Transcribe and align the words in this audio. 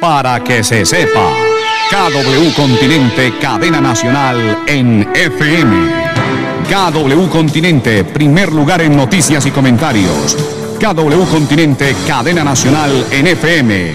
Para 0.00 0.42
que 0.42 0.64
se 0.64 0.86
sepa, 0.86 1.30
KW 1.90 2.54
Continente, 2.56 3.34
cadena 3.38 3.82
nacional 3.82 4.64
en 4.66 5.06
FM. 5.14 5.92
KW 6.64 7.28
Continente, 7.28 8.04
primer 8.04 8.50
lugar 8.50 8.80
en 8.80 8.96
noticias 8.96 9.44
y 9.44 9.50
comentarios. 9.50 10.38
KW 10.80 11.24
Continente, 11.30 11.94
cadena 12.06 12.42
nacional 12.42 13.04
en 13.10 13.26
FM. 13.26 13.94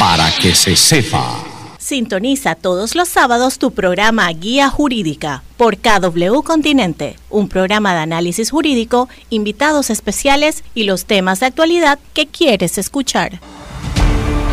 Para 0.00 0.32
que 0.32 0.52
se 0.52 0.74
sepa. 0.74 1.36
Sintoniza 1.78 2.56
todos 2.56 2.96
los 2.96 3.08
sábados 3.08 3.58
tu 3.58 3.70
programa 3.70 4.28
Guía 4.32 4.68
Jurídica 4.68 5.44
por 5.56 5.76
KW 5.76 6.42
Continente, 6.42 7.14
un 7.30 7.48
programa 7.48 7.94
de 7.94 8.00
análisis 8.00 8.50
jurídico, 8.50 9.08
invitados 9.30 9.90
especiales 9.90 10.64
y 10.74 10.84
los 10.84 11.04
temas 11.04 11.38
de 11.38 11.46
actualidad 11.46 12.00
que 12.14 12.26
quieres 12.26 12.78
escuchar. 12.78 13.40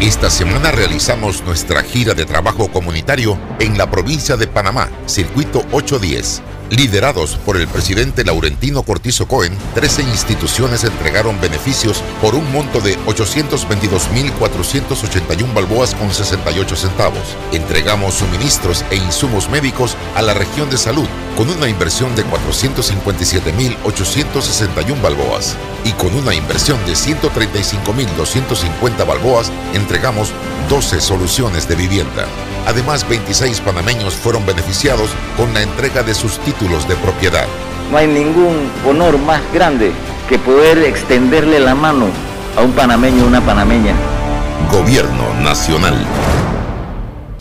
Esta 0.01 0.29
semana 0.29 0.71
realizamos 0.71 1.43
nuestra 1.43 1.81
gira 1.81 2.13
de 2.13 2.27
trabajo 2.27 2.67
comunitario 2.71 3.35
en 3.59 3.79
la 3.79 3.89
provincia 3.89 4.37
de 4.37 4.45
Panamá, 4.45 4.91
Circuito 5.07 5.65
810 5.71 6.43
Liderados 6.69 7.37
por 7.45 7.55
el 7.55 7.65
presidente 7.69 8.25
Laurentino 8.25 8.83
Cortizo 8.83 9.25
Cohen, 9.25 9.57
13 9.73 10.01
instituciones 10.01 10.83
entregaron 10.83 11.39
beneficios 11.39 12.03
por 12.21 12.35
un 12.35 12.51
monto 12.51 12.81
de 12.81 12.97
822.481 13.05 15.53
balboas 15.53 15.95
con 15.95 16.13
68 16.13 16.75
centavos. 16.75 17.37
Entregamos 17.53 18.15
suministros 18.15 18.83
e 18.91 18.97
insumos 18.97 19.49
médicos 19.49 19.95
a 20.15 20.21
la 20.21 20.33
región 20.33 20.69
de 20.69 20.77
salud 20.77 21.07
con 21.37 21.49
una 21.49 21.69
inversión 21.69 22.13
de 22.17 22.25
457.861 22.25 25.01
balboas. 25.01 25.55
Y 25.85 25.93
con 25.93 26.13
una 26.15 26.35
inversión 26.35 26.85
de 26.85 26.91
135.250 26.93 29.07
balboas, 29.07 29.53
entregamos 29.73 30.33
12 30.69 30.99
soluciones 30.99 31.69
de 31.69 31.75
vivienda. 31.75 32.27
Además, 32.65 33.07
26 33.07 33.61
panameños 33.61 34.15
fueron 34.15 34.45
beneficiados 34.45 35.11
con 35.37 35.53
la 35.53 35.61
entrega 35.61 36.03
de 36.03 36.13
sus 36.13 36.37
títulos 36.39 36.56
de 36.59 36.95
propiedad. 36.95 37.45
No 37.91 37.97
hay 37.97 38.07
ningún 38.07 38.71
honor 38.87 39.17
más 39.19 39.39
grande 39.53 39.91
que 40.27 40.39
poder 40.39 40.79
extenderle 40.79 41.59
la 41.59 41.75
mano 41.75 42.07
a 42.57 42.61
un 42.61 42.71
panameño 42.71 43.23
o 43.23 43.27
una 43.27 43.41
panameña. 43.41 43.93
Gobierno 44.71 45.35
Nacional. 45.43 45.95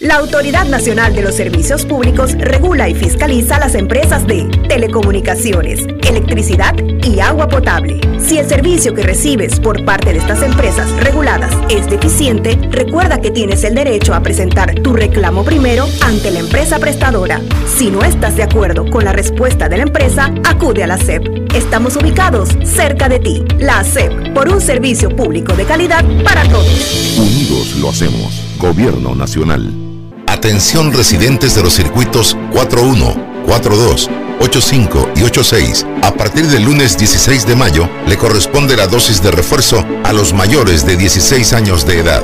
La 0.00 0.16
Autoridad 0.16 0.66
Nacional 0.66 1.14
de 1.14 1.22
los 1.22 1.36
Servicios 1.36 1.86
Públicos 1.86 2.34
regula 2.39 2.86
y 2.86 2.94
fiscaliza 2.94 3.58
las 3.58 3.75
empresas 3.75 4.27
de 4.27 4.44
telecomunicaciones, 4.69 5.86
electricidad 6.06 6.75
y 7.03 7.20
agua 7.20 7.48
potable. 7.48 8.00
Si 8.20 8.36
el 8.36 8.47
servicio 8.47 8.92
que 8.92 9.03
recibes 9.03 9.58
por 9.58 9.86
parte 9.86 10.12
de 10.12 10.19
estas 10.19 10.42
empresas 10.42 10.91
reguladas 11.03 11.55
es 11.70 11.88
deficiente, 11.88 12.58
recuerda 12.70 13.22
que 13.22 13.30
tienes 13.30 13.64
el 13.64 13.75
derecho 13.75 14.12
a 14.12 14.20
presentar 14.20 14.75
tu 14.75 14.92
reclamo 14.92 15.44
primero 15.44 15.86
ante 16.03 16.31
la 16.31 16.41
empresa 16.41 16.78
prestadora. 16.78 17.41
Si 17.66 17.91
no 17.91 18.03
estás 18.05 18.36
de 18.36 18.42
acuerdo 18.42 18.91
con 18.91 19.03
la 19.03 19.12
respuesta 19.12 19.70
de 19.70 19.78
la 19.78 19.84
empresa, 19.84 20.31
acude 20.44 20.84
a 20.84 20.88
la 20.88 20.98
SEP. 20.98 21.55
Estamos 21.55 21.97
ubicados 21.97 22.50
cerca 22.64 23.08
de 23.08 23.19
ti. 23.19 23.44
La 23.58 23.83
SEP, 23.83 24.34
por 24.34 24.50
un 24.50 24.60
servicio 24.60 25.08
público 25.08 25.55
de 25.55 25.64
calidad 25.64 26.05
para 26.22 26.42
todos. 26.50 27.16
Unidos 27.16 27.77
lo 27.77 27.88
hacemos. 27.88 28.42
Gobierno 28.58 29.14
Nacional. 29.14 29.86
Atención 30.27 30.92
residentes 30.92 31.55
de 31.55 31.62
los 31.62 31.74
circuitos 31.74 32.36
41, 32.52 33.44
42, 33.46 34.10
85 34.41 35.10
y 35.16 35.22
86. 35.22 35.86
A 36.02 36.12
partir 36.12 36.46
del 36.48 36.64
lunes 36.64 36.98
16 36.98 37.46
de 37.46 37.55
mayo 37.55 37.88
le 38.06 38.16
corresponde 38.16 38.77
la 38.77 38.86
dosis 38.88 39.22
de 39.22 39.30
refuerzo 39.30 39.84
a 40.04 40.12
los 40.12 40.32
mayores 40.32 40.84
de 40.84 40.97
16 40.97 41.52
años 41.52 41.86
de 41.86 42.00
edad. 42.00 42.22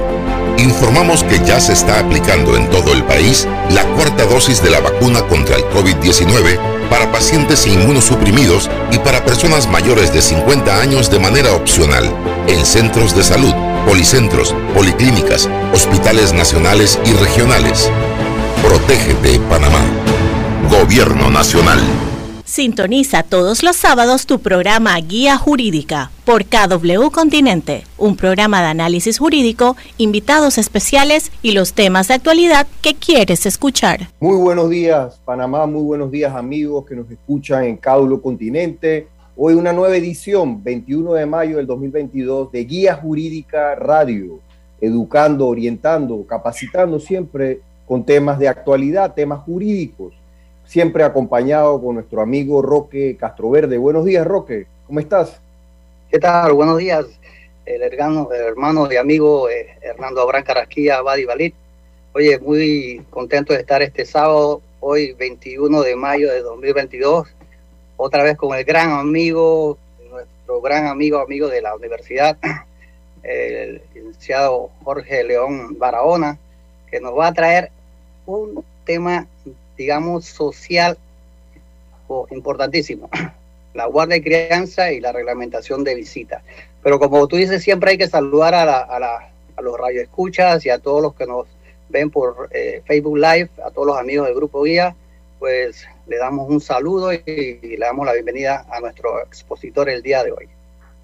Informamos 0.59 1.23
que 1.25 1.39
ya 1.45 1.61
se 1.61 1.73
está 1.73 2.01
aplicando 2.01 2.57
en 2.57 2.69
todo 2.71 2.93
el 2.93 3.05
país 3.05 3.47
la 3.71 3.85
cuarta 3.95 4.27
dosis 4.27 4.63
de 4.63 4.71
la 4.71 4.81
vacuna 4.81 5.23
contra 5.23 5.57
el 5.57 5.65
COVID-19 5.65 6.82
para 6.93 7.11
pacientes 7.11 7.67
inmunosuprimidos 7.67 8.69
y 8.91 8.99
para 8.99 9.25
personas 9.25 9.67
mayores 9.67 10.13
de 10.13 10.21
50 10.21 10.79
años 10.79 11.11
de 11.11 11.19
manera 11.19 11.55
opcional 11.55 12.05
en 12.47 12.67
centros 12.67 13.17
de 13.17 13.25
salud 13.25 13.55
policentros, 13.87 14.55
policlínicas, 14.75 15.49
hospitales 15.73 16.35
nacionales 16.35 17.01
y 17.07 17.15
regionales. 17.15 17.91
Protégete, 18.63 19.41
Panamá. 19.49 19.81
Gobierno 20.71 21.31
Nacional. 21.31 21.81
Sintoniza 22.53 23.23
todos 23.23 23.63
los 23.63 23.77
sábados 23.77 24.27
tu 24.27 24.41
programa 24.41 24.95
Guía 25.01 25.39
Jurídica 25.39 26.11
por 26.27 26.45
KW 26.45 27.11
Continente, 27.11 27.85
un 27.97 28.15
programa 28.15 28.61
de 28.61 28.67
análisis 28.67 29.19
jurídico, 29.19 29.75
invitados 29.97 30.59
especiales 30.59 31.33
y 31.41 31.53
los 31.53 31.73
temas 31.73 32.09
de 32.09 32.15
actualidad 32.15 32.67
que 32.83 32.95
quieres 32.95 33.47
escuchar. 33.47 34.11
Muy 34.21 34.37
buenos 34.37 34.69
días, 34.69 35.19
Panamá, 35.25 35.65
muy 35.65 35.83
buenos 35.83 36.11
días 36.11 36.35
amigos 36.35 36.85
que 36.85 36.95
nos 36.95 37.11
escuchan 37.11 37.65
en 37.65 37.79
KW 37.79 38.21
Continente. 38.21 39.09
Hoy 39.35 39.55
una 39.55 39.73
nueva 39.73 39.97
edición, 39.97 40.63
21 40.63 41.15
de 41.15 41.25
mayo 41.25 41.57
del 41.57 41.67
2022, 41.67 42.53
de 42.53 42.65
Guía 42.67 42.97
Jurídica 42.97 43.77
Radio, 43.77 44.41
educando, 44.79 45.47
orientando, 45.47 46.23
capacitando 46.27 47.01
siempre 47.01 47.63
con 47.87 48.05
temas 48.05 48.39
de 48.39 48.49
actualidad, 48.49 49.15
temas 49.15 49.41
jurídicos, 49.41 50.13
siempre 50.73 51.05
acompañado 51.05 51.79
con 51.83 51.97
nuestro 51.97 52.23
amigo 52.23 52.63
Roque 52.63 53.19
Castroverde. 53.21 53.77
Buenos 53.77 54.07
días, 54.07 54.27
Roque, 54.27 54.65
¿cómo 54.87 55.01
estás? 55.01 55.39
¿Qué 56.11 56.19
tal? 56.19 56.55
Buenos 56.55 56.79
días, 56.79 57.05
el 57.67 57.83
hermano, 57.83 58.31
el 58.33 58.41
hermano 58.41 58.91
y 58.91 58.97
amigo 58.97 59.51
eh, 59.51 59.77
Hernando 59.83 60.23
Abrán 60.23 60.45
Carrasquilla 60.45 61.03
Badi 61.03 61.27
Balit. 61.27 61.55
Oye, 62.15 62.39
muy 62.39 63.05
contento 63.11 63.53
de 63.53 63.59
estar 63.61 63.83
este 63.83 64.07
sábado, 64.07 64.63
hoy 64.81 65.13
21 65.13 65.83
de 65.83 65.95
mayo 65.95 66.33
de 66.33 66.41
2022 66.41 67.29
otra 67.99 68.23
vez 68.23 68.39
con 68.39 68.57
el 68.57 68.65
gran 68.65 68.93
amigo, 68.93 69.77
nuestro 70.11 70.63
gran 70.63 70.87
amigo, 70.87 71.19
amigo 71.19 71.49
de 71.49 71.61
la 71.61 71.77
universidad, 71.77 72.39
el 73.23 73.83
licenciado 73.93 74.71
Jorge 74.85 75.23
León 75.23 75.79
Barahona, 75.79 76.39
que 76.91 76.99
nos 76.99 77.13
va 77.15 77.27
a 77.27 77.35
traer 77.35 77.71
un 78.25 78.65
tema, 78.87 79.27
digamos, 79.83 80.27
social 80.27 80.97
importantísimo, 82.31 83.11
la 83.75 83.87
guardia 83.87 84.17
y 84.17 84.23
crianza 84.23 84.93
y 84.93 85.01
la 85.01 85.13
reglamentación 85.13 85.83
de 85.83 85.95
visita. 85.95 86.43
Pero 86.83 86.99
como 86.99 87.27
tú 87.27 87.37
dices, 87.37 87.63
siempre 87.63 87.93
hay 87.93 87.99
que 87.99 88.09
saludar 88.09 88.55
a, 88.55 88.65
la, 88.65 88.79
a, 88.79 88.99
la, 88.99 89.31
a 89.57 89.63
los 89.63 89.79
radioescuchas 89.79 90.65
y 90.67 90.71
a 90.71 90.79
todos 90.79 91.03
los 91.03 91.15
que 91.15 91.27
nos 91.27 91.47
ven 91.89 92.11
por 92.11 92.49
eh, 92.53 92.83
Facebook 92.85 93.17
Live, 93.17 93.51
a 93.65 93.71
todos 93.71 93.89
los 93.89 93.99
amigos 93.99 94.27
del 94.27 94.37
Grupo 94.37 94.63
Guía, 94.63 94.95
pues 95.39 95.85
le 96.07 96.19
damos 96.19 96.49
un 96.49 96.61
saludo 96.61 97.13
y, 97.13 97.19
le 97.63 97.79
damos 97.79 98.07
la 98.07 98.13
bienvenida 98.13 98.65
a 98.71 98.81
nuestro 98.81 99.21
expositor 99.21 99.89
el 99.89 100.03
día 100.03 100.23
de 100.23 100.33
hoy. 100.33 100.49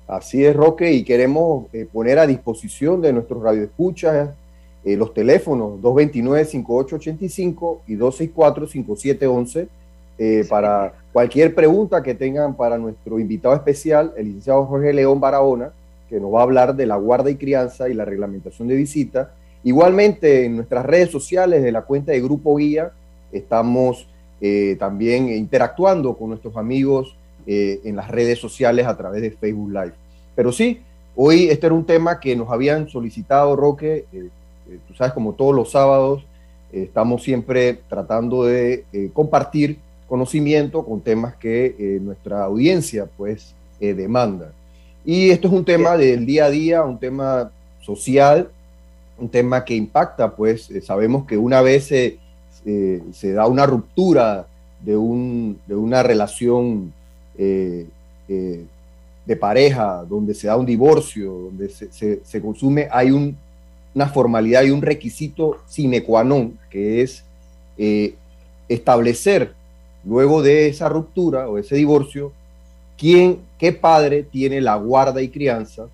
Así 0.07 0.45
es, 0.45 0.55
Roque, 0.57 0.91
y 0.93 1.05
queremos 1.05 1.67
eh, 1.73 1.87
poner 1.93 2.19
a 2.19 2.27
disposición 2.27 3.03
de 3.03 3.13
nuestros 3.13 3.43
radioescuchas 3.43 4.31
eh, 4.85 4.97
los 4.97 5.13
teléfonos 5.13 5.81
229-5885 5.81 7.79
y 7.89 7.97
264-5711 7.97 9.69
eh, 10.21 10.45
para 10.49 10.95
cualquier 11.13 11.55
pregunta 11.55 12.03
que 12.03 12.15
tengan 12.15 12.55
para 12.55 12.79
nuestro 12.79 13.19
invitado 13.19 13.55
especial, 13.55 14.13
el 14.17 14.27
licenciado 14.27 14.65
Jorge 14.67 14.93
León 14.93 15.21
Barahona, 15.21 15.73
que 16.09 16.21
nos 16.21 16.33
va 16.33 16.41
a 16.41 16.45
hablar 16.45 16.77
de 16.77 16.87
la 16.87 16.97
guarda 16.97 17.31
y 17.31 17.35
crianza 17.37 17.89
y 17.89 17.95
la 17.95 18.05
reglamentación 18.05 18.69
de 18.69 18.77
visita. 18.77 19.33
Igualmente, 19.65 20.45
en 20.45 20.57
nuestras 20.57 20.87
redes 20.87 21.11
sociales 21.11 21.63
de 21.63 21.73
la 21.73 21.83
cuenta 21.83 22.13
de 22.13 22.21
Grupo 22.21 22.57
Guía, 22.57 22.93
estamos 23.33 24.07
eh, 24.41 24.77
también 24.79 25.29
interactuando 25.29 26.17
con 26.17 26.29
nuestros 26.31 26.57
amigos 26.57 27.15
en 27.51 27.97
las 27.97 28.11
redes 28.11 28.39
sociales 28.39 28.87
a 28.87 28.95
través 28.95 29.23
de 29.23 29.31
Facebook 29.31 29.71
Live. 29.71 29.95
Pero 30.35 30.53
sí, 30.53 30.83
hoy 31.17 31.49
este 31.49 31.65
era 31.65 31.75
un 31.75 31.87
tema 31.87 32.21
que 32.21 32.37
nos 32.37 32.51
habían 32.51 32.91
solicitado, 32.91 33.57
Roque, 33.57 34.05
eh, 34.69 34.79
tú 34.87 34.95
sabes, 34.95 35.13
como 35.13 35.33
todos 35.33 35.55
los 35.55 35.71
sábados, 35.71 36.25
estamos 36.73 37.23
siempre 37.23 37.81
tratando 37.89 38.45
de 38.45 38.85
compartir 39.15 39.79
conocimiento 40.07 40.85
con 40.85 41.01
temas 41.01 41.35
que 41.37 41.99
nuestra 42.03 42.45
audiencia 42.45 43.07
pues 43.17 43.55
demanda. 43.81 44.53
Y 45.03 45.31
esto 45.31 45.49
es 45.49 45.55
un 45.55 45.65
tema 45.65 45.97
del 45.97 46.27
día 46.27 46.45
a 46.45 46.51
día, 46.51 46.83
un 46.83 46.99
tema 46.99 47.51
social, 47.81 48.51
un 49.17 49.31
tema 49.31 49.65
que 49.65 49.75
impacta, 49.75 50.37
pues 50.37 50.71
sabemos 50.83 51.27
que 51.27 51.39
una 51.39 51.63
vez 51.63 51.87
se 51.87 52.19
eh, 52.71 53.03
se 53.13 53.33
da 53.33 53.47
una 53.47 53.65
ruptura 53.65 54.47
de, 54.85 54.97
un, 54.97 55.59
de 55.67 55.75
una 55.75 56.03
relación 56.03 56.93
eh, 57.39 57.87
eh, 58.29 58.65
de 59.25 59.37
pareja, 59.37 60.05
donde 60.09 60.35
se 60.35 60.49
da 60.49 60.57
un 60.57 60.67
divorcio, 60.67 61.33
donde 61.33 61.69
se, 61.69 62.21
se, 62.23 62.43
consume, 62.43 62.89
hay 62.91 63.11
un, 63.11 63.37
una 63.95 64.09
formalidad 64.09 64.65
y 64.65 64.71
un 64.71 64.83
requisito 64.83 65.59
sine 65.67 66.03
qua 66.03 66.23
non, 66.25 66.59
que 66.71 67.03
es 67.03 67.25
establecer 68.69 69.53
luego 70.05 70.43
de 70.43 70.69
esa 70.69 70.89
ruptura 70.89 71.49
o 71.49 71.59
ese 71.59 71.77
divorcio, 71.77 72.33
quién, 72.97 73.39
qué 73.59 73.73
padre 73.73 74.23
tiene 74.23 74.61
la 74.61 74.77
guarda 74.77 75.23
y 75.23 75.29
crianza, 75.29 75.87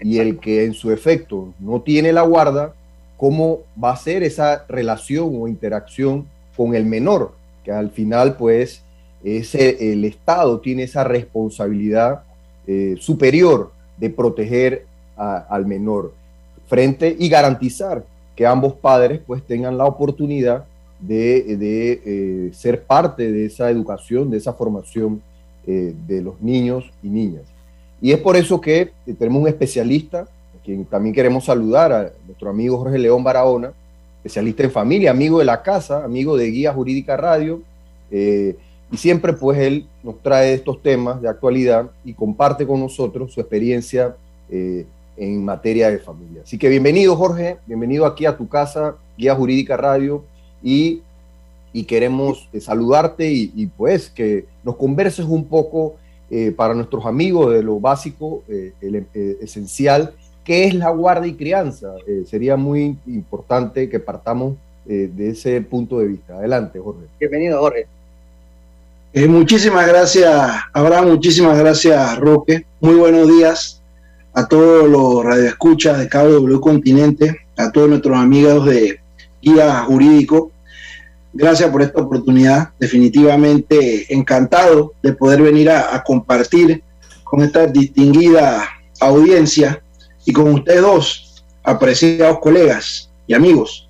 y 0.00 0.18
el 0.18 0.38
que 0.38 0.64
en 0.64 0.74
su 0.74 0.92
efecto 0.92 1.52
no 1.58 1.80
tiene 1.80 2.12
la 2.12 2.22
guarda, 2.22 2.74
cómo 3.16 3.60
va 3.82 3.92
a 3.92 3.96
ser 3.96 4.22
esa 4.22 4.64
relación 4.68 5.30
o 5.40 5.48
interacción 5.48 6.26
con 6.56 6.74
el 6.74 6.84
menor, 6.84 7.32
que 7.64 7.72
al 7.72 7.90
final 7.90 8.36
pues 8.36 8.82
ese, 9.24 9.92
el 9.92 10.04
Estado 10.04 10.60
tiene 10.60 10.84
esa 10.84 11.04
responsabilidad 11.04 12.22
eh, 12.66 12.96
superior 13.00 13.72
de 13.96 14.10
proteger 14.10 14.86
al 15.16 15.66
menor 15.66 16.12
frente 16.68 17.16
y 17.18 17.28
garantizar 17.28 18.04
que 18.36 18.46
ambos 18.46 18.74
padres 18.74 19.20
pues 19.26 19.42
tengan 19.42 19.76
la 19.76 19.84
oportunidad 19.84 20.64
de, 21.00 22.00
eh, 22.04 22.50
ser 22.52 22.84
parte 22.84 23.32
de 23.32 23.46
esa 23.46 23.70
educación, 23.70 24.30
de 24.30 24.36
esa 24.36 24.52
formación 24.52 25.20
eh, 25.66 25.94
de 26.06 26.22
los 26.22 26.40
niños 26.40 26.84
y 27.02 27.08
niñas. 27.08 27.42
Y 28.00 28.12
es 28.12 28.18
por 28.18 28.36
eso 28.36 28.60
que 28.60 28.92
tenemos 29.18 29.42
un 29.42 29.48
especialista, 29.48 30.20
a 30.20 30.64
quien 30.64 30.84
también 30.84 31.14
queremos 31.14 31.46
saludar, 31.46 31.92
a 31.92 32.12
nuestro 32.26 32.50
amigo 32.50 32.78
Jorge 32.78 32.98
León 32.98 33.24
Barahona, 33.24 33.72
especialista 34.18 34.62
en 34.62 34.70
familia, 34.70 35.10
amigo 35.10 35.38
de 35.38 35.44
la 35.44 35.62
casa, 35.62 36.04
amigo 36.04 36.36
de 36.36 36.50
Guía 36.50 36.72
Jurídica 36.72 37.16
Radio, 37.16 37.62
eh, 38.10 38.56
y 38.90 38.96
siempre 38.96 39.32
pues 39.32 39.58
él 39.58 39.86
nos 40.02 40.22
trae 40.22 40.54
estos 40.54 40.80
temas 40.82 41.20
de 41.20 41.28
actualidad 41.28 41.90
y 42.04 42.14
comparte 42.14 42.66
con 42.66 42.80
nosotros 42.80 43.32
su 43.32 43.40
experiencia 43.40 44.14
en 45.18 45.44
materia 45.44 45.90
de 45.90 45.98
familia. 45.98 46.42
Así 46.44 46.56
que 46.56 46.68
bienvenido 46.68 47.16
Jorge, 47.16 47.58
bienvenido 47.66 48.06
aquí 48.06 48.24
a 48.24 48.36
tu 48.36 48.48
casa, 48.48 48.96
Guía 49.16 49.34
Jurídica 49.34 49.76
Radio, 49.76 50.24
y, 50.62 51.02
y 51.72 51.84
queremos 51.84 52.48
eh, 52.52 52.60
saludarte 52.60 53.30
y, 53.30 53.66
pues 53.76 54.08
que 54.08 54.46
nos 54.62 54.76
converses 54.76 55.26
un 55.26 55.44
poco 55.44 55.96
eh, 56.30 56.52
para 56.52 56.74
nuestros 56.74 57.04
amigos 57.04 57.52
de 57.52 57.62
lo 57.62 57.80
básico, 57.80 58.42
eh, 58.48 58.72
el, 58.80 59.06
esencial, 59.40 60.14
que 60.44 60.64
es 60.64 60.74
la 60.74 60.90
guarda 60.90 61.26
y 61.26 61.34
crianza. 61.34 61.94
sería 62.26 62.56
muy 62.56 62.96
importante 63.06 63.88
que 63.90 64.00
partamos 64.00 64.54
de 64.86 65.28
ese 65.28 65.60
punto 65.60 65.98
de 65.98 66.06
vista. 66.06 66.36
Adelante, 66.36 66.78
Jorge. 66.78 67.02
Bienvenido, 67.20 67.60
Jorge. 67.60 67.86
muchísimas 69.28 69.86
gracias, 69.86 70.50
Abraham, 70.72 71.08
muchísimas 71.08 71.58
gracias, 71.58 72.18
Roque. 72.18 72.64
Muy 72.80 72.94
buenos 72.94 73.28
días 73.28 73.77
a 74.38 74.46
todos 74.46 74.88
los 74.88 75.24
radioescuchas 75.24 75.98
de 75.98 76.08
KW 76.08 76.60
Continente, 76.60 77.40
a 77.56 77.72
todos 77.72 77.88
nuestros 77.88 78.16
amigos 78.16 78.66
de 78.66 79.00
Guía 79.42 79.80
Jurídico. 79.80 80.52
Gracias 81.32 81.68
por 81.70 81.82
esta 81.82 82.00
oportunidad. 82.00 82.68
Definitivamente 82.78 84.06
encantado 84.14 84.92
de 85.02 85.12
poder 85.12 85.42
venir 85.42 85.68
a, 85.70 86.00
compartir 86.04 86.84
con 87.24 87.42
esta 87.42 87.66
distinguida 87.66 88.62
audiencia 89.00 89.82
y 90.24 90.32
con 90.32 90.54
ustedes 90.54 90.82
dos, 90.82 91.44
apreciados 91.64 92.38
colegas 92.38 93.10
y 93.26 93.34
amigos. 93.34 93.88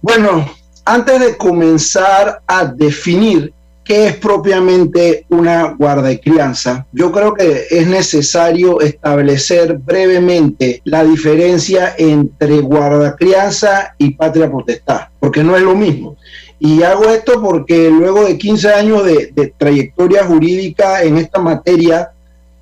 Bueno, 0.00 0.50
antes 0.86 1.20
de 1.20 1.36
comenzar 1.36 2.40
a 2.46 2.64
definir 2.64 3.52
¿Qué 3.88 4.04
es 4.08 4.16
propiamente 4.16 5.24
una 5.30 5.72
guarda 5.72 6.12
y 6.12 6.18
crianza? 6.18 6.86
Yo 6.92 7.10
creo 7.10 7.32
que 7.32 7.68
es 7.70 7.86
necesario 7.86 8.82
establecer 8.82 9.78
brevemente 9.78 10.82
la 10.84 11.02
diferencia 11.04 11.94
entre 11.96 12.60
guarda 12.60 13.16
crianza 13.16 13.94
y 13.96 14.10
patria 14.10 14.50
potestad, 14.50 15.08
porque 15.18 15.42
no 15.42 15.56
es 15.56 15.62
lo 15.62 15.74
mismo. 15.74 16.18
Y 16.58 16.82
hago 16.82 17.04
esto 17.06 17.40
porque 17.40 17.88
luego 17.88 18.26
de 18.26 18.36
15 18.36 18.68
años 18.74 19.06
de, 19.06 19.32
de 19.34 19.54
trayectoria 19.56 20.22
jurídica 20.22 21.02
en 21.02 21.16
esta 21.16 21.40
materia, 21.40 22.10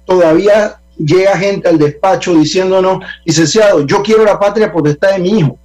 todavía 0.04 0.76
llega 0.96 1.36
gente 1.36 1.68
al 1.68 1.78
despacho 1.78 2.34
diciéndonos, 2.34 3.00
licenciado, 3.24 3.84
yo 3.84 4.00
quiero 4.00 4.24
la 4.24 4.38
patria 4.38 4.70
potestad 4.70 5.14
de 5.14 5.18
mi 5.18 5.40
hijo. 5.40 5.58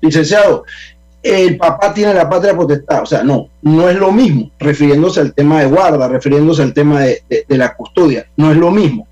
Licenciado, 0.00 0.64
el 1.22 1.56
papá 1.56 1.92
tiene 1.92 2.14
la 2.14 2.28
patria 2.28 2.56
potestad. 2.56 3.02
O 3.02 3.06
sea, 3.06 3.22
no, 3.22 3.48
no 3.62 3.88
es 3.88 3.96
lo 3.96 4.12
mismo, 4.12 4.50
refiriéndose 4.58 5.20
al 5.20 5.34
tema 5.34 5.60
de 5.60 5.66
guarda, 5.66 6.08
refiriéndose 6.08 6.62
al 6.62 6.72
tema 6.72 7.00
de, 7.00 7.22
la 7.48 7.74
custodia, 7.74 8.26
no 8.36 8.50
es 8.50 8.56
lo 8.56 8.70
mismo. 8.70 9.06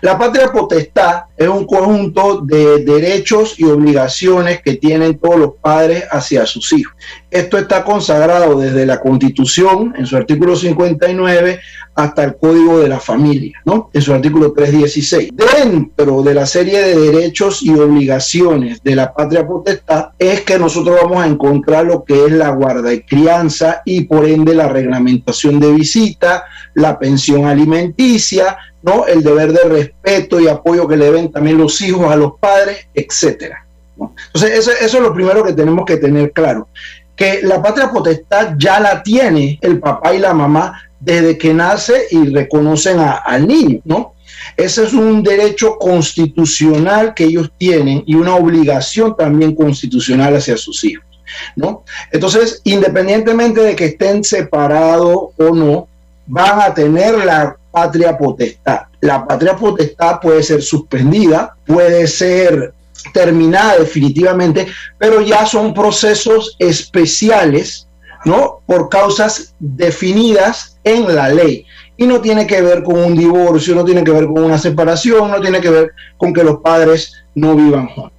La 0.00 0.18
patria 0.18 0.52
potestad 0.52 1.24
es 1.36 1.48
un 1.48 1.66
conjunto 1.66 2.40
de 2.42 2.84
derechos 2.84 3.58
y 3.58 3.64
obligaciones 3.64 4.62
que 4.62 4.76
tienen 4.76 5.18
todos 5.18 5.36
los 5.36 5.54
padres 5.60 6.04
hacia 6.10 6.46
sus 6.46 6.72
hijos. 6.72 6.94
Esto 7.30 7.58
está 7.58 7.84
consagrado 7.84 8.58
desde 8.58 8.86
la 8.86 9.00
Constitución, 9.00 9.94
en 9.96 10.06
su 10.06 10.16
artículo 10.16 10.54
59, 10.54 11.60
hasta 11.94 12.24
el 12.24 12.36
Código 12.36 12.80
de 12.80 12.88
la 12.88 13.00
Familia, 13.00 13.60
¿no? 13.64 13.90
En 13.92 14.02
su 14.02 14.12
artículo 14.12 14.52
316. 14.52 15.30
Dentro 15.34 16.22
de 16.22 16.34
la 16.34 16.46
serie 16.46 16.80
de 16.80 16.96
derechos 16.96 17.62
y 17.62 17.70
obligaciones 17.70 18.82
de 18.82 18.96
la 18.96 19.12
patria 19.12 19.46
potestad 19.46 20.08
es 20.18 20.42
que 20.42 20.58
nosotros 20.58 20.96
vamos 21.02 21.22
a 21.22 21.26
encontrar 21.26 21.86
lo 21.86 22.04
que 22.04 22.26
es 22.26 22.32
la 22.32 22.50
guarda 22.50 22.92
y 22.92 23.02
crianza 23.02 23.82
y 23.84 24.02
por 24.02 24.26
ende 24.26 24.54
la 24.54 24.68
reglamentación 24.68 25.60
de 25.60 25.72
visita, 25.72 26.44
la 26.74 26.98
pensión 26.98 27.46
alimenticia, 27.46 28.56
¿no? 28.84 29.06
El 29.06 29.22
deber 29.22 29.52
de 29.52 29.64
respeto 29.64 30.38
y 30.38 30.46
apoyo 30.46 30.86
que 30.86 30.96
le 30.96 31.06
deben 31.06 31.32
también 31.32 31.56
los 31.56 31.80
hijos 31.80 32.12
a 32.12 32.16
los 32.16 32.34
padres, 32.38 32.86
etcétera. 32.94 33.64
Entonces, 33.98 34.68
eso, 34.68 34.72
es 34.72 34.92
lo 34.92 35.14
primero 35.14 35.42
que 35.42 35.54
tenemos 35.54 35.86
que 35.86 35.96
tener 35.96 36.32
claro 36.32 36.68
que 37.16 37.40
la 37.42 37.62
patria 37.62 37.90
potestad 37.90 38.54
ya 38.58 38.80
la 38.80 39.02
tiene 39.02 39.58
el 39.62 39.78
papá 39.78 40.14
y 40.14 40.18
la 40.18 40.34
mamá 40.34 40.82
desde 40.98 41.38
que 41.38 41.54
nace 41.54 42.08
y 42.10 42.28
reconocen 42.34 42.98
al 42.98 43.46
niño, 43.46 43.80
¿no? 43.84 44.14
Ese 44.56 44.84
es 44.84 44.92
un 44.92 45.22
derecho 45.22 45.78
constitucional 45.78 47.14
que 47.14 47.24
ellos 47.24 47.50
tienen 47.56 48.02
y 48.04 48.16
una 48.16 48.34
obligación 48.34 49.16
también 49.16 49.54
constitucional 49.54 50.36
hacia 50.36 50.56
sus 50.56 50.82
hijos, 50.84 51.06
¿no? 51.54 51.84
Entonces, 52.10 52.60
independientemente 52.64 53.60
de 53.60 53.76
que 53.76 53.86
estén 53.86 54.24
separados 54.24 55.28
o 55.36 55.54
no, 55.54 55.86
van 56.26 56.60
a 56.60 56.74
tener 56.74 57.24
la 57.24 57.56
patria 57.74 58.16
potestad. 58.16 58.82
La 59.00 59.26
patria 59.26 59.56
potestad 59.56 60.20
puede 60.20 60.42
ser 60.42 60.62
suspendida, 60.62 61.56
puede 61.66 62.06
ser 62.06 62.72
terminada 63.12 63.78
definitivamente, 63.78 64.66
pero 64.98 65.20
ya 65.20 65.44
son 65.44 65.74
procesos 65.74 66.56
especiales 66.58 67.86
¿no? 68.24 68.60
Por 68.66 68.88
causas 68.88 69.54
definidas 69.58 70.78
en 70.84 71.14
la 71.14 71.28
ley. 71.28 71.66
Y 71.96 72.06
no 72.06 72.20
tiene 72.20 72.46
que 72.46 72.60
ver 72.60 72.82
con 72.82 72.98
un 72.98 73.14
divorcio, 73.14 73.74
no 73.74 73.84
tiene 73.84 74.02
que 74.02 74.10
ver 74.10 74.26
con 74.26 74.42
una 74.42 74.58
separación, 74.58 75.30
no 75.30 75.40
tiene 75.40 75.60
que 75.60 75.70
ver 75.70 75.92
con 76.16 76.32
que 76.32 76.42
los 76.42 76.60
padres 76.60 77.12
no 77.34 77.54
vivan 77.54 77.86
juntos. 77.88 78.12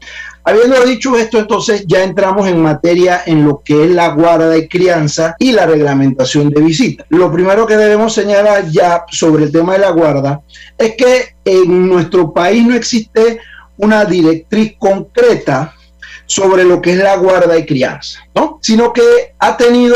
Habiendo 0.47 0.79
dicho 0.85 1.17
esto, 1.17 1.39
entonces 1.39 1.85
ya 1.87 2.03
entramos 2.03 2.47
en 2.47 2.61
materia 2.61 3.23
en 3.25 3.43
lo 3.43 3.63
que 3.65 3.85
es 3.85 3.89
la 3.89 4.09
guarda 4.09 4.47
de 4.47 4.69
crianza 4.69 5.35
y 5.39 5.51
la 5.51 5.65
reglamentación 5.65 6.51
de 6.51 6.61
visita. 6.61 7.03
Lo 7.09 7.31
primero 7.31 7.65
que 7.65 7.75
debemos 7.75 8.13
señalar 8.13 8.69
ya 8.69 9.05
sobre 9.09 9.45
el 9.45 9.51
tema 9.51 9.73
de 9.73 9.79
la 9.79 9.89
guarda 9.89 10.41
es 10.77 10.95
que 10.95 11.35
en 11.43 11.89
nuestro 11.89 12.31
país 12.31 12.63
no 12.63 12.75
existe 12.75 13.39
una 13.77 14.05
directriz 14.05 14.75
concreta 14.77 15.73
sobre 16.27 16.63
lo 16.63 16.79
que 16.79 16.91
es 16.91 16.97
la 16.97 17.17
guarda 17.17 17.57
y 17.57 17.65
crianza, 17.65 18.19
¿no? 18.35 18.59
Sino 18.61 18.93
que 18.93 19.33
ha 19.39 19.57
tenido 19.57 19.95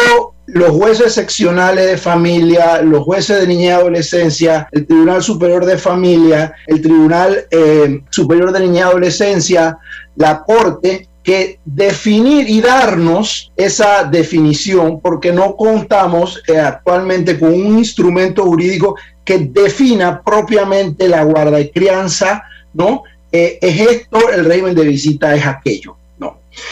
los 0.53 0.69
jueces 0.71 1.13
seccionales 1.13 1.85
de 1.85 1.97
familia, 1.97 2.81
los 2.81 3.03
jueces 3.03 3.39
de 3.39 3.47
niñez 3.47 3.67
y 3.67 3.71
adolescencia, 3.71 4.67
el 4.71 4.85
Tribunal 4.85 5.23
Superior 5.23 5.65
de 5.65 5.77
Familia, 5.77 6.53
el 6.67 6.81
Tribunal 6.81 7.45
eh, 7.51 8.01
Superior 8.09 8.51
de 8.51 8.59
Niñez 8.61 8.79
y 8.79 8.83
Adolescencia, 8.83 9.77
la 10.15 10.43
Corte, 10.43 11.07
que 11.23 11.59
definir 11.65 12.49
y 12.49 12.61
darnos 12.61 13.51
esa 13.55 14.03
definición, 14.03 14.99
porque 14.99 15.31
no 15.31 15.55
contamos 15.55 16.41
eh, 16.47 16.57
actualmente 16.57 17.39
con 17.39 17.53
un 17.53 17.77
instrumento 17.77 18.43
jurídico 18.43 18.95
que 19.23 19.37
defina 19.37 20.21
propiamente 20.21 21.07
la 21.07 21.23
guarda 21.23 21.59
y 21.59 21.69
crianza, 21.69 22.43
¿no? 22.73 23.03
Eh, 23.31 23.59
es 23.61 23.79
esto, 23.79 24.31
el 24.31 24.45
régimen 24.45 24.73
de 24.73 24.85
visita 24.85 25.35
es 25.35 25.45
aquello. 25.45 25.95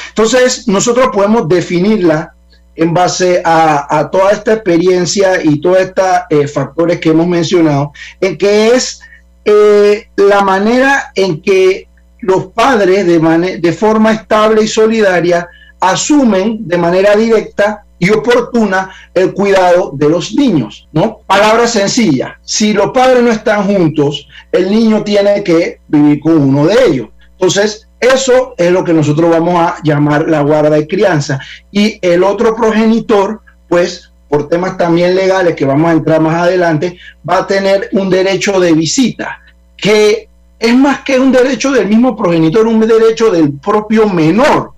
Entonces, 0.10 0.68
nosotros 0.68 1.10
podemos 1.14 1.48
definirla 1.48 2.34
en 2.78 2.94
base 2.94 3.42
a, 3.44 4.10
toda 4.12 4.32
esta 4.32 4.54
experiencia 4.54 5.44
y 5.44 5.60
todos 5.60 5.80
estos 5.80 6.06
eh, 6.30 6.48
factores 6.48 7.00
que 7.00 7.10
hemos 7.10 7.28
mencionado, 7.28 7.92
en 8.22 8.38
que 8.38 8.68
es 8.68 9.02
eh, 9.44 10.08
la 10.16 10.42
manera 10.42 11.12
en 11.16 11.42
que 11.42 11.88
los 12.20 12.48
padres 12.48 13.06
de, 13.06 13.60
de 13.60 13.74
forma 13.74 14.14
estable 14.14 14.64
y 14.64 14.68
solidaria 14.68 15.50
asumen 15.80 16.68
de 16.68 16.78
manera 16.78 17.16
directa 17.16 17.84
y 18.00 18.12
oportuna 18.12 18.92
el 19.14 19.34
cuidado 19.34 19.92
de 19.94 20.10
los 20.10 20.34
niños, 20.36 20.88
¿no? 20.92 21.20
Palabra 21.26 21.68
sencilla, 21.68 22.40
si 22.44 22.74
los 22.74 22.92
padres 22.92 23.24
no 23.24 23.32
están 23.32 23.66
juntos, 23.66 24.28
el 24.52 24.70
niño 24.70 25.04
tiene 25.04 25.44
que 25.44 25.80
vivir 25.88 26.20
con 26.20 26.38
uno 26.38 26.68
de 26.68 26.76
ellos. 26.86 27.10
Entonces, 27.32 27.87
eso 28.00 28.54
es 28.58 28.72
lo 28.72 28.84
que 28.84 28.94
nosotros 28.94 29.30
vamos 29.30 29.56
a 29.56 29.78
llamar 29.84 30.30
la 30.30 30.42
guarda 30.42 30.70
de 30.70 30.88
crianza. 30.88 31.40
Y 31.72 31.98
el 32.02 32.24
otro 32.24 32.56
progenitor, 32.56 33.42
pues 33.68 34.12
por 34.30 34.50
temas 34.50 34.78
también 34.78 35.16
legales 35.16 35.56
que 35.56 35.66
vamos 35.66 35.90
a 35.90 35.94
entrar 35.94 36.22
más 36.22 36.36
adelante, 36.36 36.98
va 37.28 37.40
a 37.40 37.48
tener 37.48 37.90
un 37.94 38.10
derecho 38.10 38.60
de 38.60 38.74
visita, 38.74 39.42
que 39.76 40.28
es 40.60 40.76
más 40.76 41.02
que 41.02 41.20
un 41.20 41.32
derecho 41.32 41.72
del 41.72 41.88
mismo 41.88 42.16
progenitor, 42.16 42.68
un 42.68 42.80
derecho 42.80 43.32
del 43.32 43.54
propio 43.54 44.08
menor, 44.08 44.72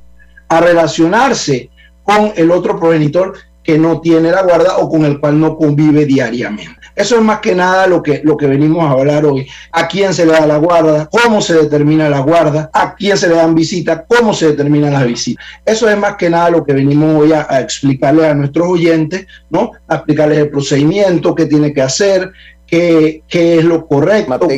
a 0.48 0.62
relacionarse 0.62 1.70
con 2.04 2.34
el 2.36 2.52
otro 2.52 2.80
progenitor 2.80 3.34
que 3.64 3.78
no 3.78 4.02
tiene 4.02 4.32
la 4.32 4.42
guarda 4.42 4.78
o 4.78 4.90
con 4.90 5.06
el 5.06 5.20
cual 5.20 5.40
no 5.40 5.56
convive 5.56 6.06
diariamente. 6.06 6.79
Eso 7.00 7.16
es 7.16 7.22
más 7.22 7.40
que 7.40 7.56
nada 7.56 7.88
lo 7.88 8.04
que, 8.04 8.20
lo 8.26 8.36
que 8.36 8.46
venimos 8.46 8.84
a 8.84 8.92
hablar 8.92 9.26
hoy. 9.26 9.48
¿A 9.72 9.88
quién 9.88 10.14
se 10.14 10.26
le 10.26 10.34
da 10.34 10.46
la 10.46 10.58
guarda? 10.58 11.10
¿Cómo 11.10 11.42
se 11.42 11.54
determina 11.54 12.10
la 12.10 12.20
guarda? 12.20 12.70
¿A 12.74 12.94
quién 12.94 13.18
se 13.18 13.30
le 13.30 13.36
dan 13.36 13.56
visitas? 13.56 14.04
¿Cómo 14.06 14.34
se 14.34 14.48
determinan 14.48 14.92
las 14.92 15.08
visitas? 15.08 15.46
Eso 15.64 15.90
es 15.90 15.98
más 15.98 16.18
que 16.18 16.30
nada 16.30 16.50
lo 16.50 16.66
que 16.66 16.74
venimos 16.74 17.22
hoy 17.22 17.32
a, 17.32 17.62
explicarle 17.62 18.28
a 18.28 18.34
nuestros 18.34 18.68
oyentes, 18.68 19.28
¿no? 19.50 19.72
A 19.88 19.96
explicarles 19.96 20.40
el 20.40 20.50
procedimiento, 20.50 21.34
qué 21.34 21.46
tiene 21.46 21.72
que 21.72 21.82
hacer, 21.82 22.34
qué, 22.68 23.24
qué 23.30 23.60
es 23.60 23.64
lo 23.64 23.88
correcto. 23.88 24.50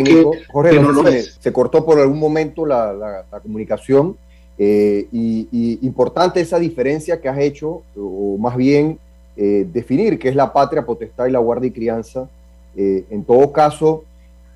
Jorge, 0.51 0.79
no 0.79 1.03
se 1.39 1.53
cortó 1.53 1.86
por 1.86 2.00
algún 2.00 2.17
momento 2.17 2.65
la, 2.65 2.91
la, 2.91 3.39
comunicación. 3.39 4.17
Eh, 4.57 5.05
y, 5.12 5.77
importante 5.83 6.41
esa 6.41 6.57
diferencia 6.57 7.21
que 7.21 7.29
has 7.29 7.38
hecho, 7.38 7.83
o 7.95 8.36
más 8.39 8.55
bien 8.55 8.98
eh, 9.38 9.65
definir 9.71 10.19
qué 10.19 10.29
es 10.29 10.35
la 10.35 10.51
patria, 10.51 10.85
potestad 10.85 11.25
y 11.27 11.31
la 11.31 11.39
guardia 11.39 11.67
y 11.67 11.71
crianza. 11.71 12.27
Eh, 12.75 13.05
en 13.09 13.23
todo 13.23 13.51
caso, 13.51 14.03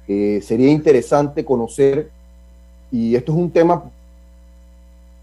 eh, 0.08 0.40
sería 0.44 0.70
interesante 0.70 1.44
conocer, 1.46 2.10
y 2.92 3.16
esto 3.16 3.32
es 3.32 3.38
un 3.38 3.50
tema 3.50 3.84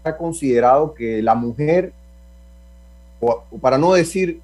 ha 0.03 0.17
considerado 0.17 0.93
que 0.93 1.21
la 1.21 1.33
mujer, 1.33 1.93
o, 3.21 3.41
para 3.61 3.77
no 3.77 3.93
decir, 3.93 4.41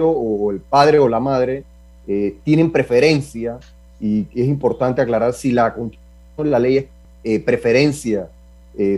o 0.00 0.50
el 0.50 0.58
padre 0.58 0.98
o 0.98 1.08
la 1.08 1.20
madre, 1.20 1.62
tienen 2.42 2.72
preferencia, 2.72 3.58
y 4.00 4.26
es 4.34 4.48
importante 4.48 5.00
aclarar 5.00 5.32
si 5.34 5.52
la, 5.52 5.72
la 6.36 6.58
ley 6.58 6.88
es 7.22 7.40
preferencia 7.42 8.28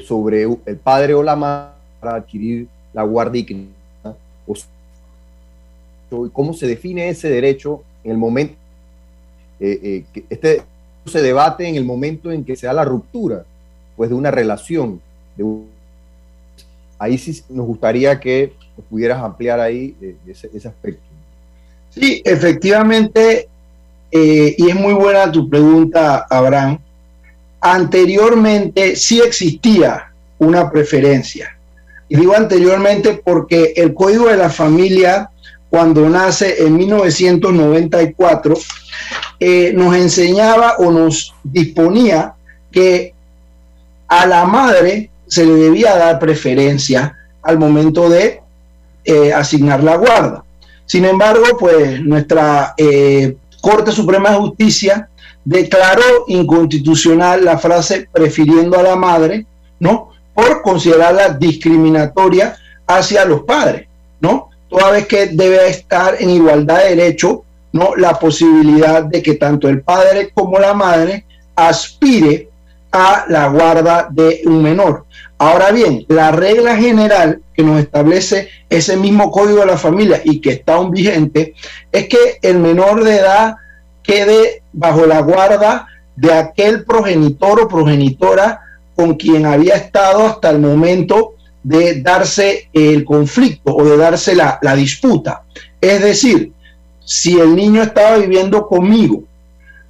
sobre 0.02 0.44
el 0.44 0.76
padre 0.78 1.12
o 1.12 1.22
la 1.22 1.36
madre 1.36 1.72
para 2.00 2.16
adquirir 2.16 2.66
la 2.94 3.02
guardia 3.02 3.40
y 3.42 3.44
crianza, 3.44 4.16
o 4.46 4.54
y 6.10 6.30
cómo 6.30 6.52
se 6.52 6.66
define 6.66 7.08
ese 7.08 7.28
derecho 7.28 7.82
en 8.04 8.12
el 8.12 8.18
momento, 8.18 8.54
eh, 9.58 10.04
eh, 10.14 10.24
este 10.30 10.62
se 11.06 11.22
debate 11.22 11.68
en 11.68 11.76
el 11.76 11.84
momento 11.84 12.32
en 12.32 12.44
que 12.44 12.56
se 12.56 12.66
da 12.66 12.72
la 12.72 12.84
ruptura 12.84 13.44
pues, 13.96 14.10
de 14.10 14.16
una 14.16 14.30
relación. 14.30 15.00
Ahí 16.98 17.16
sí 17.16 17.42
nos 17.48 17.66
gustaría 17.66 18.18
que 18.18 18.52
pudieras 18.90 19.22
ampliar 19.22 19.60
ahí 19.60 19.94
eh, 20.02 20.16
ese, 20.26 20.68
aspecto. 20.68 21.02
Sí, 21.90 22.22
efectivamente, 22.24 23.48
y 24.10 24.68
es 24.68 24.74
muy 24.74 24.94
buena 24.94 25.30
tu 25.30 25.48
pregunta, 25.48 26.26
Abraham. 26.28 26.78
Anteriormente 27.60 28.96
sí 28.96 29.20
existía 29.20 30.12
una 30.38 30.70
preferencia. 30.70 31.56
Y 32.08 32.16
digo 32.16 32.36
anteriormente 32.36 33.20
porque 33.24 33.74
el 33.76 33.94
Código 33.94 34.28
de 34.28 34.36
la 34.36 34.50
Familia 34.50 35.30
cuando 35.70 36.08
nace 36.08 36.62
en 36.64 36.76
1994, 36.76 38.54
eh, 39.38 39.72
nos 39.74 39.94
enseñaba 39.94 40.76
o 40.78 40.90
nos 40.90 41.34
disponía 41.42 42.34
que 42.70 43.12
a 44.08 44.26
la 44.26 44.44
madre 44.44 45.10
se 45.26 45.44
le 45.44 45.54
debía 45.54 45.96
dar 45.96 46.18
preferencia 46.18 47.16
al 47.42 47.58
momento 47.58 48.08
de 48.08 48.40
eh, 49.04 49.32
asignar 49.32 49.82
la 49.82 49.96
guarda. 49.96 50.44
Sin 50.84 51.04
embargo, 51.04 51.44
pues 51.58 52.00
nuestra 52.00 52.74
eh, 52.76 53.36
Corte 53.60 53.90
Suprema 53.90 54.30
de 54.30 54.36
Justicia 54.36 55.08
declaró 55.44 56.24
inconstitucional 56.28 57.44
la 57.44 57.58
frase 57.58 58.08
prefiriendo 58.12 58.78
a 58.78 58.82
la 58.82 58.96
madre, 58.96 59.46
¿no? 59.78 60.10
Por 60.34 60.62
considerarla 60.62 61.30
discriminatoria 61.30 62.56
hacia 62.86 63.24
los 63.24 63.42
padres, 63.42 63.88
¿no? 64.20 64.50
Toda 64.68 64.90
vez 64.90 65.06
que 65.06 65.26
debe 65.26 65.68
estar 65.68 66.16
en 66.18 66.30
igualdad 66.30 66.82
de 66.82 66.96
derecho, 66.96 67.44
¿no? 67.72 67.94
La 67.96 68.18
posibilidad 68.18 69.02
de 69.04 69.22
que 69.22 69.34
tanto 69.34 69.68
el 69.68 69.82
padre 69.82 70.30
como 70.34 70.58
la 70.58 70.74
madre 70.74 71.24
aspire 71.54 72.48
a 72.92 73.24
la 73.28 73.48
guarda 73.48 74.08
de 74.10 74.42
un 74.46 74.62
menor. 74.62 75.04
Ahora 75.38 75.70
bien, 75.70 76.04
la 76.08 76.32
regla 76.32 76.76
general 76.76 77.42
que 77.54 77.62
nos 77.62 77.80
establece 77.80 78.48
ese 78.70 78.96
mismo 78.96 79.30
código 79.30 79.60
de 79.60 79.66
la 79.66 79.76
familia 79.76 80.20
y 80.24 80.40
que 80.40 80.52
está 80.52 80.74
aún 80.74 80.90
vigente 80.90 81.54
es 81.92 82.08
que 82.08 82.38
el 82.42 82.58
menor 82.58 83.04
de 83.04 83.16
edad 83.16 83.56
quede 84.02 84.62
bajo 84.72 85.04
la 85.04 85.20
guarda 85.20 85.88
de 86.16 86.32
aquel 86.32 86.84
progenitor 86.84 87.60
o 87.60 87.68
progenitora 87.68 88.62
con 88.94 89.14
quien 89.14 89.44
había 89.44 89.74
estado 89.74 90.26
hasta 90.26 90.50
el 90.50 90.58
momento 90.58 91.34
de 91.66 92.00
darse 92.00 92.68
el 92.72 93.04
conflicto 93.04 93.74
o 93.74 93.84
de 93.84 93.96
darse 93.96 94.36
la, 94.36 94.60
disputa. 94.76 95.42
Es 95.80 96.00
decir, 96.00 96.52
si 97.04 97.40
el 97.40 97.56
niño 97.56 97.82
estaba 97.82 98.18
viviendo 98.18 98.68
conmigo, 98.68 99.24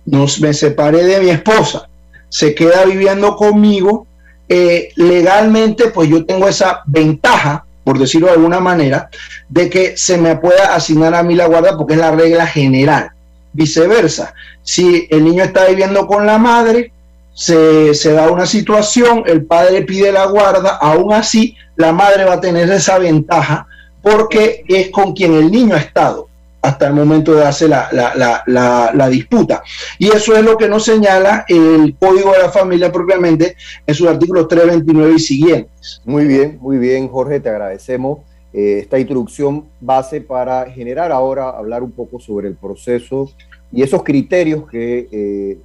nos, 0.06 0.40
me 0.40 0.54
separé 0.54 1.04
de 1.04 1.20
mi 1.20 1.28
esposa, 1.28 1.86
se 2.30 2.54
queda 2.54 2.86
viviendo 2.86 3.36
conmigo, 3.36 4.06
eh, 4.48 4.88
legalmente 4.96 5.88
pues 5.88 6.08
yo 6.08 6.24
tengo 6.24 6.48
esa 6.48 6.80
ventaja, 6.86 7.66
por 7.84 7.98
decirlo 7.98 8.28
de 8.28 8.34
alguna 8.34 8.60
manera, 8.60 9.10
de 9.50 9.68
que 9.68 9.98
se 9.98 10.16
me 10.16 10.34
pueda 10.36 10.74
asignar 10.74 11.14
a 11.14 11.22
mí 11.22 11.34
la 11.34 11.46
guarda 11.46 11.76
porque 11.76 11.92
es 11.92 12.00
la 12.00 12.12
regla 12.12 12.46
general. 12.46 13.10
Viceversa, 13.52 14.32
si 14.62 15.06
el 15.10 15.24
niño 15.24 15.44
está 15.44 15.66
viviendo 15.66 16.06
con 16.06 16.24
la 16.24 16.38
madre, 16.38 16.90
se, 17.36 18.12
da 18.12 18.30
una 18.30 18.46
situación, 18.46 19.22
el 19.26 19.44
padre 19.44 19.82
pide 19.82 20.10
la 20.10 20.24
guarda, 20.24 20.76
aún 20.76 21.12
así 21.12 21.54
la 21.76 21.92
madre 21.92 22.24
va 22.24 22.34
a 22.34 22.40
tener 22.40 22.70
esa 22.70 22.98
ventaja 22.98 23.66
porque 24.00 24.64
es 24.66 24.88
con 24.90 25.12
quien 25.12 25.34
el 25.34 25.50
niño 25.50 25.74
ha 25.74 25.78
estado 25.78 26.28
hasta 26.62 26.86
el 26.86 26.94
momento 26.94 27.34
de 27.34 27.44
hacer 27.44 27.68
la, 27.68 27.90
la, 27.92 29.08
disputa. 29.08 29.62
Y 29.98 30.08
eso 30.08 30.34
es 30.34 30.42
lo 30.42 30.56
que 30.56 30.66
nos 30.66 30.84
señala 30.84 31.44
el 31.46 31.94
Código 31.98 32.32
de 32.32 32.38
la 32.38 32.50
Familia 32.50 32.90
propiamente 32.90 33.54
en 33.86 33.94
sus 33.94 34.08
artículos 34.08 34.48
329 34.48 35.14
y 35.14 35.18
siguientes. 35.20 36.00
Muy 36.04 36.24
bien, 36.24 36.58
muy 36.60 36.78
bien, 36.78 37.06
Jorge, 37.06 37.38
te 37.38 37.50
agradecemos 37.50 38.20
eh, 38.52 38.78
esta 38.80 38.98
introducción 38.98 39.66
base 39.80 40.22
para 40.22 40.64
generar 40.70 41.12
ahora, 41.12 41.50
hablar 41.50 41.82
un 41.82 41.92
poco 41.92 42.18
sobre 42.18 42.48
el 42.48 42.54
proceso 42.54 43.30
y 43.70 43.82
esos 43.82 44.02
criterios 44.02 44.68
que 44.68 45.08
eh, 45.12 45.58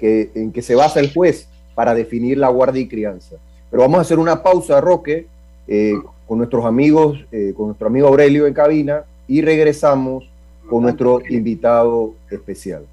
en 0.00 0.52
que 0.52 0.62
se 0.62 0.74
basa 0.74 1.00
el 1.00 1.12
juez 1.12 1.48
para 1.74 1.94
definir 1.94 2.38
la 2.38 2.48
guardia 2.48 2.82
y 2.82 2.88
crianza. 2.88 3.36
Pero 3.70 3.82
vamos 3.82 3.98
a 3.98 4.02
hacer 4.02 4.18
una 4.18 4.42
pausa, 4.42 4.80
Roque, 4.80 5.26
eh, 5.66 5.94
con 6.26 6.38
nuestros 6.38 6.64
amigos, 6.64 7.18
eh, 7.32 7.52
con 7.56 7.66
nuestro 7.66 7.86
amigo 7.86 8.08
Aurelio 8.08 8.46
en 8.46 8.54
cabina 8.54 9.04
y 9.26 9.42
regresamos 9.42 10.28
con 10.68 10.82
nuestro 10.82 11.20
invitado 11.28 12.14
especial. 12.30 12.84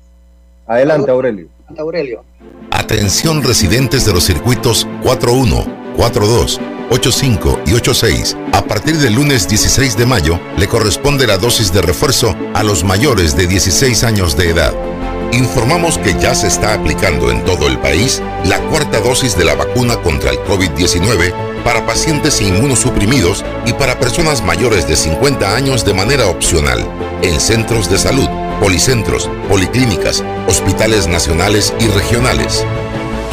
Adelante, 0.68 1.12
Aurelio. 1.12 1.48
Aurelio. 1.78 2.24
Atención 2.72 3.44
residentes 3.44 4.06
de 4.06 4.14
los 4.14 4.26
circuitos 4.26 4.88
41, 5.04 5.66
42, 5.96 6.60
85 6.90 7.60
y 7.68 7.74
86. 7.74 8.38
A 8.54 8.62
partir 8.64 8.98
del 8.98 9.16
lunes 9.16 9.48
16 9.48 9.98
de 9.98 10.06
mayo 10.06 10.40
le 10.58 10.68
corresponde 10.68 11.28
la 11.28 11.38
dosis 11.38 11.72
de 11.72 11.82
refuerzo 11.82 12.36
a 12.54 12.64
los 12.64 12.84
mayores 12.84 13.36
de 13.36 13.48
16 13.48 14.04
años 14.04 14.36
de 14.36 14.50
edad 14.50 15.01
informamos 15.34 15.98
que 15.98 16.14
ya 16.20 16.36
se 16.36 16.48
está 16.48 16.74
aplicando 16.74 17.32
en 17.32 17.44
todo 17.46 17.68
el 17.68 17.78
país 17.80 18.22
la 18.46 18.60
cuarta 18.70 19.00
dosis 19.00 19.38
de 19.38 19.46
la 19.46 19.56
vacuna 19.56 19.98
contra 19.98 20.32
el 20.32 20.40
COVID-19 20.40 21.34
para 21.64 21.86
pacientes 21.86 22.42
inmunosuprimidos 22.42 23.46
y 23.66 23.74
para 23.74 24.00
personas 24.00 24.44
mayores 24.44 24.88
de 24.88 24.96
50 24.96 25.56
años 25.56 25.86
de 25.86 25.94
manera 25.94 26.28
opcional 26.28 26.86
en 27.22 27.40
centros 27.40 27.90
de 27.90 27.98
salud, 27.98 28.28
policentros, 28.60 29.30
policlínicas, 29.48 30.24
hospitales 30.48 31.08
nacionales 31.08 31.74
y 31.80 31.88
regionales. 31.88 32.66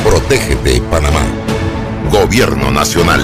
Protégete, 0.04 0.80
Panamá. 0.90 1.22
Gobierno 2.10 2.70
Nacional. 2.70 3.22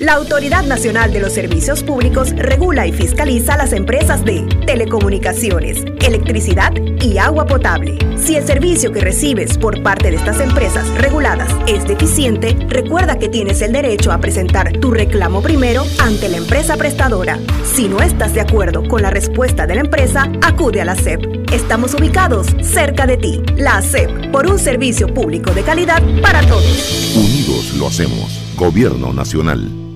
La 0.00 0.14
Autoridad 0.14 0.64
Nacional 0.64 1.12
de 1.12 1.20
los 1.20 1.34
Servicios 1.34 1.82
Públicos 1.82 2.30
regula 2.30 2.86
y 2.86 2.92
fiscaliza 2.92 3.58
las 3.58 3.74
empresas 3.74 4.24
de 4.24 4.46
telecomunicaciones, 4.64 5.84
electricidad 6.00 6.72
y 7.02 7.18
agua 7.18 7.44
potable. 7.44 7.98
Si 8.16 8.34
el 8.34 8.46
servicio 8.46 8.92
que 8.92 9.02
recibes 9.02 9.58
por 9.58 9.82
parte 9.82 10.10
de 10.10 10.16
estas 10.16 10.40
empresas 10.40 10.88
reguladas 10.94 11.54
es 11.66 11.86
deficiente, 11.86 12.56
recuerda 12.66 13.18
que 13.18 13.28
tienes 13.28 13.60
el 13.60 13.72
derecho 13.72 14.10
a 14.10 14.20
presentar 14.20 14.72
tu 14.78 14.90
reclamo 14.90 15.42
primero 15.42 15.84
ante 15.98 16.30
la 16.30 16.38
empresa 16.38 16.78
prestadora. 16.78 17.38
Si 17.62 17.86
no 17.86 18.00
estás 18.00 18.32
de 18.32 18.40
acuerdo 18.40 18.88
con 18.88 19.02
la 19.02 19.10
respuesta 19.10 19.66
de 19.66 19.74
la 19.74 19.82
empresa, 19.82 20.32
acude 20.40 20.80
a 20.80 20.86
la 20.86 20.96
SEP. 20.96 21.52
Estamos 21.52 21.92
ubicados 21.92 22.46
cerca 22.62 23.06
de 23.06 23.18
ti. 23.18 23.42
La 23.58 23.82
SEP, 23.82 24.30
por 24.30 24.46
un 24.46 24.58
servicio 24.58 25.12
público 25.12 25.52
de 25.52 25.62
calidad 25.62 26.02
para 26.22 26.40
todos. 26.46 27.14
Unidos 27.14 27.74
lo 27.74 27.86
hacemos. 27.86 28.40
Gobierno 28.56 29.12
Nacional. 29.12 29.89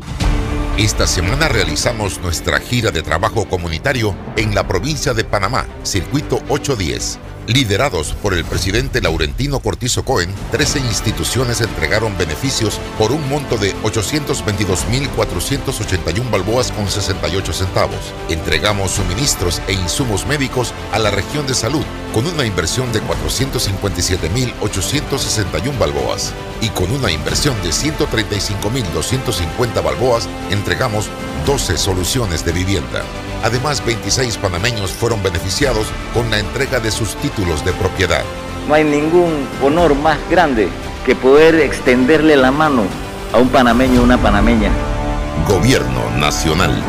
Esta 0.76 1.07
semana 1.07 1.47
realizamos 1.47 2.21
nuestra 2.21 2.59
gira 2.59 2.90
de 2.90 3.00
trabajo 3.00 3.49
comunitario 3.49 4.12
en 4.37 4.57
la 4.57 4.66
provincia 4.66 5.14
de 5.14 5.23
Panamá, 5.23 5.69
Circuito 5.85 6.43
810 6.49 7.21
Liderados 7.47 8.15
por 8.23 8.33
el 8.33 8.43
presidente 8.45 9.03
Laurentino 9.03 9.59
Cortizo 9.61 10.03
Cohen, 10.05 10.33
13 10.51 10.81
instituciones 10.81 11.61
entregaron 11.61 12.17
beneficios 12.17 12.81
por 12.99 13.13
un 13.13 13.29
monto 13.29 13.59
de 13.59 13.75
822.481 13.83 16.31
balboas 16.31 16.73
con 16.73 16.89
68 16.89 17.53
centavos. 17.53 18.15
Entregamos 18.31 18.93
suministros 18.93 19.61
e 19.69 19.75
insumos 19.75 20.27
médicos 20.27 20.73
a 20.93 20.99
la 20.99 21.11
región 21.11 21.47
de 21.47 21.53
salud 21.55 21.85
con 22.15 22.27
una 22.27 22.47
inversión 22.47 22.91
de 22.93 23.03
457.861 23.03 25.79
balboas 25.79 26.33
y 26.63 26.71
con 26.71 26.91
una 26.93 27.11
inversión 27.11 27.61
de 27.63 27.69
135.250 27.71 29.85
balboas 29.85 30.27
entregamos 30.51 31.11
12 31.45 31.77
soluciones 31.77 32.43
de 32.45 32.53
vivienda. 32.53 33.03
Además, 33.45 33.85
26 33.85 34.39
panameños 34.39 34.91
fueron 34.91 35.23
beneficiados 35.23 35.89
con 36.15 36.31
la 36.31 36.39
entrega 36.39 36.81
de 36.81 36.91
sus 36.91 37.15
títulos 37.17 37.63
de 37.63 37.75
propiedad. 37.75 38.23
No 38.67 38.73
hay 38.73 38.85
ningún 38.85 39.47
honor 39.63 39.95
más 39.95 40.17
grande 40.31 40.71
que 41.05 41.15
poder 41.15 41.57
extenderle 41.57 42.37
la 42.37 42.51
mano 42.51 42.85
a 43.35 43.39
un 43.39 43.51
panameño 43.51 44.01
o 44.01 44.05
una 44.05 44.17
panameña. 44.17 44.71
Gobierno 45.47 46.09
Nacional. 46.17 46.83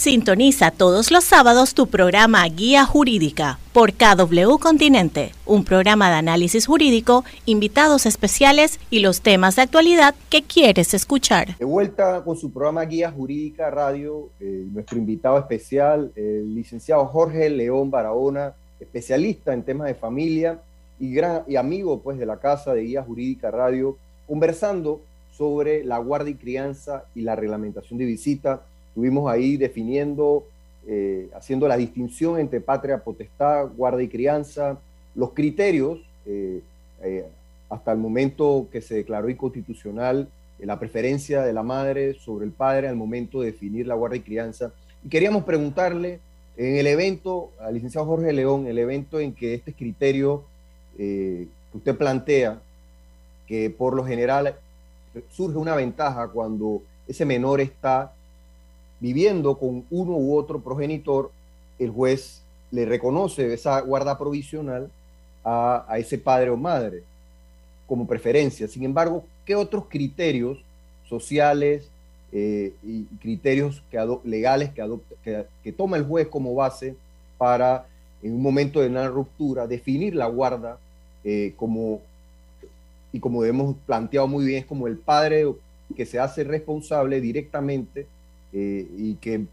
Sintoniza 0.00 0.70
todos 0.70 1.10
los 1.10 1.24
sábados 1.24 1.74
tu 1.74 1.86
programa 1.86 2.42
Guía 2.48 2.86
Jurídica 2.86 3.58
por 3.74 3.92
KW 3.92 4.56
Continente, 4.58 5.32
un 5.44 5.62
programa 5.62 6.08
de 6.08 6.16
análisis 6.16 6.66
jurídico, 6.66 7.22
invitados 7.44 8.06
especiales 8.06 8.80
y 8.88 9.00
los 9.00 9.20
temas 9.20 9.56
de 9.56 9.62
actualidad 9.62 10.14
que 10.30 10.42
quieres 10.42 10.94
escuchar. 10.94 11.58
De 11.58 11.66
vuelta 11.66 12.24
con 12.24 12.38
su 12.38 12.50
programa 12.50 12.86
Guía 12.86 13.10
Jurídica 13.10 13.68
Radio, 13.68 14.30
eh, 14.40 14.64
nuestro 14.72 14.96
invitado 14.96 15.36
especial, 15.38 16.10
el 16.16 16.54
licenciado 16.54 17.04
Jorge 17.04 17.50
León 17.50 17.90
Barahona, 17.90 18.54
especialista 18.80 19.52
en 19.52 19.64
temas 19.64 19.88
de 19.88 19.94
familia 19.96 20.62
y, 20.98 21.12
gran, 21.12 21.42
y 21.46 21.56
amigo 21.56 22.00
pues, 22.00 22.18
de 22.18 22.24
la 22.24 22.38
Casa 22.38 22.72
de 22.72 22.84
Guía 22.84 23.02
Jurídica 23.02 23.50
Radio, 23.50 23.98
conversando 24.26 25.02
sobre 25.30 25.84
la 25.84 25.98
guardia 25.98 26.30
y 26.30 26.36
crianza 26.36 27.04
y 27.14 27.20
la 27.20 27.36
reglamentación 27.36 27.98
de 27.98 28.06
visita 28.06 28.62
Estuvimos 28.90 29.30
ahí 29.30 29.56
definiendo, 29.56 30.44
eh, 30.86 31.28
haciendo 31.34 31.68
la 31.68 31.76
distinción 31.76 32.40
entre 32.40 32.60
patria, 32.60 32.98
potestad, 32.98 33.68
guarda 33.76 34.02
y 34.02 34.08
crianza, 34.08 34.78
los 35.14 35.30
criterios, 35.30 36.00
eh, 36.26 36.60
eh, 37.02 37.24
hasta 37.68 37.92
el 37.92 37.98
momento 37.98 38.66
que 38.72 38.80
se 38.80 38.96
declaró 38.96 39.30
inconstitucional, 39.30 40.28
la 40.58 40.78
preferencia 40.78 41.42
de 41.42 41.52
la 41.52 41.62
madre 41.62 42.14
sobre 42.14 42.44
el 42.44 42.52
padre 42.52 42.88
al 42.88 42.96
momento 42.96 43.40
de 43.40 43.52
definir 43.52 43.86
la 43.86 43.94
guarda 43.94 44.16
y 44.16 44.20
crianza. 44.20 44.72
Y 45.04 45.08
queríamos 45.08 45.44
preguntarle, 45.44 46.18
en 46.56 46.76
el 46.76 46.86
evento, 46.88 47.50
al 47.60 47.74
licenciado 47.74 48.06
Jorge 48.06 48.32
León, 48.32 48.66
el 48.66 48.76
evento 48.76 49.20
en 49.20 49.32
que 49.32 49.54
este 49.54 49.72
criterio 49.72 50.44
que 50.98 51.46
usted 51.72 51.96
plantea, 51.96 52.60
que 53.46 53.70
por 53.70 53.94
lo 53.94 54.04
general 54.04 54.54
surge 55.30 55.56
una 55.56 55.74
ventaja 55.74 56.28
cuando 56.28 56.82
ese 57.08 57.24
menor 57.24 57.62
está 57.62 58.12
viviendo 59.00 59.58
con 59.58 59.84
uno 59.90 60.12
u 60.12 60.36
otro 60.36 60.60
progenitor, 60.60 61.30
el 61.78 61.90
juez 61.90 62.42
le 62.70 62.84
reconoce 62.84 63.52
esa 63.52 63.80
guarda 63.80 64.16
provisional 64.18 64.90
a, 65.44 65.86
ese 65.98 66.18
padre 66.18 66.50
o 66.50 66.56
madre 66.56 67.02
como 67.86 68.06
preferencia. 68.06 68.68
Sin 68.68 68.84
embargo, 68.84 69.24
¿qué 69.44 69.56
otros 69.56 69.84
criterios 69.88 70.58
sociales 71.08 71.88
eh, 72.32 72.72
y 72.84 73.04
criterios 73.20 73.82
que 73.90 73.98
legales 74.24 74.70
que, 74.70 75.44
que, 75.64 75.72
toma 75.72 75.96
el 75.96 76.04
juez 76.04 76.28
como 76.28 76.54
base 76.54 76.94
para, 77.36 77.86
en 78.22 78.34
un 78.34 78.42
momento 78.42 78.80
de 78.80 78.86
una 78.86 79.08
ruptura, 79.08 79.66
definir 79.66 80.14
la 80.14 80.26
guarda 80.26 80.78
eh, 81.24 81.54
como, 81.56 82.00
y 83.12 83.18
como 83.18 83.44
hemos 83.44 83.74
planteado 83.86 84.28
muy 84.28 84.44
bien, 84.44 84.60
es 84.60 84.66
como 84.66 84.86
el 84.86 84.98
padre 84.98 85.46
que 85.96 86.06
se 86.06 86.20
hace 86.20 86.44
responsable 86.44 87.20
directamente 87.20 88.06
eh, 88.52 88.86
y 88.96 89.14
que 89.14 89.44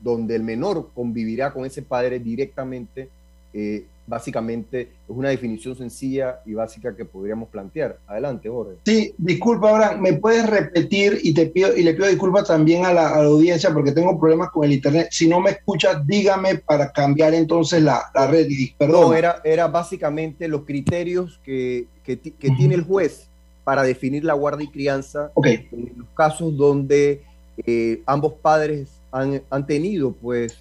donde 0.00 0.34
el 0.34 0.42
menor 0.42 0.90
convivirá 0.94 1.52
con 1.52 1.64
ese 1.64 1.82
padre 1.82 2.18
directamente, 2.18 3.08
eh, 3.54 3.84
básicamente 4.06 4.80
es 4.82 4.88
una 5.08 5.28
definición 5.28 5.76
sencilla 5.76 6.40
y 6.44 6.54
básica 6.54 6.94
que 6.96 7.04
podríamos 7.04 7.48
plantear. 7.48 7.98
Adelante, 8.06 8.48
Jorge. 8.48 8.74
Sí, 8.84 9.14
disculpa, 9.16 9.70
Abraham, 9.70 10.00
¿me 10.00 10.12
puedes 10.14 10.48
repetir 10.48 11.18
y 11.22 11.32
te 11.32 11.46
pido 11.46 11.76
y 11.76 11.82
le 11.82 11.94
pido 11.94 12.08
disculpas 12.08 12.48
también 12.48 12.84
a 12.84 12.92
la, 12.92 13.08
audiencia 13.10 13.72
porque 13.72 13.92
tengo 13.92 14.18
problemas 14.18 14.50
con 14.50 14.64
el 14.64 14.72
internet. 14.72 15.08
Si 15.10 15.28
no 15.28 15.40
me 15.40 15.50
escuchas, 15.50 16.04
dígame 16.06 16.56
para 16.56 16.90
cambiar 16.90 17.34
entonces 17.34 17.82
la, 17.82 18.10
red. 18.28 18.48
Perdón. 18.76 19.02
No, 19.02 19.14
era, 19.14 19.40
era 19.44 19.68
básicamente 19.68 20.48
los 20.48 20.64
criterios 20.64 21.40
que, 21.44 21.86
que, 22.04 22.16
tiene 22.16 22.74
el 22.74 22.82
juez 22.82 23.28
para 23.64 23.84
definir 23.84 24.24
la 24.24 24.34
guarda 24.34 24.62
y 24.62 24.68
crianza 24.68 25.30
en 25.44 25.92
los 25.96 26.08
casos 26.14 26.56
donde 26.56 27.22
eh, 27.66 28.02
ambos 28.06 28.34
padres 28.34 28.88
han, 29.10 29.42
tenido 29.66 30.12
pues 30.12 30.56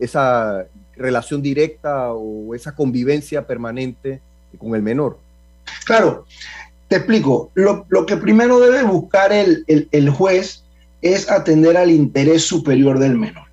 esa 0.00 0.66
relación 0.96 1.42
directa 1.42 2.12
o 2.12 2.54
esa 2.54 2.74
convivencia 2.74 3.46
permanente 3.46 4.20
con 4.58 4.74
el 4.74 4.82
menor. 4.82 5.18
Claro, 5.84 6.24
te 6.88 6.96
explico. 6.96 7.50
Lo, 7.54 8.06
que 8.06 8.16
primero 8.16 8.60
debe 8.60 8.82
buscar 8.82 9.32
el, 9.32 10.10
juez 10.10 10.62
es 11.02 11.30
atender 11.30 11.76
al 11.76 11.90
interés 11.90 12.42
superior 12.42 12.98
del 12.98 13.16
menor. 13.16 13.44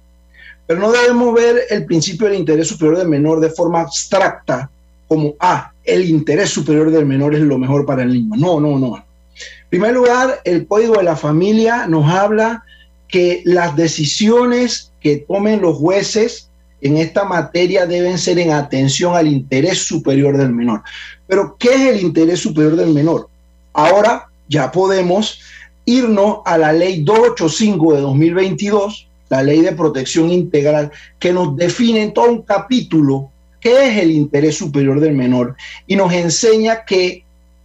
Pero 0.66 0.80
no 0.80 0.92
debemos 0.92 1.34
ver 1.34 1.64
el 1.70 1.86
principio 1.86 2.28
del 2.28 2.40
interés 2.40 2.68
superior 2.68 2.98
del 2.98 3.10
menor 3.10 3.40
de 3.40 3.50
forma 3.50 3.82
abstracta, 3.82 4.70
como, 5.08 5.36
ah, 5.40 5.72
el 5.84 6.10
interés 6.10 6.50
superior 6.50 6.90
del 6.90 7.06
menor 7.06 7.36
es 7.36 7.42
lo 7.42 7.58
mejor 7.58 7.86
para 7.86 8.04
el 8.04 8.14
niño. 8.14 8.36
No, 8.38 8.60
no, 8.60 8.80
no. 8.80 9.06
En 9.36 9.70
primer 9.70 9.94
lugar, 9.94 10.42
el 10.44 10.68
Código 10.68 10.98
de 10.98 11.04
la 11.04 11.16
Familia 11.16 11.88
nos 11.88 12.10
habla 12.10 12.64
que 13.08 13.42
las 13.46 13.76
decisiones 13.76 14.92
que 15.02 15.18
tomen 15.18 15.62
los 15.62 15.78
jueces 15.78 16.50
en 16.82 16.98
esta 16.98 17.24
materia 17.24 17.86
deben 17.86 18.18
ser 18.18 18.40
en 18.40 18.52
atención 18.52 19.16
al 19.16 19.28
interés 19.28 19.80
superior 19.80 20.38
del 20.38 20.52
menor. 20.52 20.84
Pero, 21.28 21.56
¿qué 21.58 21.74
es 21.74 21.96
el 21.96 22.02
interés 22.02 22.40
superior 22.40 22.76
del 22.76 22.90
menor? 22.90 23.30
Ahora 23.74 24.28
ya 24.48 24.72
podemos 24.72 25.40
irnos 25.86 26.40
a 26.46 26.58
la 26.58 26.74
ley 26.74 27.04
285 27.04 27.94
de 27.94 28.02
2022, 28.02 29.08
la 29.30 29.44
ley 29.44 29.62
de 29.62 29.72
protección 29.72 30.30
integral, 30.30 30.92
que 31.20 31.34
nos 31.34 31.56
define 31.56 32.04
en 32.04 32.14
todo 32.14 32.30
un 32.30 32.42
capítulo 32.42 33.30
qué 33.60 33.88
es 33.88 34.04
el 34.04 34.12
interés 34.12 34.58
superior 34.58 35.00
del 35.00 35.14
menor 35.14 35.56
y 35.88 35.96
nos 35.96 36.12
enseña 36.12 36.84
que 36.86 37.23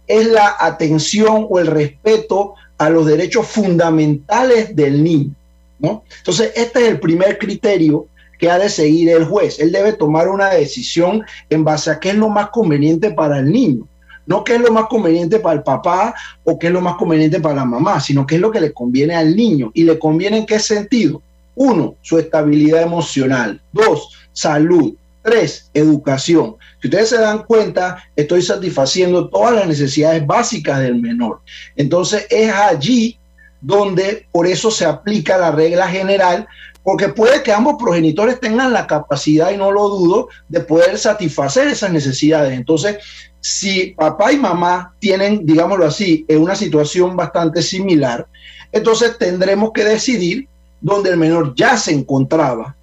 es 0.09 0.27
la 0.27 0.57
atención 0.59 1.45
o 1.49 1.59
el 1.59 1.67
respeto 1.67 2.55
a 2.79 2.89
los 2.89 3.05
derechos 3.05 3.47
fundamentales 3.47 4.75
del 4.75 5.03
niño. 5.03 5.31
¿no? 5.77 6.03
Entonces, 6.17 6.51
este 6.55 6.81
es 6.81 6.87
el 6.89 6.99
primer 6.99 7.37
criterio 7.37 8.07
que 8.39 8.49
ha 8.49 8.57
de 8.57 8.69
seguir 8.69 9.09
el 9.09 9.25
juez. 9.25 9.59
Él 9.59 9.71
debe 9.71 9.93
tomar 9.93 10.27
una 10.27 10.49
decisión 10.49 11.23
en 11.49 11.63
base 11.63 11.91
a 11.91 11.99
qué 11.99 12.09
es 12.09 12.15
lo 12.15 12.29
más 12.29 12.49
conveniente 12.49 13.11
para 13.11 13.37
el 13.39 13.51
niño. 13.51 13.87
No 14.25 14.43
qué 14.43 14.55
es 14.55 14.61
lo 14.61 14.71
más 14.71 14.87
conveniente 14.87 15.39
para 15.39 15.55
el 15.55 15.63
papá 15.63 16.15
o 16.43 16.57
qué 16.57 16.67
es 16.67 16.73
lo 16.73 16.81
más 16.81 16.95
conveniente 16.95 17.39
para 17.39 17.55
la 17.55 17.65
mamá, 17.65 17.99
sino 17.99 18.25
qué 18.25 18.35
es 18.35 18.41
lo 18.41 18.51
que 18.51 18.61
le 18.61 18.73
conviene 18.73 19.15
al 19.15 19.35
niño. 19.35 19.71
¿Y 19.73 19.83
le 19.83 19.99
conviene 19.99 20.37
en 20.37 20.45
qué 20.45 20.59
sentido? 20.59 21.21
Uno, 21.55 21.95
su 22.01 22.17
estabilidad 22.17 22.81
emocional. 22.81 23.61
Dos, 23.71 24.15
salud. 24.31 24.93
Tres, 25.21 25.69
educación. 25.73 26.55
Si 26.81 26.87
ustedes 26.87 27.09
se 27.09 27.17
dan 27.19 27.43
cuenta, 27.43 28.03
estoy 28.15 28.41
satisfaciendo 28.41 29.29
todas 29.29 29.53
las 29.53 29.67
necesidades 29.67 30.25
básicas 30.25 30.79
del 30.79 30.95
menor. 30.95 31.41
Entonces 31.75 32.25
es 32.29 32.51
allí 32.51 33.19
donde 33.61 34.25
por 34.31 34.47
eso 34.47 34.71
se 34.71 34.85
aplica 34.85 35.37
la 35.37 35.51
regla 35.51 35.87
general, 35.87 36.47
porque 36.83 37.09
puede 37.09 37.43
que 37.43 37.51
ambos 37.51 37.75
progenitores 37.77 38.39
tengan 38.39 38.71
la 38.71 38.87
capacidad, 38.87 39.51
y 39.51 39.57
no 39.57 39.71
lo 39.71 39.89
dudo, 39.89 40.29
de 40.47 40.61
poder 40.61 40.97
satisfacer 40.97 41.67
esas 41.67 41.91
necesidades. 41.91 42.53
Entonces, 42.53 42.97
si 43.41 43.87
papá 43.97 44.31
y 44.31 44.37
mamá 44.37 44.95
tienen, 44.99 45.45
digámoslo 45.45 45.85
así, 45.85 46.25
en 46.27 46.41
una 46.41 46.55
situación 46.55 47.15
bastante 47.15 47.61
similar, 47.61 48.27
entonces 48.71 49.17
tendremos 49.17 49.71
que 49.73 49.83
decidir 49.83 50.47
donde 50.81 51.09
el 51.09 51.17
menor 51.17 51.53
ya 51.55 51.77
se 51.77 51.91
encontraba, 51.91 52.75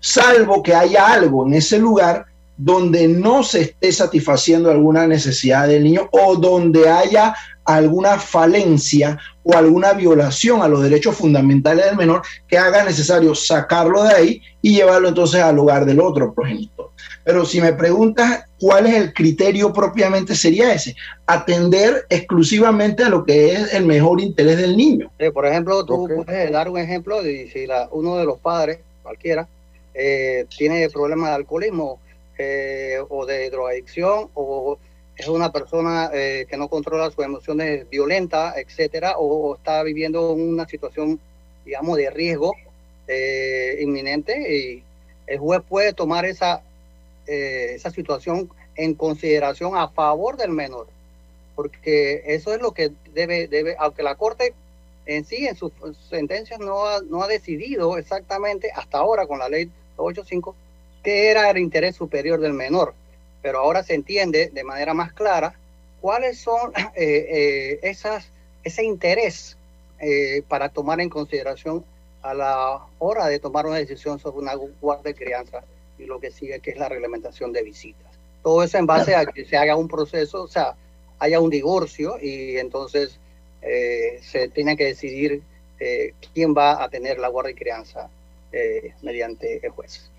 salvo 0.00 0.62
que 0.62 0.74
haya 0.74 1.12
algo 1.12 1.46
en 1.46 1.54
ese 1.54 1.78
lugar 1.78 2.26
donde 2.56 3.08
no 3.08 3.42
se 3.42 3.62
esté 3.62 3.90
satisfaciendo 3.90 4.70
alguna 4.70 5.06
necesidad 5.06 5.66
del 5.66 5.84
niño 5.84 6.08
o 6.10 6.36
donde 6.36 6.90
haya 6.90 7.34
alguna 7.64 8.18
falencia 8.18 9.18
o 9.42 9.56
alguna 9.56 9.94
violación 9.94 10.60
a 10.60 10.68
los 10.68 10.82
derechos 10.82 11.16
fundamentales 11.16 11.86
del 11.86 11.96
menor 11.96 12.20
que 12.46 12.58
haga 12.58 12.84
necesario 12.84 13.34
sacarlo 13.34 14.02
de 14.02 14.14
ahí 14.14 14.42
y 14.60 14.74
llevarlo 14.74 15.08
entonces 15.08 15.40
al 15.40 15.56
lugar 15.56 15.86
del 15.86 16.00
otro 16.00 16.34
progenitor. 16.34 16.90
Pero 17.24 17.46
si 17.46 17.62
me 17.62 17.72
preguntas 17.72 18.44
cuál 18.58 18.86
es 18.86 18.94
el 18.94 19.14
criterio 19.14 19.72
propiamente 19.72 20.34
sería 20.34 20.74
ese, 20.74 20.94
atender 21.26 22.04
exclusivamente 22.10 23.04
a 23.04 23.08
lo 23.08 23.24
que 23.24 23.52
es 23.52 23.72
el 23.72 23.86
mejor 23.86 24.20
interés 24.20 24.58
del 24.58 24.76
niño. 24.76 25.10
por 25.32 25.46
ejemplo, 25.46 25.84
tú 25.86 26.08
puedes 26.26 26.52
dar 26.52 26.68
un 26.68 26.78
ejemplo 26.78 27.22
de 27.22 27.50
si 27.50 27.66
uno 27.92 28.16
de 28.16 28.24
los 28.24 28.38
padres, 28.38 28.80
cualquiera, 29.02 29.48
eh, 30.00 30.46
tiene 30.56 30.88
problemas 30.88 31.28
de 31.28 31.34
alcoholismo 31.34 32.00
eh, 32.38 32.98
o 33.10 33.26
de 33.26 33.50
drogadicción 33.50 34.30
o 34.32 34.78
es 35.14 35.28
una 35.28 35.52
persona 35.52 36.10
eh, 36.14 36.46
que 36.48 36.56
no 36.56 36.68
controla 36.68 37.10
sus 37.10 37.22
emociones 37.22 37.88
violentas, 37.90 38.56
etcétera, 38.56 39.18
o, 39.18 39.56
está 39.56 39.82
viviendo 39.82 40.32
una 40.32 40.66
situación, 40.66 41.20
digamos, 41.66 41.98
de 41.98 42.08
riesgo 42.08 42.54
eh, 43.06 43.76
inminente 43.82 44.56
y 44.56 44.82
el 45.26 45.38
juez 45.38 45.60
puede 45.68 45.92
tomar 45.92 46.24
esa, 46.24 46.62
esa 47.26 47.90
situación 47.90 48.50
en 48.76 48.94
consideración 48.94 49.76
a 49.76 49.88
favor 49.88 50.38
del 50.38 50.52
menor, 50.52 50.86
porque 51.54 52.22
eso 52.24 52.54
es 52.54 52.62
lo 52.62 52.72
que 52.72 52.90
debe, 53.12 53.48
debe 53.48 53.76
aunque 53.78 54.02
la 54.02 54.14
Corte 54.14 54.54
en 55.04 55.26
sí, 55.26 55.46
en 55.46 55.56
sus 55.56 55.72
sentencias, 56.08 56.58
no 56.58 56.86
ha, 56.86 57.02
no 57.02 57.22
ha 57.22 57.28
decidido 57.28 57.98
exactamente 57.98 58.70
hasta 58.74 58.98
ahora 58.98 59.26
con 59.26 59.38
la 59.38 59.48
ley 59.50 59.70
85 60.04 60.54
qué 61.02 61.30
era 61.30 61.50
el 61.50 61.58
interés 61.58 61.96
superior 61.96 62.40
del 62.40 62.52
menor, 62.52 62.94
pero 63.42 63.60
ahora 63.60 63.82
se 63.82 63.94
entiende 63.94 64.50
de 64.52 64.64
manera 64.64 64.94
más 64.94 65.12
clara 65.12 65.54
cuáles 66.00 66.38
son 66.38 66.72
eh, 66.94 67.26
eh, 67.30 67.80
esas, 67.82 68.28
ese 68.64 68.84
interés 68.84 69.56
eh, 69.98 70.42
para 70.48 70.68
tomar 70.68 71.00
en 71.00 71.08
consideración 71.08 71.84
a 72.22 72.34
la 72.34 72.80
hora 72.98 73.26
de 73.28 73.38
tomar 73.38 73.66
una 73.66 73.76
decisión 73.76 74.18
sobre 74.18 74.38
una 74.38 74.54
guarda 74.54 75.04
de 75.04 75.14
crianza 75.14 75.62
y 75.98 76.04
lo 76.04 76.20
que 76.20 76.30
sigue, 76.30 76.60
que 76.60 76.70
es 76.70 76.76
la 76.76 76.88
reglamentación 76.88 77.52
de 77.52 77.62
visitas. 77.62 78.06
Todo 78.42 78.62
eso 78.62 78.78
en 78.78 78.86
base 78.86 79.14
a 79.14 79.26
que 79.26 79.44
se 79.44 79.56
haga 79.56 79.76
un 79.76 79.88
proceso, 79.88 80.42
o 80.42 80.48
sea, 80.48 80.74
haya 81.18 81.40
un 81.40 81.50
divorcio 81.50 82.18
y 82.20 82.56
entonces 82.56 83.18
se 83.60 84.48
tiene 84.54 84.74
que 84.74 84.86
decidir 84.86 85.42
quién 86.32 86.54
va 86.56 86.82
a 86.82 86.88
tener 86.88 87.18
la 87.18 87.28
guarda 87.28 87.48
de 87.48 87.54
crianza 87.54 88.08
mediante 89.02 89.64
el 89.64 89.70
juez 89.70 90.10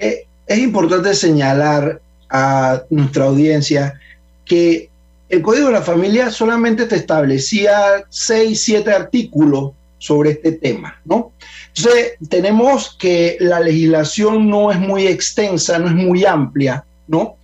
es 0.52 0.60
importante 0.60 1.14
señalar 1.14 2.02
a 2.30 2.84
nuestra 2.90 3.26
audiencia 3.26 4.00
que 4.44 4.90
el 5.30 5.42
Código 5.42 5.68
de 5.68 5.74
la 5.74 5.82
Familia 5.82 6.30
solamente 6.30 6.86
te 6.86 6.98
establecía 6.98 8.04
seis, 8.10 8.62
siete 8.62 8.92
artículos 8.92 9.72
sobre 9.98 10.32
este 10.32 10.52
tema, 10.54 11.00
¿no? 11.06 11.32
Entonces, 11.74 12.18
tenemos 12.28 12.98
que 13.00 13.38
la 13.40 13.62
legislación 13.62 14.50
no 14.50 14.72
es 14.72 14.80
muy 14.80 15.08
extensa, 15.08 15.80
no 15.80 15.88
es 15.88 15.94
muy 15.94 16.26
amplia, 16.26 16.84
¿no? 17.08 17.38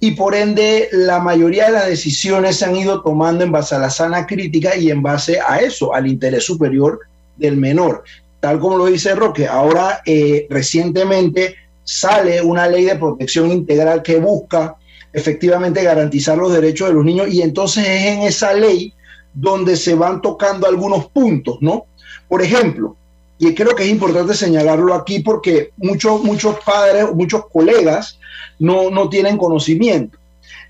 Y 0.00 0.12
por 0.12 0.34
ende, 0.34 0.88
la 0.92 1.18
mayoría 1.18 1.66
de 1.66 1.72
las 1.72 1.86
decisiones 1.86 2.56
se 2.56 2.64
han 2.64 2.76
ido 2.76 3.02
tomando 3.02 3.44
en 3.44 3.52
base 3.52 3.74
a 3.74 3.78
la 3.78 3.90
sana 3.90 4.26
crítica 4.26 4.74
y 4.74 4.90
en 4.90 5.02
base 5.02 5.38
a 5.38 5.58
eso, 5.58 5.94
al 5.94 6.06
interés 6.06 6.44
superior 6.44 7.00
del 7.36 7.58
menor. 7.58 8.04
Tal 8.44 8.60
como 8.60 8.76
lo 8.76 8.84
dice 8.84 9.14
Roque, 9.14 9.48
ahora 9.48 10.02
eh, 10.04 10.46
recientemente 10.50 11.56
sale 11.82 12.42
una 12.42 12.66
ley 12.68 12.84
de 12.84 12.96
protección 12.96 13.50
integral 13.50 14.02
que 14.02 14.18
busca 14.18 14.76
efectivamente 15.14 15.82
garantizar 15.82 16.36
los 16.36 16.52
derechos 16.52 16.88
de 16.88 16.94
los 16.94 17.06
niños 17.06 17.28
y 17.32 17.40
entonces 17.40 17.88
es 17.88 18.04
en 18.04 18.20
esa 18.20 18.52
ley 18.52 18.92
donde 19.32 19.78
se 19.78 19.94
van 19.94 20.20
tocando 20.20 20.66
algunos 20.66 21.06
puntos, 21.06 21.56
¿no? 21.62 21.86
Por 22.28 22.42
ejemplo, 22.42 22.96
y 23.38 23.54
creo 23.54 23.74
que 23.74 23.84
es 23.84 23.88
importante 23.88 24.34
señalarlo 24.34 24.92
aquí 24.92 25.20
porque 25.20 25.70
muchos, 25.78 26.22
muchos 26.22 26.58
padres, 26.66 27.06
muchos 27.14 27.46
colegas 27.50 28.18
no, 28.58 28.90
no 28.90 29.08
tienen 29.08 29.38
conocimiento. 29.38 30.18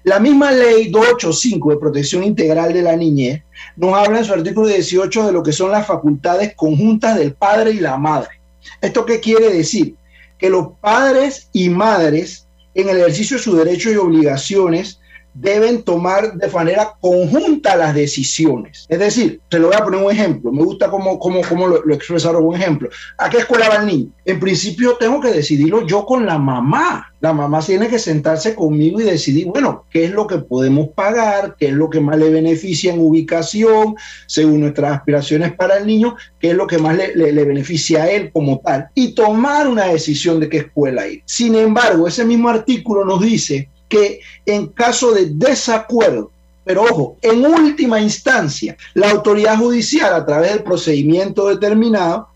La 0.04 0.20
misma 0.20 0.52
ley 0.52 0.90
285 0.90 1.70
de 1.70 1.76
protección 1.76 2.22
integral 2.22 2.72
de 2.72 2.82
la 2.82 2.96
niñez 2.96 3.42
nos 3.76 3.94
habla 3.94 4.18
en 4.18 4.24
su 4.24 4.32
artículo 4.32 4.68
18 4.68 5.26
de 5.26 5.32
lo 5.32 5.42
que 5.42 5.52
son 5.52 5.70
las 5.70 5.86
facultades 5.86 6.54
conjuntas 6.54 7.18
del 7.18 7.34
padre 7.34 7.72
y 7.72 7.80
la 7.80 7.96
madre. 7.96 8.40
¿Esto 8.80 9.04
qué 9.04 9.20
quiere 9.20 9.50
decir? 9.52 9.96
que 10.38 10.50
los 10.50 10.68
padres 10.80 11.48
y 11.52 11.70
madres, 11.70 12.46
en 12.74 12.88
el 12.88 12.98
ejercicio 12.98 13.36
de 13.36 13.42
sus 13.42 13.56
derechos 13.56 13.92
y 13.92 13.96
obligaciones, 13.96 15.00
deben 15.34 15.82
tomar 15.82 16.34
de 16.34 16.48
manera 16.48 16.94
conjunta 17.00 17.76
las 17.76 17.94
decisiones. 17.94 18.86
Es 18.88 18.98
decir, 18.98 19.40
te 19.48 19.58
lo 19.58 19.66
voy 19.68 19.76
a 19.76 19.84
poner 19.84 20.02
un 20.02 20.10
ejemplo, 20.10 20.52
me 20.52 20.62
gusta 20.62 20.88
cómo, 20.88 21.18
cómo, 21.18 21.42
cómo 21.42 21.66
lo, 21.66 21.84
lo, 21.84 21.94
expresaron 21.94 22.46
un 22.46 22.54
ejemplo. 22.54 22.88
¿A 23.18 23.28
qué 23.28 23.38
escuela 23.38 23.68
va 23.68 23.76
el 23.76 23.86
niño? 23.86 24.10
En 24.24 24.38
principio 24.38 24.96
tengo 24.98 25.20
que 25.20 25.32
decidirlo 25.32 25.86
yo 25.86 26.06
con 26.06 26.24
la 26.24 26.38
mamá. 26.38 27.10
La 27.20 27.32
mamá 27.32 27.60
tiene 27.60 27.88
que 27.88 27.98
sentarse 27.98 28.54
conmigo 28.54 29.00
y 29.00 29.04
decidir, 29.04 29.46
bueno, 29.46 29.86
qué 29.90 30.04
es 30.04 30.10
lo 30.10 30.26
que 30.26 30.38
podemos 30.38 30.88
pagar, 30.90 31.56
qué 31.58 31.68
es 31.68 31.72
lo 31.72 31.88
que 31.88 32.00
más 32.00 32.18
le 32.18 32.28
beneficia 32.28 32.92
en 32.92 33.00
ubicación, 33.00 33.96
según 34.26 34.60
nuestras 34.60 34.98
aspiraciones 34.98 35.54
para 35.54 35.78
el 35.78 35.86
niño, 35.86 36.16
qué 36.38 36.50
es 36.50 36.56
lo 36.56 36.66
que 36.66 36.78
más 36.78 36.96
le, 36.96 37.16
le, 37.16 37.32
le 37.32 37.44
beneficia 37.44 38.02
a 38.02 38.10
él 38.10 38.30
como 38.30 38.60
tal, 38.60 38.88
y 38.94 39.14
tomar 39.14 39.66
una 39.66 39.86
decisión 39.86 40.38
de 40.38 40.50
qué 40.50 40.58
escuela 40.58 41.08
ir. 41.08 41.22
Sin 41.24 41.54
embargo, 41.54 42.06
ese 42.06 42.26
mismo 42.26 42.50
artículo 42.50 43.06
nos 43.06 43.22
dice 43.22 43.70
que 43.94 44.20
en 44.44 44.66
caso 44.68 45.12
de 45.12 45.26
desacuerdo, 45.26 46.32
pero 46.64 46.82
ojo, 46.82 47.16
en 47.22 47.46
última 47.46 48.00
instancia, 48.00 48.76
la 48.94 49.10
autoridad 49.10 49.56
judicial 49.56 50.12
a 50.12 50.26
través 50.26 50.52
del 50.52 50.64
procedimiento 50.64 51.46
determinado 51.46 52.28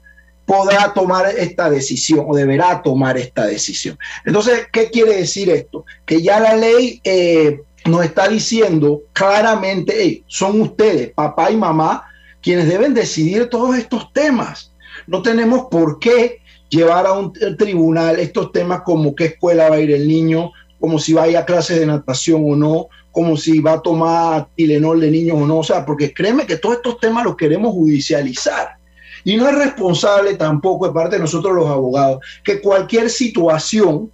podrá 0.46 0.94
tomar 0.94 1.26
esta 1.36 1.68
decisión 1.68 2.24
o 2.28 2.36
deberá 2.36 2.80
tomar 2.82 3.18
esta 3.18 3.46
decisión. 3.46 3.98
Entonces, 4.24 4.68
¿qué 4.72 4.88
quiere 4.90 5.16
decir 5.16 5.50
esto? 5.50 5.84
Que 6.06 6.22
ya 6.22 6.38
la 6.38 6.54
ley 6.54 7.00
eh, 7.02 7.60
nos 7.86 8.04
está 8.04 8.28
diciendo 8.28 9.02
claramente, 9.12 10.22
son 10.28 10.60
ustedes, 10.60 11.10
papá 11.10 11.50
y 11.50 11.56
mamá, 11.56 12.04
quienes 12.40 12.68
deben 12.68 12.94
decidir 12.94 13.48
todos 13.48 13.76
estos 13.76 14.12
temas. 14.12 14.72
No 15.06 15.22
tenemos 15.22 15.66
por 15.70 15.98
qué 15.98 16.40
llevar 16.68 17.06
a 17.06 17.12
un 17.12 17.32
tribunal 17.58 18.20
estos 18.20 18.52
temas 18.52 18.82
como 18.82 19.14
qué 19.14 19.24
escuela 19.26 19.68
va 19.68 19.76
a 19.76 19.80
ir 19.80 19.90
el 19.90 20.06
niño, 20.06 20.52
como 20.80 20.98
si 20.98 21.12
vaya 21.12 21.40
a 21.40 21.44
clases 21.44 21.80
de 21.80 21.86
natación 21.86 22.42
o 22.44 22.56
no, 22.56 22.88
como 23.12 23.36
si 23.36 23.60
va 23.60 23.72
a 23.72 23.82
tomar 23.82 24.48
Tilenol 24.54 25.00
de 25.00 25.10
niños 25.10 25.36
o 25.40 25.46
no, 25.46 25.58
o 25.58 25.64
sea, 25.64 25.84
porque 25.84 26.12
créeme 26.12 26.46
que 26.46 26.56
todos 26.56 26.76
estos 26.76 27.00
temas 27.00 27.24
los 27.24 27.36
queremos 27.36 27.72
judicializar. 27.72 28.76
Y 29.24 29.36
no 29.36 29.48
es 29.48 29.54
responsable 29.56 30.34
tampoco 30.34 30.86
de 30.86 30.94
parte 30.94 31.16
de 31.16 31.22
nosotros 31.22 31.54
los 31.54 31.66
abogados 31.66 32.20
que 32.44 32.60
cualquier 32.60 33.10
situación 33.10 34.10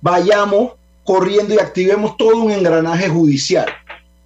vayamos 0.00 0.72
corriendo 1.04 1.54
y 1.54 1.58
activemos 1.58 2.16
todo 2.16 2.42
un 2.42 2.50
engranaje 2.50 3.08
judicial, 3.08 3.66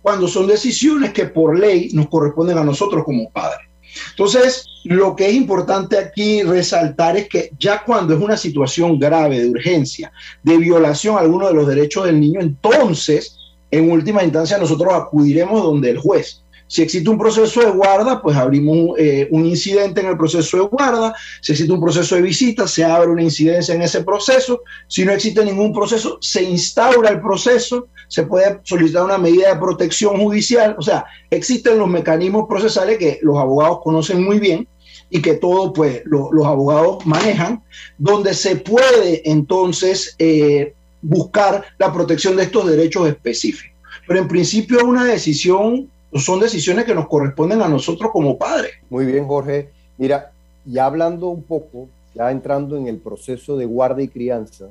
cuando 0.01 0.29
son 0.29 0.47
decisiones 0.47 1.13
que 1.13 1.27
por 1.27 1.59
ley 1.59 1.91
nos 1.93 2.09
corresponden 2.09 2.59
a 2.59 2.65
nosotros 2.65 3.05
como 3.05 3.29
padres. 3.31 3.70
Entonces, 4.11 4.67
lo 4.85 5.15
que 5.15 5.29
es 5.29 5.35
importante 5.35 5.99
aquí 5.99 6.43
resaltar 6.43 7.17
es 7.17 7.29
que 7.29 7.51
ya 7.59 7.83
cuando 7.85 8.15
es 8.15 8.21
una 8.21 8.37
situación 8.37 8.99
grave 8.99 9.41
de 9.41 9.51
urgencia, 9.51 10.13
de 10.43 10.57
violación 10.57 11.17
a 11.17 11.21
alguno 11.21 11.49
de 11.49 11.55
los 11.55 11.67
derechos 11.67 12.07
del 12.07 12.21
niño, 12.21 12.41
entonces, 12.41 13.37
en 13.71 13.91
última 13.91 14.25
instancia, 14.25 14.59
nosotros 14.59 14.93
acudiremos 14.95 15.63
donde 15.63 15.91
el 15.91 15.99
juez. 15.99 16.43
Si 16.71 16.83
existe 16.83 17.11
un 17.11 17.19
proceso 17.19 17.63
de 17.63 17.73
guarda, 17.73 18.23
pues 18.23 18.37
abrimos 18.37 18.97
eh, 18.97 19.27
un 19.33 19.45
incidente 19.45 20.03
en 20.03 20.07
el 20.07 20.17
proceso 20.17 20.57
de 20.57 20.63
guarda. 20.69 21.13
Si 21.41 21.51
existe 21.51 21.73
un 21.73 21.81
proceso 21.81 22.15
de 22.15 22.23
visita, 22.23 22.69
se 22.69 22.85
abre 22.85 23.11
una 23.11 23.25
incidencia 23.25 23.75
en 23.75 23.83
ese 23.83 24.05
proceso. 24.05 24.63
Si 24.87 25.05
no 25.05 25.11
existe 25.11 25.45
ningún 25.45 25.73
proceso, 25.73 26.19
se 26.21 26.45
instaura 26.45 27.11
el 27.11 27.21
proceso, 27.21 27.89
se 28.07 28.23
puede 28.23 28.61
solicitar 28.63 29.03
una 29.03 29.19
medida 29.19 29.53
de 29.53 29.59
protección 29.59 30.21
judicial. 30.21 30.77
O 30.79 30.83
sea, 30.83 31.07
existen 31.29 31.77
los 31.77 31.89
mecanismos 31.89 32.47
procesales 32.49 32.99
que 32.99 33.19
los 33.21 33.37
abogados 33.37 33.81
conocen 33.83 34.23
muy 34.23 34.39
bien 34.39 34.69
y 35.11 35.21
que 35.21 35.35
todos 35.35 35.73
pues, 35.75 36.03
lo, 36.05 36.33
los 36.33 36.47
abogados 36.47 37.05
manejan, 37.05 37.65
donde 37.99 38.33
se 38.33 38.55
puede 38.55 39.29
entonces 39.29 40.15
eh, 40.21 40.73
buscar 41.03 41.65
la 41.79 41.93
protección 41.93 42.37
de 42.37 42.45
estos 42.45 42.71
derechos 42.71 43.09
específicos. 43.09 43.77
Pero 44.07 44.21
en 44.21 44.29
principio 44.29 44.79
es 44.79 44.85
una 44.85 45.05
decisión 45.05 45.91
son 46.15 46.41
decisiones 46.41 46.85
que 46.85 46.95
nos 46.95 47.09
corresponden 47.09 47.63
a 47.63 47.69
nosotros 47.69 48.11
como 48.11 48.37
padres. 48.37 48.73
Muy 48.89 49.07
bien, 49.07 49.27
Jorge. 49.27 49.71
Mira, 49.99 50.33
ya 50.65 50.87
hablando 50.87 51.29
un 51.29 51.43
poco, 51.43 51.89
ya 52.15 52.31
entrando 52.31 52.77
en 52.77 52.89
el 52.89 52.99
proceso 52.99 53.57
de 53.57 53.67
guarda 53.67 54.03
y 54.03 54.09
crianza, 54.09 54.67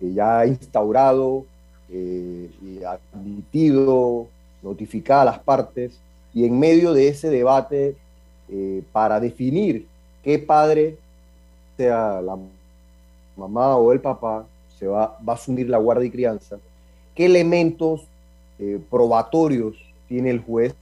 que 0.00 0.12
ya 0.12 0.46
instaurado 0.46 1.44
eh, 1.90 2.50
y 2.62 2.80
admitido, 2.82 4.26
notificada 4.62 5.22
a 5.22 5.26
las 5.26 5.38
partes, 5.38 5.98
y 6.34 6.44
en 6.44 6.58
medio 6.58 6.92
de 6.92 7.08
ese 7.08 7.30
debate 7.30 7.94
eh, 8.50 8.82
para 8.92 9.20
definir 9.20 9.86
qué 10.22 10.38
padre, 10.38 10.96
sea 11.76 12.20
la 12.20 12.36
mamá 13.36 13.76
o 13.76 13.92
el 13.92 14.00
papá, 14.00 14.44
se 14.78 14.86
va, 14.86 15.18
va 15.26 15.32
a 15.32 15.36
asumir 15.36 15.68
la 15.68 15.78
guarda 15.78 16.04
y 16.04 16.10
crianza, 16.10 16.58
qué 17.14 17.26
elementos 17.26 18.02
eh, 18.58 18.80
probatorios 18.90 19.76
tiene 20.08 20.30
el 20.30 20.40
juez. 20.40 20.74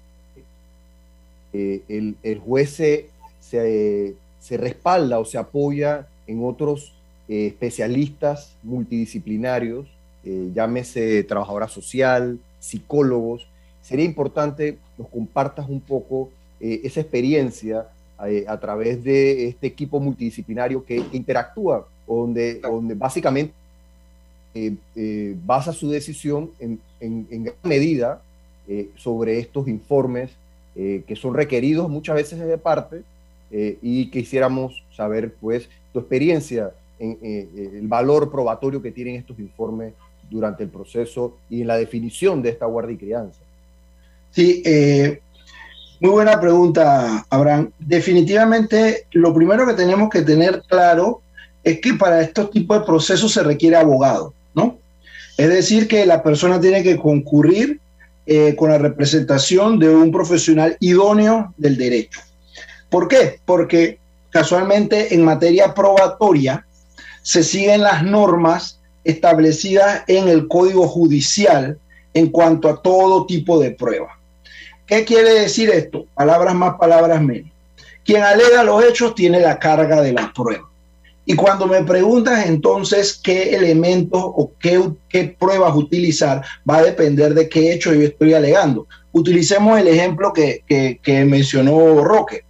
Eh, 1.52 1.82
el, 1.88 2.16
el, 2.22 2.38
juez 2.40 2.70
se, 2.70 3.08
se, 3.40 4.14
se, 4.40 4.56
respalda 4.56 5.20
o 5.20 5.24
se 5.24 5.38
apoya 5.38 6.06
en 6.26 6.44
otros 6.44 6.92
eh, 7.28 7.46
especialistas 7.46 8.56
multidisciplinarios, 8.62 9.86
eh, 10.24 10.50
llámese 10.52 11.22
trabajadora 11.24 11.68
social, 11.68 12.38
psicólogos. 12.58 13.46
Sería 13.82 14.04
importante 14.04 14.78
nos 14.98 15.08
compartas 15.08 15.68
un 15.68 15.80
poco 15.80 16.30
esa 16.60 17.00
experiencia 17.00 17.86
a 18.16 18.58
través 18.58 19.04
de 19.04 19.48
este 19.48 19.66
equipo 19.66 20.00
multidisciplinario 20.00 20.82
que, 20.82 21.04
que 21.08 21.16
interactúa, 21.16 21.86
donde, 22.06 22.60
donde 22.60 22.94
básicamente 22.94 23.52
basa 25.44 25.74
su 25.74 25.90
decisión 25.90 26.50
en, 26.58 27.44
gran 27.44 27.56
medida 27.64 28.22
sobre 28.96 29.38
estos 29.38 29.68
informes 29.68 30.30
que 30.74 31.16
son 31.16 31.34
requeridos 31.34 31.88
muchas 31.88 32.16
veces 32.16 32.38
de 32.38 32.58
parte 32.58 33.02
y 33.50 34.10
quisiéramos 34.10 34.82
saber 34.96 35.34
pues 35.40 35.68
tu 35.92 35.98
experiencia 36.00 36.72
en 36.98 37.18
el 37.22 37.86
valor 37.86 38.30
probatorio 38.30 38.80
que 38.80 38.90
tienen 38.90 39.16
estos 39.16 39.38
informes 39.38 39.92
durante 40.30 40.64
el 40.64 40.68
proceso 40.68 41.36
y 41.48 41.62
en 41.62 41.68
la 41.68 41.76
definición 41.76 42.42
de 42.42 42.50
esta 42.50 42.66
guardia 42.66 42.94
y 42.94 42.98
crianza. 42.98 43.40
Sí, 44.30 44.62
eh, 44.64 45.20
muy 46.00 46.10
buena 46.10 46.40
pregunta, 46.40 47.24
Abraham. 47.30 47.70
Definitivamente, 47.78 49.06
lo 49.12 49.32
primero 49.32 49.66
que 49.66 49.74
tenemos 49.74 50.10
que 50.10 50.22
tener 50.22 50.62
claro 50.62 51.20
es 51.62 51.80
que 51.80 51.94
para 51.94 52.20
estos 52.20 52.50
tipos 52.50 52.80
de 52.80 52.86
procesos 52.86 53.32
se 53.32 53.42
requiere 53.42 53.76
abogado, 53.76 54.34
¿no? 54.54 54.76
Es 55.38 55.48
decir, 55.48 55.88
que 55.88 56.04
la 56.04 56.22
persona 56.22 56.60
tiene 56.60 56.82
que 56.82 56.96
concurrir 56.96 57.80
eh, 58.26 58.54
con 58.56 58.70
la 58.70 58.78
representación 58.78 59.78
de 59.78 59.88
un 59.88 60.10
profesional 60.10 60.76
idóneo 60.80 61.52
del 61.56 61.76
derecho. 61.76 62.20
¿Por 62.88 63.08
qué? 63.08 63.40
Porque 63.44 63.98
casualmente 64.30 65.14
en 65.14 65.24
materia 65.24 65.74
probatoria 65.74 66.66
se 67.22 67.42
siguen 67.42 67.82
las 67.82 68.02
normas 68.02 68.80
establecidas 69.04 70.02
en 70.06 70.28
el 70.28 70.48
Código 70.48 70.88
Judicial 70.88 71.78
en 72.14 72.28
cuanto 72.28 72.68
a 72.68 72.80
todo 72.80 73.26
tipo 73.26 73.58
de 73.58 73.72
prueba. 73.72 74.18
¿Qué 74.86 75.04
quiere 75.04 75.40
decir 75.40 75.70
esto? 75.70 76.06
Palabras 76.14 76.54
más, 76.54 76.74
palabras 76.78 77.20
menos. 77.22 77.50
Quien 78.04 78.22
alega 78.22 78.62
los 78.62 78.84
hechos 78.84 79.14
tiene 79.14 79.40
la 79.40 79.58
carga 79.58 80.02
de 80.02 80.12
la 80.12 80.32
prueba. 80.34 80.68
Y 81.26 81.34
cuando 81.34 81.66
me 81.66 81.82
preguntas 81.84 82.46
entonces 82.46 83.18
qué 83.22 83.54
elementos 83.56 84.20
o 84.22 84.52
qué, 84.58 84.82
qué, 85.08 85.34
pruebas 85.38 85.74
utilizar, 85.74 86.42
va 86.68 86.78
a 86.78 86.82
depender 86.82 87.34
de 87.34 87.48
qué 87.48 87.72
hecho 87.72 87.94
yo 87.94 88.02
estoy 88.02 88.34
alegando. 88.34 88.86
Utilicemos 89.12 89.78
el 89.78 89.88
ejemplo 89.88 90.32
que, 90.32 90.62
que, 90.66 91.00
que 91.02 91.24
mencionó 91.24 92.04
Roque. 92.04 92.44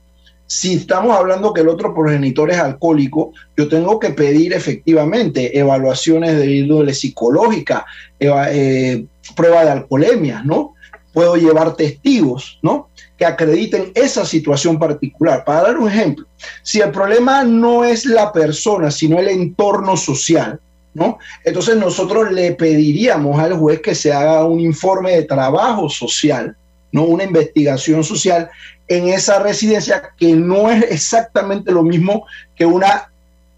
Si 0.47 0.75
estamos 0.75 1.17
hablando 1.17 1.55
que 1.55 1.63
el 1.63 1.69
otro 1.69 1.95
progenitor 1.95 2.51
es 2.51 2.59
alcohólico, 2.59 3.33
yo 3.57 3.69
tengo 3.69 3.99
que 3.99 4.11
pedir 4.11 4.53
efectivamente 4.53 5.59
evaluaciones 5.59 6.37
de 6.37 6.57
índole 6.57 6.93
psicológica, 6.93 7.87
eh, 8.21 9.07
prueba 9.35 9.65
de 9.65 9.71
alcoholemia, 9.71 10.43
¿no? 10.45 10.75
Puedo 11.15 11.37
llevar 11.37 11.77
testigos, 11.77 12.59
¿no? 12.61 12.91
Que 13.17 13.25
acrediten 13.25 13.93
esa 13.95 14.27
situación 14.27 14.79
particular. 14.79 15.45
Para 15.45 15.63
dar 15.63 15.79
un 15.79 15.89
ejemplo, 15.89 16.27
si 16.63 16.81
el 16.81 16.91
problema 16.91 17.45
no 17.45 17.85
es 17.85 18.05
la 18.05 18.33
persona, 18.33 18.91
sino 18.91 19.19
el 19.19 19.29
entorno 19.29 19.97
social, 19.97 20.61
¿no? 20.93 21.19
Entonces 21.45 21.77
nosotros 21.77 22.31
le 22.33 22.53
pediríamos 22.53 23.39
al 23.39 23.57
juez 23.57 23.81
que 23.81 23.95
se 23.95 24.13
haga 24.13 24.45
un 24.45 24.61
informe 24.61 25.13
de 25.13 25.23
trabajo 25.23 25.89
social, 25.89 26.57
¿no? 26.93 27.05
Una 27.05 27.25
investigación 27.25 28.05
social 28.05 28.51
en 28.89 29.09
esa 29.09 29.39
residencia 29.39 30.11
que 30.19 30.35
no 30.35 30.71
es 30.71 30.85
exactamente 30.91 31.73
lo 31.73 31.83
mismo 31.83 32.27
que 32.55 32.67
una 32.67 33.11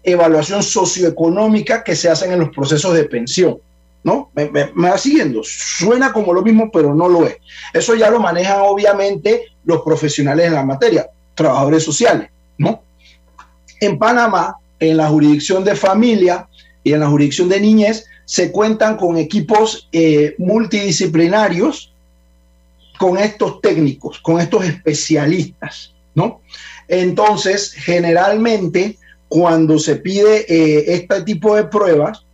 evaluación 0.03 0.63
socioeconómica 0.63 1.83
que 1.83 1.95
se 1.95 2.09
hacen 2.09 2.31
en 2.31 2.39
los 2.39 2.49
procesos 2.49 2.93
de 2.93 3.03
pensión. 3.03 3.57
¿No? 4.03 4.31
Me, 4.33 4.47
va 4.47 4.97
siguiendo. 4.97 5.41
Suena 5.43 6.13
como 6.13 6.33
lo 6.33 6.41
mismo, 6.41 6.71
pero 6.71 6.93
no 6.93 7.09
lo 7.09 7.25
es. 7.25 7.37
Eso 7.73 7.95
ya 7.95 8.09
lo 8.09 8.19
manejan 8.19 8.61
obviamente 8.61 9.43
los 9.65 9.81
profesionales 9.81 10.47
en 10.47 10.53
la 10.53 10.63
materia, 10.63 11.09
trabajadores 11.35 11.83
sociales, 11.83 12.29
¿no? 12.57 12.81
En 13.81 13.99
Panamá, 13.99 14.57
en 14.79 14.97
la 14.97 15.09
jurisdicción 15.09 15.63
de 15.63 15.75
familia 15.75 16.47
y 16.83 16.93
en 16.93 17.01
la 17.01 17.09
jurisdicción 17.09 17.49
de 17.49 17.59
niñez, 17.59 18.05
se 18.25 18.51
cuentan 18.51 18.97
con 18.97 19.17
equipos 19.17 19.87
eh, 19.91 20.35
multidisciplinarios 20.37 21.93
con 22.97 23.17
estos 23.17 23.61
técnicos, 23.61 24.19
con 24.19 24.41
estos 24.41 24.65
especialistas, 24.65 25.93
¿no? 26.15 26.41
Entonces, 26.87 27.73
generalmente, 27.73 28.97
cuando 29.27 29.79
se 29.79 29.97
pide 29.97 30.45
eh, 30.47 30.93
este 30.93 31.21
tipo 31.23 31.55
de 31.55 31.65
pruebas, 31.65 32.25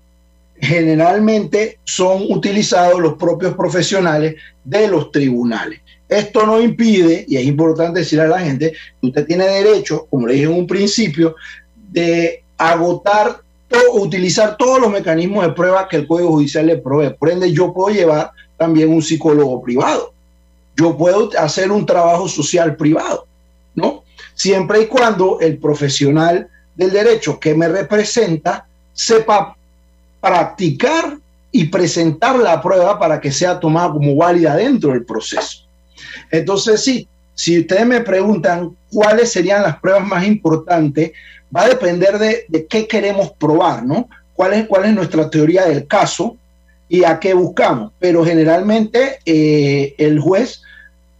generalmente 0.63 1.79
son 1.83 2.25
utilizados 2.29 2.99
los 2.99 3.15
propios 3.15 3.53
profesionales 3.55 4.35
de 4.63 4.87
los 4.87 5.11
tribunales. 5.11 5.81
Esto 6.07 6.45
no 6.45 6.61
impide, 6.61 7.25
y 7.27 7.37
es 7.37 7.45
importante 7.45 7.99
decirle 7.99 8.25
a 8.25 8.27
la 8.27 8.39
gente, 8.39 8.73
que 9.01 9.07
usted 9.07 9.25
tiene 9.25 9.45
derecho, 9.45 10.07
como 10.09 10.27
le 10.27 10.33
dije 10.35 10.45
en 10.45 10.53
un 10.53 10.67
principio, 10.67 11.35
de 11.91 12.43
agotar 12.57 13.41
o 13.71 13.99
utilizar 13.99 14.55
todos 14.57 14.79
los 14.79 14.91
mecanismos 14.91 15.45
de 15.45 15.53
prueba 15.53 15.87
que 15.87 15.97
el 15.97 16.07
Código 16.07 16.31
Judicial 16.31 16.67
le 16.67 16.77
provee. 16.77 17.15
Por 17.17 17.31
ende, 17.31 17.51
yo 17.51 17.73
puedo 17.73 17.95
llevar 17.95 18.31
también 18.57 18.89
un 18.89 19.01
psicólogo 19.01 19.61
privado 19.61 20.13
yo 20.75 20.97
puedo 20.97 21.29
hacer 21.37 21.71
un 21.71 21.85
trabajo 21.85 22.27
social 22.27 22.75
privado, 22.75 23.27
¿no? 23.75 24.03
Siempre 24.33 24.81
y 24.81 24.87
cuando 24.87 25.39
el 25.39 25.57
profesional 25.57 26.49
del 26.75 26.91
derecho 26.91 27.39
que 27.39 27.53
me 27.53 27.67
representa 27.67 28.65
sepa 28.93 29.55
practicar 30.23 31.17
y 31.51 31.65
presentar 31.65 32.37
la 32.37 32.61
prueba 32.61 32.97
para 32.97 33.19
que 33.19 33.29
sea 33.29 33.59
tomada 33.59 33.91
como 33.91 34.15
válida 34.15 34.55
dentro 34.55 34.91
del 34.91 35.03
proceso. 35.03 35.65
Entonces, 36.31 36.81
sí, 36.81 37.07
si 37.35 37.59
ustedes 37.59 37.85
me 37.85 37.99
preguntan 37.99 38.73
cuáles 38.89 39.33
serían 39.33 39.63
las 39.63 39.77
pruebas 39.79 40.07
más 40.07 40.25
importantes, 40.25 41.11
va 41.55 41.63
a 41.63 41.69
depender 41.69 42.17
de, 42.17 42.67
qué 42.69 42.87
queremos 42.87 43.33
probar, 43.33 43.83
¿no? 43.83 44.07
¿Cuál 44.33 44.53
es, 44.53 44.67
¿Cuál 44.67 44.85
es 44.85 44.93
nuestra 44.93 45.29
teoría 45.29 45.65
del 45.65 45.85
caso? 45.87 46.37
y 46.93 47.03
a 47.05 47.19
qué 47.19 47.33
buscamos. 47.33 47.91
Pero 47.97 48.23
generalmente 48.23 49.17
eh, 49.25 49.95
el 49.97 50.19
juez, 50.19 50.61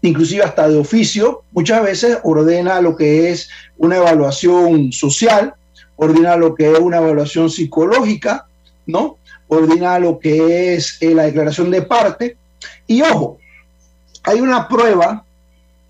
inclusive 0.04 0.44
hasta 0.44 0.70
de 0.70 0.78
oficio, 0.78 1.42
muchas 1.52 1.82
veces 1.82 2.20
ordena 2.22 2.80
lo 2.80 2.96
que 2.96 3.32
es 3.32 3.50
una 3.78 3.98
evaluación 3.98 4.92
social, 4.92 5.56
ordena 5.96 6.38
lo 6.38 6.54
que 6.54 6.72
es 6.72 6.80
una 6.80 6.98
evaluación 6.98 7.50
psicológica, 7.50 8.46
¿no? 8.86 9.18
Ordena 9.48 10.00
lo 10.00 10.20
que 10.20 10.76
es 10.76 10.98
eh, 11.02 11.14
la 11.14 11.24
declaración 11.24 11.72
de 11.72 11.82
parte. 11.82 12.38
Y 12.88 13.02
ojo, 13.02 13.38
hay 14.24 14.40
una 14.42 14.68
prueba 14.68 15.26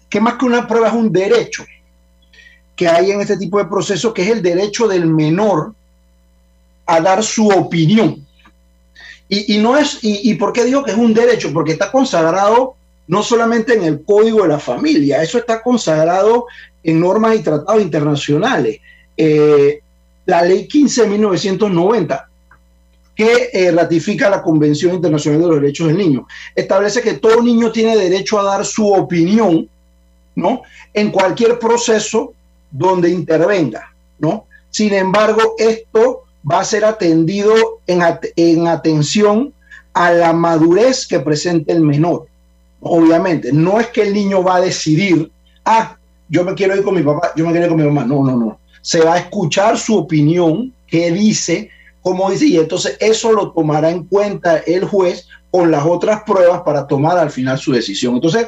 que 0.10 0.20
más 0.20 0.36
que 0.36 0.46
una 0.46 0.68
prueba 0.68 0.88
es 0.88 0.94
un 0.94 1.12
derecho 1.12 1.66
que 2.76 2.88
hay 2.88 3.12
en 3.12 3.22
este 3.22 3.38
tipo 3.38 3.60
de 3.60 3.66
procesos, 3.66 4.14
que 4.14 4.24
es 4.24 4.30
el 4.30 4.42
derecho 4.42 4.88
del 4.88 5.06
menor 5.06 5.74
a 6.86 7.00
dar 7.00 7.24
su 7.24 7.48
opinión. 7.48 8.26
Y, 9.30 9.58
no 9.58 9.78
es, 9.78 10.04
y, 10.04 10.30
y, 10.30 10.36
por 10.36 10.54
qué 10.54 10.64
digo 10.64 10.84
que 10.84 10.92
es 10.92 10.98
un 10.98 11.14
derecho? 11.14 11.52
Porque 11.52 11.72
está 11.72 11.92
consagrado 11.92 12.76
no 13.08 13.24
solamente 13.24 13.74
en 13.74 13.84
el 13.84 14.04
código 14.04 14.44
de 14.44 14.50
la 14.50 14.60
familia, 14.60 15.24
eso 15.24 15.38
está 15.38 15.62
consagrado 15.62 16.46
en 16.84 17.00
normas 17.00 17.36
y 17.36 17.40
tratados 17.40 17.82
internacionales. 17.82 18.80
Eh, 19.18 19.82
la 20.26 20.42
ley 20.42 20.68
15 20.68 21.04
de 21.04 21.08
1990, 21.10 22.30
que 23.16 23.50
eh, 23.54 23.72
ratifica 23.72 24.30
la 24.30 24.42
Convención 24.42 24.96
Internacional 24.96 25.42
de 25.42 25.48
los 25.48 25.62
Derechos 25.62 25.88
del 25.88 25.98
Niño, 25.98 26.28
establece 26.56 27.02
que 27.02 27.14
todo 27.14 27.42
niño 27.42 27.72
tiene 27.72 27.96
derecho 27.96 28.40
a 28.40 28.44
dar 28.44 28.66
su 28.66 28.92
opinión, 28.92 29.70
¿no? 30.36 30.64
En 30.94 31.12
cualquier 31.12 31.60
proceso 31.60 32.34
donde 32.72 33.10
intervenga, 33.10 33.94
¿no? 34.20 34.46
Sin 34.72 34.94
embargo, 34.94 35.56
esto 35.60 36.24
va 36.50 36.60
a 36.60 36.66
ser 36.66 36.84
atendido 36.84 37.54
en, 37.88 38.68
atención 38.68 39.54
a 39.94 40.12
la 40.12 40.34
madurez 40.34 41.06
que 41.08 41.20
presente 41.20 41.72
el 41.72 41.82
menor. 41.82 42.28
Obviamente, 42.82 43.54
no 43.54 43.80
es 43.80 43.88
que 43.88 44.02
el 44.02 44.14
niño 44.14 44.44
va 44.44 44.56
a 44.56 44.62
decidir, 44.62 45.32
ah, 45.64 45.96
yo 46.28 46.44
me 46.44 46.56
quiero 46.56 46.76
ir 46.76 46.84
con 46.84 46.96
mi 46.96 47.04
papá, 47.04 47.32
yo 47.36 47.46
me 47.46 47.52
quiero 47.52 47.68
ir 47.68 47.72
con 47.72 47.80
mi 47.80 47.86
mamá. 47.88 48.04
No, 48.04 48.24
no, 48.24 48.36
no. 48.36 48.60
Se 48.82 49.00
va 49.00 49.14
a 49.14 49.20
escuchar 49.20 49.78
su 49.78 49.96
opinión, 49.96 50.74
qué 50.88 51.12
dice, 51.12 51.70
cómo 52.04 52.30
dice, 52.30 52.46
y 52.46 52.58
entonces 52.58 52.98
eso 53.00 53.32
lo 53.32 53.52
tomará 53.52 53.90
en 53.90 54.04
cuenta 54.04 54.58
el 54.58 54.86
juez 54.86 55.28
con 55.50 55.72
las 55.72 55.86
otras 55.86 56.24
pruebas 56.24 56.62
para 56.64 56.86
tomar 56.86 57.18
al 57.18 57.32
final 57.32 57.58
su 57.58 57.72
decisión. 57.72 58.16
Entonces, 58.16 58.48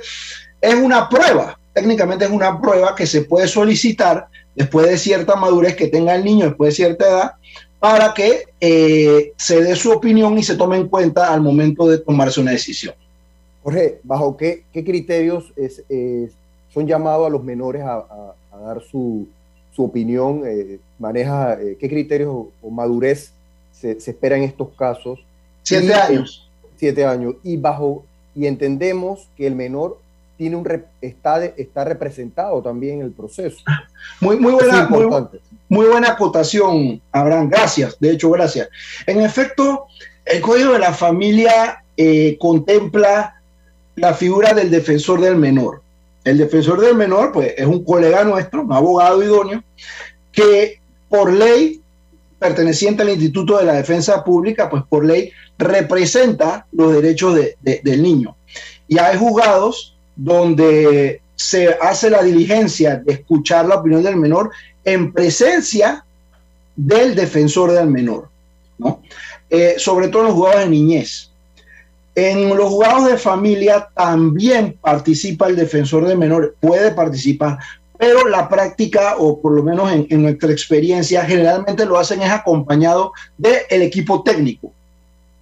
es 0.60 0.76
una 0.76 1.08
prueba, 1.10 1.58
técnicamente 1.74 2.26
es 2.26 2.32
una 2.32 2.60
prueba 2.60 2.96
que 2.96 3.08
se 3.08 3.22
puede 3.22 3.48
solicitar 3.48 4.28
después 4.56 4.88
de 4.88 4.98
cierta 4.98 5.36
madurez 5.36 5.76
que 5.76 5.88
tenga 5.88 6.16
el 6.16 6.26
niño, 6.26 6.48
después 6.48 6.72
de 6.72 6.76
cierta 6.76 7.06
edad, 7.08 7.32
para 7.80 8.14
que 8.14 8.46
eh, 8.60 9.34
se 9.38 9.62
dé 9.62 9.76
su 9.76 9.92
opinión 9.92 10.38
y 10.38 10.44
se 10.44 10.56
tome 10.56 10.78
en 10.78 10.88
cuenta 10.88 11.32
al 11.32 11.42
momento 11.42 11.88
de 11.88 12.00
tomarse 12.00 12.42
una 12.42 12.52
decisión. 12.52 12.96
Jorge, 13.62 14.00
¿bajo 14.04 14.36
qué, 14.36 14.64
criterios 14.74 15.54
son 16.74 16.88
llamados 16.88 17.28
a 17.28 17.30
los 17.30 17.44
menores 17.44 17.84
a, 17.84 18.34
dar 18.66 18.82
su, 18.82 19.28
opinión? 19.78 20.42
Eh, 20.48 20.80
¿Maneja 20.98 21.62
eh, 21.62 21.78
qué 21.80 21.88
criterios 21.88 22.34
o 22.62 22.70
madurez 22.72 23.35
se, 23.80 23.92
espera 23.92 24.38
en 24.38 24.44
estos 24.44 24.70
casos? 24.78 25.20
Siete 25.64 25.94
años. 25.94 26.50
Siete 26.78 27.06
años. 27.06 27.36
Y 27.44 27.58
bajo, 27.58 28.06
y 28.36 28.48
entendemos 28.48 29.28
que 29.38 29.48
el 29.48 29.56
menor 29.56 30.00
tiene 30.38 30.56
un 30.56 30.84
está, 31.02 31.44
está 31.46 31.86
representado 31.86 32.62
también 32.62 33.00
en 33.00 33.06
el 33.06 33.12
proceso. 33.12 33.58
Muy, 34.20 34.38
muy, 34.38 34.54
buena, 34.54 34.88
muy, 35.68 35.88
buena 35.88 36.10
acotación, 36.10 37.02
Abraham. 37.12 37.50
Gracias, 37.50 37.98
de 38.00 38.12
hecho, 38.12 38.30
gracias. 38.30 38.70
En 39.08 39.22
efecto, 39.22 39.88
el 40.26 40.42
Código 40.42 40.74
de 40.74 40.80
la 40.80 40.94
Familia 40.94 41.84
eh, 41.98 42.38
contempla 42.40 43.42
la 43.96 44.14
figura 44.14 44.54
del 44.54 44.70
defensor 44.70 45.22
del 45.22 45.36
menor. 45.36 45.82
El 46.24 46.38
defensor 46.38 46.82
del 46.82 46.96
menor, 46.96 47.32
pues, 47.32 47.54
es 47.58 47.66
un 47.66 47.84
colega 47.84 48.24
nuestro, 48.24 48.64
un 48.64 48.74
abogado 48.74 49.24
idóneo, 49.24 49.64
que 50.32 50.80
por 51.08 51.32
ley, 51.32 51.82
perteneciente 52.40 53.04
al 53.04 53.10
Instituto 53.10 53.58
de 53.58 53.66
la 53.66 53.74
Defensa 53.74 54.24
Pública, 54.24 54.70
pues 54.70 54.84
por 54.88 55.06
ley 55.06 55.32
representa 55.58 56.68
los 56.72 56.94
derechos 56.94 57.40
del 57.62 58.04
niño. 58.04 58.36
Y 58.88 58.98
hay 59.00 59.18
juzgados 59.18 59.96
donde 60.16 61.22
se 61.36 61.70
hace 61.82 62.10
la 62.10 62.24
diligencia 62.24 62.98
de 62.98 63.14
escuchar 63.14 63.66
la 63.66 63.76
opinión 63.76 64.04
del 64.04 64.16
menor 64.16 64.52
en 64.84 65.12
presencia 65.12 66.06
del 66.76 67.16
defensor 67.16 67.72
del 67.72 67.88
menor, 67.88 68.30
¿no? 68.78 69.02
Eh, 69.50 69.76
sobre 69.78 70.08
todo 70.08 70.24
en 70.24 70.28
los 70.28 70.36
juzgados 70.36 70.62
de 70.62 70.70
niñez. 70.70 71.30
En 72.16 72.56
los 72.56 72.70
juzgados 72.70 73.10
de 73.10 73.18
familia 73.18 73.90
también 73.94 74.78
participa 74.82 75.48
el 75.48 75.56
defensor 75.56 76.08
del 76.08 76.18
menor, 76.18 76.56
puede 76.60 76.92
participar, 76.92 77.60
pero 77.98 78.28
la 78.28 78.48
práctica, 78.50 79.16
o 79.18 79.40
por 79.40 79.54
lo 79.54 79.64
menos 79.64 79.92
en, 79.92 80.22
nuestra 80.22 80.52
experiencia, 80.52 81.26
generalmente 81.26 81.86
lo 81.86 81.98
hacen 81.98 82.22
es 82.22 82.32
acompañado 82.32 83.14
del 83.38 83.82
equipo 83.82 84.24
técnico, 84.24 84.72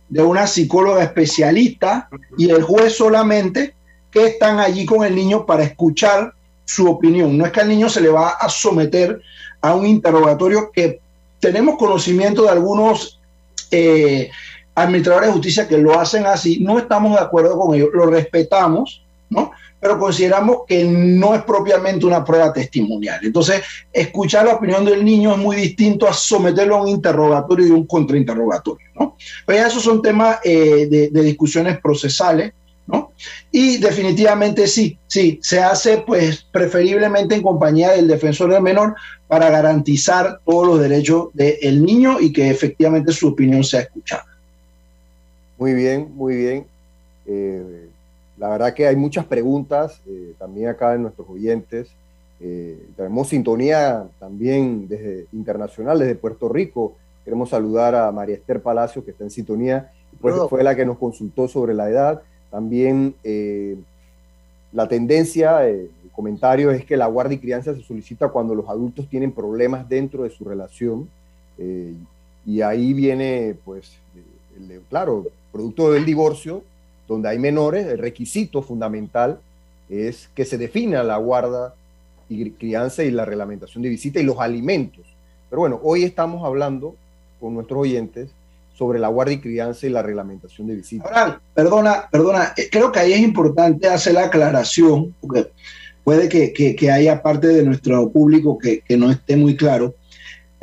de 0.09 0.21
una 0.21 0.47
psicóloga 0.47 1.03
especialista 1.03 2.09
y 2.37 2.49
el 2.49 2.63
juez 2.63 2.95
solamente 2.95 3.73
que 4.11 4.27
están 4.27 4.59
allí 4.59 4.85
con 4.85 5.03
el 5.03 5.15
niño 5.15 5.45
para 5.45 5.63
escuchar 5.63 6.33
su 6.65 6.89
opinión. 6.89 7.37
No 7.37 7.45
es 7.45 7.51
que 7.51 7.61
al 7.61 7.69
niño 7.69 7.89
se 7.89 8.01
le 8.01 8.09
va 8.09 8.29
a 8.29 8.47
someter 8.49 9.21
a 9.61 9.73
un 9.73 9.85
interrogatorio 9.85 10.71
que 10.71 10.99
tenemos 11.39 11.77
conocimiento 11.77 12.43
de 12.43 12.49
algunos 12.49 13.19
eh, 13.71 14.29
administradores 14.75 15.29
de 15.29 15.33
justicia 15.33 15.67
que 15.67 15.77
lo 15.77 15.99
hacen 15.99 16.25
así, 16.25 16.59
no 16.59 16.79
estamos 16.79 17.13
de 17.13 17.23
acuerdo 17.23 17.57
con 17.57 17.75
ellos, 17.75 17.89
lo 17.93 18.05
respetamos. 18.07 19.02
Pero 19.83 19.99
consideramos 19.99 20.59
que 20.65 20.85
no 20.85 21.35
es 21.35 21.43
propiamente 21.43 22.05
una 22.05 22.23
prueba 22.23 22.53
testimonial. 22.53 23.19
Entonces, 23.21 23.61
escuchar 23.91 24.45
la 24.45 24.53
opinión 24.53 24.85
del 24.85 25.03
niño 25.03 25.33
es 25.33 25.37
muy 25.37 25.57
distinto 25.57 26.07
a 26.07 26.13
someterlo 26.13 26.77
a 26.77 26.81
un 26.83 26.87
interrogatorio 26.87 27.67
y 27.67 27.71
un 27.71 27.85
contrainterrogatorio, 27.85 28.87
¿no? 28.97 29.17
Pero 29.45 29.67
esos 29.67 29.83
son 29.83 30.01
temas 30.01 30.39
eh, 30.45 30.87
de, 30.89 31.09
de 31.09 31.21
discusiones 31.21 31.79
procesales 31.81 32.53
¿no? 32.85 33.11
Y 33.51 33.77
definitivamente 33.77 34.67
sí, 34.67 34.97
sí, 35.07 35.39
se 35.41 35.59
hace 35.59 35.99
pues 35.99 36.45
preferiblemente 36.51 37.35
en 37.35 37.41
compañía 37.41 37.91
del 37.91 38.07
defensor 38.07 38.51
del 38.51 38.61
menor 38.61 38.95
para 39.27 39.49
garantizar 39.49 40.39
todos 40.45 40.67
los 40.67 40.79
derechos 40.79 41.27
del 41.33 41.83
niño 41.83 42.19
y 42.19 42.33
que 42.33 42.49
efectivamente 42.49 43.13
su 43.13 43.29
opinión 43.29 43.63
sea 43.63 43.81
escuchada. 43.81 44.25
Muy 45.57 45.73
bien, 45.73 46.11
muy 46.13 46.35
bien. 46.35 46.65
Eh, 47.25 47.87
la 48.43 48.49
verdad 48.49 48.73
que 48.73 48.85
hay 48.85 48.97
muchas 48.97 49.23
preguntas 49.25 50.01
eh, 50.05 50.33
también 50.37 50.67
acá 50.67 50.91
de 50.91 50.99
nuestros 50.99 51.29
oyentes. 51.29 51.91
Eh, 52.41 52.77
tenemos 52.97 53.29
sintonía 53.29 54.05
también 54.19 54.85
desde 54.89 55.27
internacional, 55.31 55.97
desde 55.97 56.15
Puerto 56.15 56.49
Rico. 56.49 56.93
Queremos 57.23 57.51
saludar 57.51 57.95
a 57.95 58.11
María 58.11 58.35
Esther 58.35 58.61
Palacio, 58.61 59.05
que 59.05 59.11
está 59.11 59.23
en 59.23 59.31
sintonía, 59.31 59.93
pues 60.19 60.35
fue 60.49 60.61
la 60.61 60.75
que 60.75 60.85
nos 60.85 60.97
consultó 60.97 61.47
sobre 61.47 61.73
la 61.73 61.89
edad. 61.89 62.21
También 62.51 63.15
eh, 63.23 63.77
la 64.73 64.89
tendencia, 64.89 65.65
eh, 65.65 65.89
el 66.03 66.11
comentario 66.11 66.69
es 66.69 66.83
que 66.83 66.97
la 66.97 67.07
guardia 67.07 67.37
y 67.37 67.39
crianza 67.39 67.73
se 67.73 67.81
solicita 67.81 68.27
cuando 68.27 68.55
los 68.55 68.67
adultos 68.67 69.07
tienen 69.07 69.31
problemas 69.31 69.87
dentro 69.87 70.23
de 70.23 70.29
su 70.29 70.43
relación. 70.43 71.07
Y 72.45 72.59
ahí 72.59 72.91
viene, 72.91 73.55
pues, 73.63 73.93
claro, 74.89 75.27
producto 75.53 75.93
del 75.93 76.03
divorcio, 76.03 76.61
donde 77.13 77.29
hay 77.29 77.39
menores, 77.39 77.87
el 77.87 77.97
requisito 77.97 78.61
fundamental 78.61 79.39
es 79.89 80.29
que 80.35 80.45
se 80.45 80.57
defina 80.57 81.03
la 81.03 81.17
guarda 81.17 81.73
y 82.29 82.51
crianza 82.51 83.03
y 83.03 83.11
la 83.11 83.25
reglamentación 83.25 83.83
de 83.83 83.89
visita 83.89 84.19
y 84.19 84.23
los 84.23 84.39
alimentos. 84.39 85.05
Pero 85.49 85.61
bueno, 85.61 85.79
hoy 85.83 86.03
estamos 86.03 86.43
hablando 86.43 86.95
con 87.39 87.53
nuestros 87.53 87.81
oyentes 87.81 88.29
sobre 88.77 88.99
la 88.99 89.07
guardia 89.07 89.35
y 89.35 89.41
crianza 89.41 89.85
y 89.85 89.89
la 89.89 90.01
reglamentación 90.01 90.67
de 90.67 90.75
visitas. 90.75 91.37
perdona, 91.53 92.07
perdona, 92.11 92.53
eh, 92.57 92.69
creo 92.71 92.91
que 92.91 92.99
ahí 92.99 93.13
es 93.13 93.19
importante 93.19 93.87
hacer 93.87 94.15
la 94.15 94.25
aclaración, 94.25 95.13
porque 95.21 95.51
puede 96.03 96.27
que, 96.27 96.91
haya 96.91 97.21
parte 97.21 97.47
de 97.47 97.63
nuestro 97.63 98.09
público 98.09 98.57
que, 98.57 98.83
no 98.97 99.11
esté 99.11 99.35
muy 99.35 99.55
claro. 99.55 99.93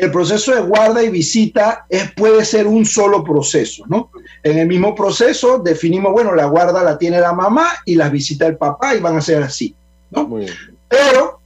El 0.00 0.10
proceso 0.10 0.54
de 0.54 0.62
guarda 0.62 1.02
y 1.02 1.10
visita 1.10 1.84
es, 1.88 2.10
puede 2.12 2.42
ser 2.46 2.66
un 2.66 2.86
solo 2.86 3.22
proceso, 3.22 3.84
¿no? 3.86 4.10
En 4.42 4.56
el 4.58 4.66
mismo 4.66 4.94
proceso 4.94 5.58
definimos, 5.58 6.12
bueno, 6.12 6.34
la 6.34 6.46
guarda 6.46 6.82
la 6.82 6.96
tiene 6.96 7.20
la 7.20 7.34
mamá 7.34 7.68
y 7.84 7.96
las 7.96 8.10
visita 8.10 8.46
el 8.46 8.56
papá 8.56 8.94
y 8.94 9.00
van 9.00 9.18
a 9.18 9.20
ser 9.20 9.42
así, 9.42 9.74
¿no? 10.10 10.40
Pero 10.88 11.40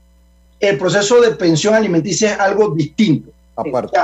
el 0.57 0.77
proceso 0.77 1.19
de 1.19 1.31
pensión 1.31 1.73
alimenticia 1.73 2.33
es 2.33 2.39
algo 2.39 2.69
distinto. 2.69 3.31
Aparte. 3.57 3.97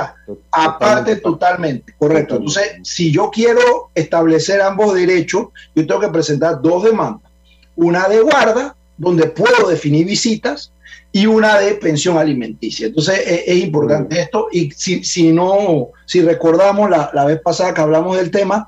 aparte 0.50 1.16
totalmente, 1.16 1.94
correcto. 1.98 2.36
Entonces, 2.36 2.72
si 2.84 3.10
yo 3.10 3.30
quiero 3.30 3.90
establecer 3.94 4.60
ambos 4.60 4.94
derechos, 4.94 5.48
yo 5.74 5.86
tengo 5.86 6.00
que 6.00 6.08
presentar 6.08 6.60
dos 6.60 6.84
demandas. 6.84 7.30
Una 7.76 8.08
de 8.08 8.20
guarda, 8.20 8.74
donde 9.02 9.26
puedo 9.26 9.68
definir 9.68 10.06
visitas, 10.06 10.72
y 11.14 11.26
una 11.26 11.58
de 11.58 11.74
pensión 11.74 12.16
alimenticia. 12.16 12.86
Entonces, 12.86 13.20
es, 13.26 13.56
importante 13.58 14.18
esto. 14.18 14.48
Y 14.50 14.70
si, 14.70 15.04
si, 15.04 15.30
no, 15.30 15.90
si 16.06 16.22
recordamos 16.22 16.88
la, 16.88 17.10
la 17.12 17.26
vez 17.26 17.38
pasada 17.40 17.74
que 17.74 17.82
hablamos 17.82 18.16
del 18.16 18.30
tema, 18.30 18.66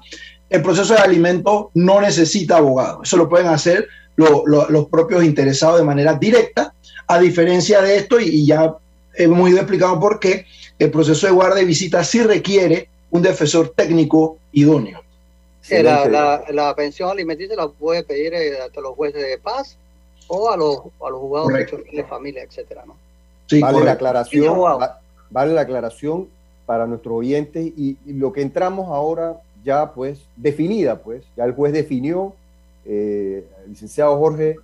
el 0.51 0.61
proceso 0.61 0.93
de 0.93 1.01
alimento 1.01 1.71
no 1.73 2.03
necesita 2.03 2.59
abogado. 2.59 3.03
Eso 3.03 3.17
lo 3.17 3.29
pueden 3.29 3.47
hacer 3.47 3.89
los 4.17 4.87
propios 4.91 5.25
interesados 5.25 5.79
de 5.79 5.85
manera 5.85 6.15
directa, 6.15 6.75
a 7.07 7.19
diferencia 7.19 7.81
de 7.81 7.97
esto, 7.97 8.21
y, 8.21 8.25
y 8.25 8.47
ya 8.47 8.77
hemos 9.15 9.49
ido 9.49 9.59
explicando 9.59 9.99
por 9.99 10.21
qué, 10.21 10.47
el 10.79 10.91
proceso 10.91 11.27
de 11.27 11.33
guardia 11.33 11.63
y 11.63 11.67
visita 11.67 12.05
sí 12.05 12.23
requiere 12.23 12.89
un 13.11 13.23
defensor 13.23 13.73
técnico 13.75 14.39
idóneo. 14.53 15.03
la, 15.71 16.75
pensión 16.77 17.11
alimenticia 17.11 17.57
la 17.57 17.69
puede 17.69 18.03
pedir 18.03 18.35
eh, 18.35 18.59
a 18.61 18.81
los 18.81 18.95
jueces 18.95 19.23
de 19.23 19.39
paz 19.39 19.79
o 20.29 20.51
a 20.51 20.57
los, 20.57 20.79
a 20.79 21.11
los 21.11 21.21
jugadores 21.21 21.71
de 21.93 22.05
familia, 22.05 22.43
etcétera, 22.43 22.85
¿no? 22.87 22.97
vale, 23.61 23.85
la 23.85 23.93
aclaración, 23.93 24.59
vale 25.31 25.55
la 25.55 25.61
aclaración 25.63 26.29
para 26.67 26.87
nuestros 26.87 27.15
oyentes 27.15 27.73
y, 27.77 27.97
lo 28.07 28.33
que 28.33 28.43
entramos 28.43 28.89
ahora 28.89 29.41
ya 29.65 29.93
pues 29.93 30.21
definida, 30.37 31.01
pues 31.03 31.25
ya 31.37 31.45
el 31.45 31.53
juez 31.53 31.73
definió, 31.73 32.35
eh, 32.85 33.47
el 33.65 33.71
licenciado 33.71 34.17
Jorge, 34.19 34.57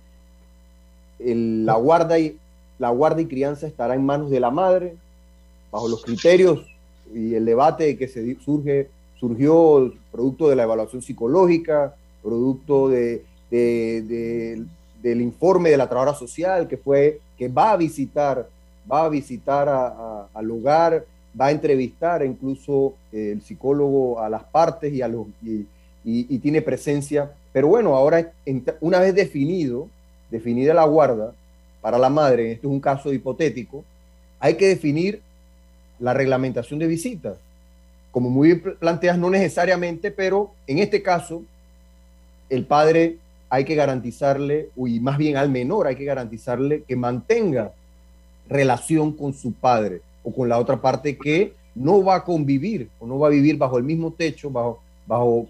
la 1.19 1.75
guarda 1.75 2.19
y 2.19 2.37
la 2.79 2.89
guarda 2.89 3.21
y 3.21 3.27
crianza 3.27 3.67
estará 3.67 3.95
en 3.95 4.05
manos 4.05 4.29
de 4.29 4.39
la 4.39 4.51
madre, 4.51 4.95
bajo 5.71 5.87
los 5.87 6.03
criterios 6.03 6.65
y 7.13 7.35
el 7.35 7.45
debate 7.45 7.97
que 7.97 8.07
se 8.07 8.35
surge, 8.41 8.89
surgió 9.19 9.93
producto 10.11 10.49
de 10.49 10.55
la 10.55 10.63
evaluación 10.63 11.01
psicológica, 11.01 11.95
producto 12.23 12.89
de, 12.89 13.23
del 15.01 15.21
informe 15.21 15.69
de 15.69 15.77
la 15.77 15.87
trabajadora 15.87 16.17
social 16.17 16.67
que 16.67 16.77
fue 16.77 17.19
que 17.37 17.47
va 17.47 17.71
a 17.71 17.77
visitar, 17.77 18.47
va 18.91 19.05
a 19.05 19.09
visitar 19.09 19.67
al 20.33 20.51
hogar, 20.51 21.05
va 21.39 21.47
a 21.47 21.51
entrevistar 21.51 22.23
incluso 22.25 22.93
eh, 23.11 23.31
el 23.33 23.41
psicólogo 23.41 24.19
a 24.19 24.29
las 24.29 24.43
partes 24.43 24.93
y, 24.93 25.01
a 25.01 25.07
los, 25.07 25.27
y, 25.43 26.37
tiene 26.39 26.61
presencia. 26.61 27.31
Pero 27.53 27.67
bueno, 27.67 27.95
ahora 27.95 28.31
una 28.79 28.99
vez 28.99 29.15
definido, 29.15 29.87
definida 30.29 30.73
la 30.73 30.85
guarda 30.85 31.33
para 31.81 31.97
la 31.97 32.09
madre, 32.09 32.51
esto 32.53 32.67
es 32.67 32.73
un 32.73 32.79
caso 32.79 33.11
hipotético, 33.11 33.83
hay 34.39 34.55
que 34.55 34.67
definir 34.67 35.21
la 35.99 36.13
reglamentación 36.13 36.79
de 36.79 36.87
visitas. 36.87 37.37
Como 38.11 38.29
muy 38.29 38.49
bien 38.49 38.75
planteas, 38.79 39.17
no 39.17 39.29
necesariamente, 39.29 40.11
pero 40.11 40.51
en 40.67 40.79
este 40.79 41.01
caso, 41.01 41.43
el 42.49 42.65
padre 42.65 43.17
hay 43.51 43.65
que 43.65 43.75
garantizarle, 43.75 44.69
y 44.77 45.01
más 45.01 45.17
bien 45.17 45.35
al 45.35 45.49
menor 45.49 45.85
hay 45.85 45.97
que 45.97 46.05
garantizarle 46.05 46.83
que 46.83 46.95
mantenga 46.95 47.73
relación 48.47 49.11
con 49.11 49.33
su 49.33 49.51
padre 49.51 50.01
o 50.23 50.33
con 50.33 50.47
la 50.47 50.57
otra 50.57 50.81
parte 50.81 51.17
que 51.17 51.51
no 51.75 52.01
va 52.01 52.15
a 52.15 52.23
convivir 52.23 52.87
o 52.97 53.05
no 53.05 53.19
va 53.19 53.27
a 53.27 53.31
vivir 53.31 53.57
bajo 53.57 53.77
el 53.77 53.83
mismo 53.83 54.11
techo, 54.11 54.49
bajo, 54.49 54.79
bajo 55.05 55.47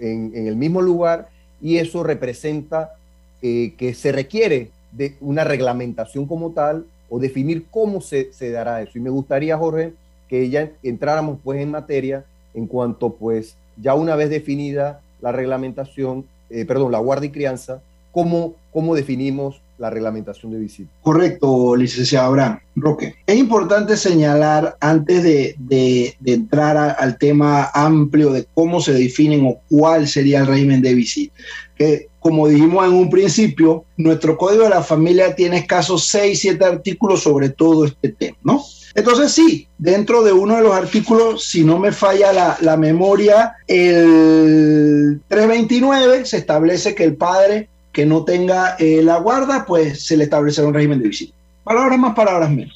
en, 0.00 0.32
el 0.34 0.56
mismo 0.56 0.82
lugar, 0.82 1.28
y 1.62 1.76
eso 1.76 2.02
representa 2.02 2.96
eh, 3.40 3.72
que 3.78 3.94
se 3.94 4.10
requiere 4.10 4.70
de 4.90 5.14
una 5.20 5.44
reglamentación 5.44 6.26
como 6.26 6.50
tal 6.50 6.86
o 7.08 7.20
definir 7.20 7.66
cómo 7.70 8.00
se, 8.00 8.32
se, 8.32 8.50
dará 8.50 8.82
eso. 8.82 8.98
Y 8.98 9.00
me 9.00 9.10
gustaría, 9.10 9.56
Jorge, 9.56 9.92
que 10.28 10.50
ya 10.50 10.72
entráramos 10.82 11.38
pues 11.44 11.60
en 11.60 11.70
materia 11.70 12.24
en 12.52 12.66
cuanto 12.66 13.14
pues 13.14 13.56
ya 13.80 13.94
una 13.94 14.16
vez 14.16 14.28
definida 14.28 15.00
la 15.20 15.30
reglamentación, 15.30 16.24
eh, 16.60 16.64
perdón, 16.66 16.92
la 16.92 16.98
guardia 16.98 17.28
y 17.28 17.32
crianza, 17.32 17.82
cómo, 18.14 18.54
cómo 18.72 18.94
definimos 18.94 19.60
la 19.76 19.90
reglamentación 19.90 20.52
de 20.52 20.58
visita. 20.60 20.90
Correcto, 21.02 21.74
licenciado 21.74 22.28
Abraham. 22.28 22.60
Roque. 22.76 23.16
Es 23.26 23.36
importante 23.36 23.96
señalar 23.96 24.76
antes 24.80 25.22
de, 25.22 25.56
de, 25.58 26.16
entrar 26.24 26.96
al 26.98 27.18
tema 27.18 27.70
amplio 27.74 28.32
de 28.32 28.46
cómo 28.54 28.80
se 28.80 28.92
definen 28.92 29.46
o 29.46 29.60
cuál 29.68 30.06
sería 30.08 30.40
el 30.40 30.46
régimen 30.46 30.80
de 30.80 30.94
visita, 30.94 31.34
que 31.76 32.08
como 32.20 32.48
dijimos 32.48 32.86
en 32.86 32.94
un 32.94 33.10
principio, 33.10 33.84
nuestro 33.96 34.38
código 34.38 34.64
de 34.64 34.70
la 34.70 34.82
familia 34.82 35.34
tiene 35.34 35.58
escasos 35.58 36.06
6, 36.06 36.40
7 36.40 36.64
artículos 36.64 37.22
sobre 37.22 37.50
todo 37.50 37.84
este 37.84 38.08
tema, 38.10 38.38
¿no? 38.42 38.62
Entonces 38.94 39.32
sí, 39.32 39.66
dentro 39.76 40.22
de 40.22 40.32
uno 40.32 40.56
de 40.56 40.62
los 40.62 40.72
artículos, 40.72 41.44
si 41.44 41.64
no 41.64 41.78
me 41.78 41.90
falla 41.90 42.32
la, 42.32 42.56
la 42.60 42.76
memoria, 42.76 43.56
el 43.66 45.20
329 45.28 46.24
se 46.24 46.38
establece 46.38 46.94
que 46.94 47.04
el 47.04 47.16
padre 47.16 47.68
que 47.94 48.04
no 48.04 48.24
tenga 48.24 48.76
eh, 48.78 49.00
la 49.02 49.18
guarda, 49.18 49.64
pues 49.64 50.04
se 50.04 50.16
le 50.16 50.24
establecerá 50.24 50.66
un 50.66 50.74
régimen 50.74 51.00
de 51.00 51.08
visita. 51.08 51.32
Palabras 51.62 51.98
más, 51.98 52.14
palabras 52.14 52.50
menos. 52.50 52.74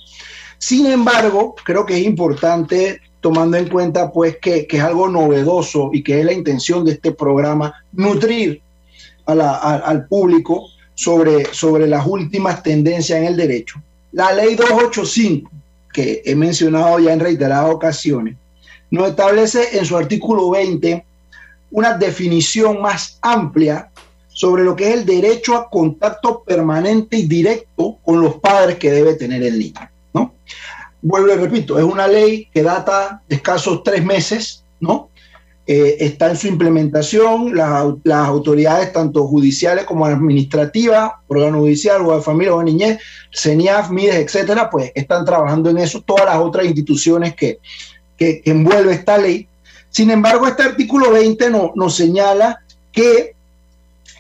Sin 0.59 0.87
embargo, 0.87 1.57
creo 1.65 1.85
que 1.85 1.99
es 1.99 2.05
importante, 2.05 3.01
tomando 3.21 3.57
en 3.57 3.69
cuenta 3.69 4.13
pues 4.13 4.39
que, 4.41 4.67
es 4.71 4.81
algo 4.81 5.09
novedoso 5.09 5.91
y 5.93 6.05
que 6.05 6.21
es 6.21 6.25
la 6.25 6.33
intención 6.33 6.85
de 6.85 6.93
este 6.93 7.13
programa, 7.13 7.75
nutrir 7.93 8.63
al 9.27 10.07
público 10.07 10.69
sobre, 10.95 11.53
sobre 11.53 11.87
las 11.87 12.07
últimas 12.07 12.63
tendencias 12.63 13.19
en 13.19 13.27
el 13.27 13.37
derecho. 13.37 13.83
La 14.13 14.33
ley 14.33 14.55
285, 14.55 15.51
que 15.93 16.23
he 16.25 16.35
mencionado 16.37 16.99
ya 17.01 17.13
en 17.13 17.21
reiteradas 17.21 17.75
ocasiones, 17.75 18.37
nos 18.91 19.11
establece 19.11 19.77
en 19.77 19.85
su 19.85 19.97
artículo 19.97 20.49
20 20.51 21.05
una 21.71 21.99
definición 21.99 22.81
más 22.81 23.19
amplia 23.21 23.88
sobre 24.39 24.63
lo 24.63 24.77
que 24.77 24.89
es 24.89 24.95
el 24.95 25.05
derecho 25.05 25.57
a 25.57 25.69
contacto 25.69 26.45
permanente 26.45 27.17
y 27.17 27.27
directo 27.27 27.99
con 28.05 28.21
los 28.21 28.37
padres 28.37 28.77
que 28.77 28.93
debe 28.93 29.15
tener 29.15 29.43
el 29.43 29.59
niño. 29.59 29.81
¿no? 30.15 30.33
Vuelvo 31.03 31.33
y 31.33 31.35
repito, 31.35 31.77
es 31.77 31.85
una 31.85 32.07
ley 32.07 32.49
que 32.55 32.63
data 32.63 33.21
de 33.29 33.35
escasos 33.35 33.83
tres 33.83 34.05
meses, 34.05 34.63
¿no? 34.79 35.09
Eh, 35.67 35.97
está 35.99 36.31
en 36.31 36.37
su 36.37 36.47
implementación, 36.47 37.53
las 37.57 38.29
autoridades 38.29 38.93
tanto 38.93 39.27
judiciales 39.27 39.87
como 39.87 40.07
administrativas, 40.07 41.15
órgano 41.27 41.59
judicial, 41.59 42.03
o 42.07 42.15
de 42.15 42.23
familia 42.23 42.55
o 42.55 42.61
de 42.61 42.67
niñez, 42.67 43.01
CENIAF, 43.35 43.91
MIDES, 43.91 44.15
etcétera, 44.15 44.71
pues 44.71 44.93
están 44.95 45.25
trabajando 45.25 45.69
en 45.71 45.79
eso, 45.79 46.01
todas 46.01 46.27
las 46.27 46.37
otras 46.37 46.65
instituciones 46.65 47.35
que, 47.35 47.59
que, 48.17 48.41
envuelve 48.45 48.93
esta 48.93 49.19
ley. 49.19 49.49
Sin 49.91 50.13
embargo, 50.13 50.47
este 50.47 50.63
artículo 50.63 51.11
20 51.11 51.51
no, 51.51 51.73
nos 51.75 51.97
señala 51.97 52.61
que 52.93 53.35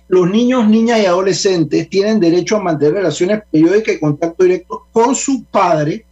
los 0.08 0.30
niños, 0.30 0.66
niñas 0.66 1.00
y 1.00 1.06
adolescentes 1.06 1.88
tienen 1.88 2.18
derecho 2.18 2.56
a 2.56 2.62
mantener 2.62 2.94
relaciones 2.94 3.42
periódicas 3.50 3.94
y 3.94 4.00
contacto 4.00 4.44
directo 4.44 4.86
con 4.90 5.14
su 5.14 5.44
padre, 5.44 6.04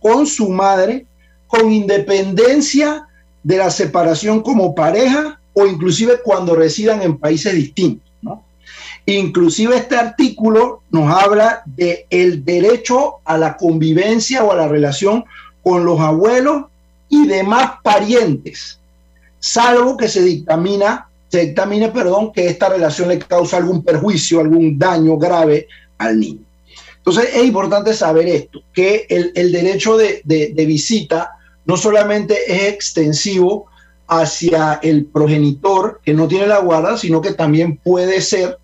con 0.00 0.26
su 0.26 0.50
madre, 0.50 1.06
con 1.46 1.72
independencia 1.72 3.08
de 3.42 3.56
la 3.56 3.70
separación 3.70 4.42
como 4.42 4.74
pareja 4.74 5.40
o 5.54 5.66
inclusive 5.66 6.20
cuando 6.22 6.54
residan 6.54 7.02
en 7.02 7.18
países 7.18 7.54
distintos. 7.54 8.06
Inclusive 9.06 9.74
este 9.74 9.96
artículo 9.96 10.82
nos 10.90 11.10
habla 11.10 11.62
de 11.64 12.06
el 12.10 12.44
derecho 12.44 13.14
a 13.24 13.38
la 13.38 13.56
convivencia 13.56 14.44
o 14.44 14.52
a 14.52 14.56
la 14.56 14.68
relación 14.68 15.24
con 15.62 15.86
los 15.86 15.98
abuelos 15.98 16.66
y 17.08 17.26
demás 17.26 17.72
parientes, 17.82 18.78
salvo 19.38 19.96
que 19.96 20.08
se 20.08 20.22
dictamina 20.22 21.07
se 21.28 21.46
dictamine, 21.46 21.90
perdón, 21.90 22.32
que 22.32 22.46
esta 22.46 22.68
relación 22.68 23.08
le 23.08 23.18
causa 23.18 23.58
algún 23.58 23.82
perjuicio, 23.82 24.40
algún 24.40 24.78
daño 24.78 25.16
grave 25.16 25.68
al 25.98 26.18
niño. 26.18 26.40
Entonces 26.96 27.34
es 27.34 27.44
importante 27.44 27.94
saber 27.94 28.28
esto, 28.28 28.60
que 28.72 29.06
el, 29.08 29.52
derecho 29.52 29.96
de, 29.96 30.22
visita 30.66 31.32
no 31.64 31.76
solamente 31.76 32.36
es 32.46 32.74
extensivo 32.74 33.66
hacia 34.06 34.80
el 34.82 35.04
progenitor 35.06 36.00
que 36.04 36.14
no 36.14 36.28
tiene 36.28 36.46
la 36.46 36.58
guarda, 36.60 36.96
sino 36.96 37.20
que 37.20 37.32
también 37.32 37.76
puede 37.76 38.20
ser 38.20 38.58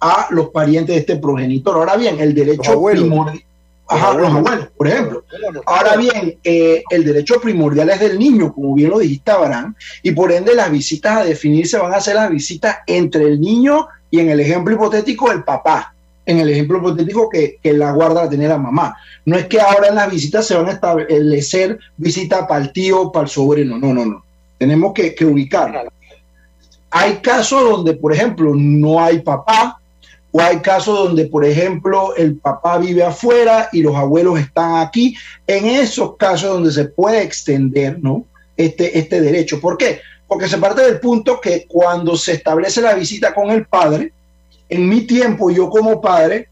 a 0.00 0.28
los 0.30 0.50
parientes 0.50 0.94
de 0.94 1.00
este 1.00 1.16
progenitor. 1.16 1.76
Ahora 1.76 1.96
bien, 1.96 2.20
el 2.20 2.34
derecho 2.34 2.80
primordial 2.82 3.42
Ajá, 3.86 4.14
los 4.14 4.30
abuelos, 4.30 4.68
por 4.76 4.88
ejemplo. 4.88 5.24
Ahora 5.66 5.96
bien, 5.96 6.38
eh, 6.42 6.82
el 6.88 7.04
derecho 7.04 7.40
primordial 7.40 7.90
es 7.90 8.00
del 8.00 8.18
niño, 8.18 8.52
como 8.52 8.74
bien 8.74 8.90
lo 8.90 8.98
dijiste, 8.98 9.30
Abraham, 9.30 9.74
y 10.02 10.12
por 10.12 10.32
ende 10.32 10.54
las 10.54 10.70
visitas 10.70 11.18
a 11.18 11.24
definir 11.24 11.66
se 11.68 11.78
van 11.78 11.92
a 11.92 11.98
hacer 11.98 12.14
las 12.14 12.30
visitas 12.30 12.78
entre 12.86 13.24
el 13.24 13.40
niño 13.40 13.86
y 14.10 14.20
en 14.20 14.30
el 14.30 14.40
ejemplo 14.40 14.74
hipotético 14.74 15.30
el 15.32 15.44
papá, 15.44 15.94
en 16.24 16.38
el 16.38 16.48
ejemplo 16.48 16.78
hipotético 16.78 17.28
que, 17.28 17.58
la 17.62 17.92
guarda 17.92 18.24
la 18.24 18.30
tiene 18.30 18.48
la 18.48 18.58
mamá. 18.58 18.96
No 19.26 19.36
es 19.36 19.46
que 19.46 19.60
ahora 19.60 19.88
en 19.88 19.96
las 19.96 20.10
visitas 20.10 20.46
se 20.46 20.56
van 20.56 20.68
a 20.68 20.72
establecer 20.72 21.78
visitas 21.98 22.46
para 22.48 22.64
el 22.64 22.72
tío, 22.72 23.12
para 23.12 23.24
el 23.24 23.30
sobrino, 23.30 23.78
no, 23.78 23.92
no, 23.92 24.06
no. 24.06 24.24
Tenemos 24.56 24.94
que, 24.94 25.14
que 25.14 25.26
ubicar. 25.26 25.90
Hay 26.90 27.16
casos 27.16 27.62
donde, 27.62 27.94
por 27.94 28.14
ejemplo, 28.14 28.52
no 28.54 29.02
hay 29.02 29.20
papá, 29.20 29.78
o 30.36 30.40
hay 30.40 30.58
casos 30.58 30.98
donde, 30.98 31.26
por 31.26 31.44
ejemplo, 31.44 32.12
el 32.16 32.34
papá 32.34 32.78
vive 32.78 33.04
afuera 33.04 33.68
y 33.70 33.82
los 33.82 33.94
abuelos 33.94 34.40
están 34.40 34.78
aquí. 34.78 35.14
En 35.46 35.64
esos 35.64 36.16
casos 36.16 36.54
donde 36.54 36.72
se 36.72 36.86
puede 36.86 37.22
extender 37.22 38.00
¿no? 38.02 38.24
este, 38.56 38.98
este 38.98 39.20
derecho. 39.20 39.60
¿Por 39.60 39.78
qué? 39.78 40.00
Porque 40.26 40.48
se 40.48 40.58
parte 40.58 40.82
del 40.82 40.98
punto 40.98 41.40
que 41.40 41.66
cuando 41.68 42.16
se 42.16 42.32
establece 42.32 42.80
la 42.80 42.94
visita 42.94 43.32
con 43.32 43.52
el 43.52 43.66
padre, 43.66 44.12
en 44.68 44.88
mi 44.88 45.02
tiempo 45.02 45.52
yo 45.52 45.70
como 45.70 46.00
padre 46.00 46.48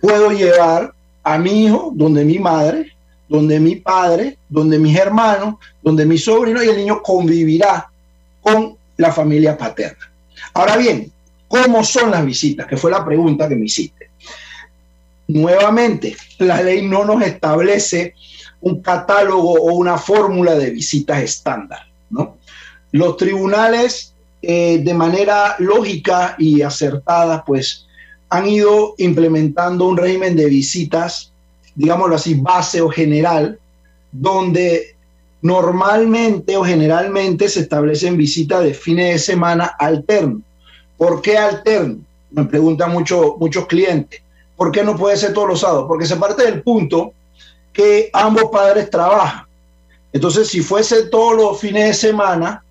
puedo 0.00 0.32
llevar 0.32 0.92
a 1.22 1.38
mi 1.38 1.66
hijo 1.66 1.92
donde 1.94 2.24
mi 2.24 2.40
madre, 2.40 2.90
donde 3.28 3.60
mi 3.60 3.76
padre, 3.76 4.38
donde 4.48 4.76
mis 4.76 4.98
hermanos, 4.98 5.54
donde 5.82 6.04
mi 6.04 6.18
sobrino 6.18 6.64
y 6.64 6.68
el 6.68 6.78
niño 6.78 7.00
convivirá 7.00 7.92
con 8.40 8.76
la 8.96 9.12
familia 9.12 9.56
paterna. 9.56 10.10
Ahora 10.52 10.76
bien, 10.76 11.12
¿Cómo 11.50 11.82
son 11.82 12.12
las 12.12 12.24
visitas? 12.24 12.64
Que 12.68 12.76
fue 12.76 12.92
la 12.92 13.04
pregunta 13.04 13.48
que 13.48 13.56
me 13.56 13.66
hiciste. 13.66 14.10
Nuevamente, 15.26 16.16
la 16.38 16.62
ley 16.62 16.86
no 16.86 17.04
nos 17.04 17.22
establece 17.22 18.14
un 18.60 18.80
catálogo 18.80 19.54
o 19.54 19.74
una 19.74 19.98
fórmula 19.98 20.54
de 20.54 20.70
visitas 20.70 21.20
estándar. 21.20 21.88
¿no? 22.08 22.36
Los 22.92 23.16
tribunales, 23.16 24.14
eh, 24.42 24.80
de 24.84 24.94
manera 24.94 25.56
lógica 25.58 26.36
y 26.38 26.62
acertada, 26.62 27.44
pues 27.44 27.84
han 28.28 28.46
ido 28.46 28.94
implementando 28.98 29.88
un 29.88 29.96
régimen 29.96 30.36
de 30.36 30.46
visitas, 30.46 31.32
digámoslo 31.74 32.14
así, 32.14 32.34
base 32.34 32.80
o 32.80 32.88
general, 32.88 33.58
donde 34.12 34.94
normalmente 35.42 36.56
o 36.56 36.64
generalmente 36.64 37.48
se 37.48 37.58
establecen 37.58 38.16
visitas 38.16 38.62
de 38.62 38.72
fines 38.72 39.14
de 39.14 39.18
semana 39.18 39.64
alternos 39.80 40.42
¿Por 41.00 41.22
qué 41.22 41.38
alterno? 41.38 41.96
Me 42.30 42.44
preguntan 42.44 42.92
mucho, 42.92 43.36
muchos 43.38 43.66
clientes. 43.66 44.20
¿Por 44.54 44.70
qué 44.70 44.84
no 44.84 44.98
puede 44.98 45.16
ser 45.16 45.32
todos 45.32 45.48
los 45.48 45.60
sábados? 45.60 45.86
Porque 45.88 46.04
se 46.04 46.16
parte 46.16 46.44
del 46.44 46.62
punto 46.62 47.14
que 47.72 48.10
ambos 48.12 48.50
padres 48.52 48.90
trabajan. 48.90 49.46
Entonces, 50.12 50.48
si 50.48 50.60
fuese 50.60 51.06
todos 51.06 51.34
los 51.34 51.58
fines 51.58 51.86
de 51.86 51.94
semana, 51.94 52.62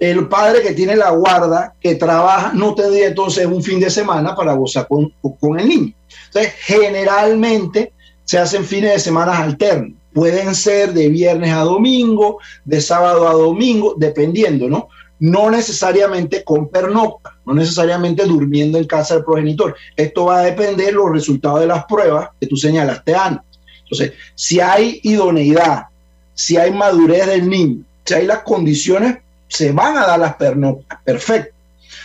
el 0.00 0.26
padre 0.26 0.62
que 0.62 0.72
tiene 0.72 0.96
la 0.96 1.10
guarda, 1.10 1.72
que 1.80 1.94
trabaja, 1.94 2.50
no 2.52 2.74
tendría 2.74 3.06
entonces 3.06 3.46
un 3.46 3.62
fin 3.62 3.78
de 3.78 3.90
semana 3.90 4.34
para 4.34 4.54
gozar 4.54 4.88
con, 4.88 5.12
con 5.38 5.60
el 5.60 5.68
niño. 5.68 5.92
Entonces, 6.26 6.54
generalmente 6.58 7.92
se 8.24 8.40
hacen 8.40 8.64
fines 8.64 8.94
de 8.94 8.98
semana 8.98 9.38
alternos. 9.38 9.92
Pueden 10.12 10.52
ser 10.56 10.92
de 10.92 11.10
viernes 11.10 11.52
a 11.52 11.60
domingo, 11.60 12.38
de 12.64 12.80
sábado 12.80 13.28
a 13.28 13.34
domingo, 13.34 13.94
dependiendo, 13.96 14.68
¿no? 14.68 14.88
No 15.20 15.50
necesariamente 15.50 16.44
con 16.44 16.68
pernocta, 16.68 17.36
no 17.44 17.54
necesariamente 17.54 18.24
durmiendo 18.24 18.78
en 18.78 18.86
casa 18.86 19.14
del 19.14 19.24
progenitor. 19.24 19.74
Esto 19.96 20.26
va 20.26 20.38
a 20.38 20.44
depender 20.44 20.86
de 20.86 20.92
los 20.92 21.10
resultados 21.10 21.60
de 21.60 21.66
las 21.66 21.84
pruebas 21.84 22.30
que 22.40 22.46
tú 22.46 22.56
señalaste 22.56 23.14
antes. 23.14 23.46
Entonces, 23.82 24.12
si 24.34 24.60
hay 24.60 25.00
idoneidad, 25.02 25.86
si 26.34 26.56
hay 26.56 26.70
madurez 26.70 27.26
del 27.26 27.48
niño, 27.48 27.82
si 28.04 28.14
hay 28.14 28.26
las 28.26 28.40
condiciones, 28.40 29.18
se 29.48 29.72
van 29.72 29.96
a 29.96 30.06
dar 30.06 30.20
las 30.20 30.36
pernoctas. 30.36 30.98
Perfecto. 31.04 31.54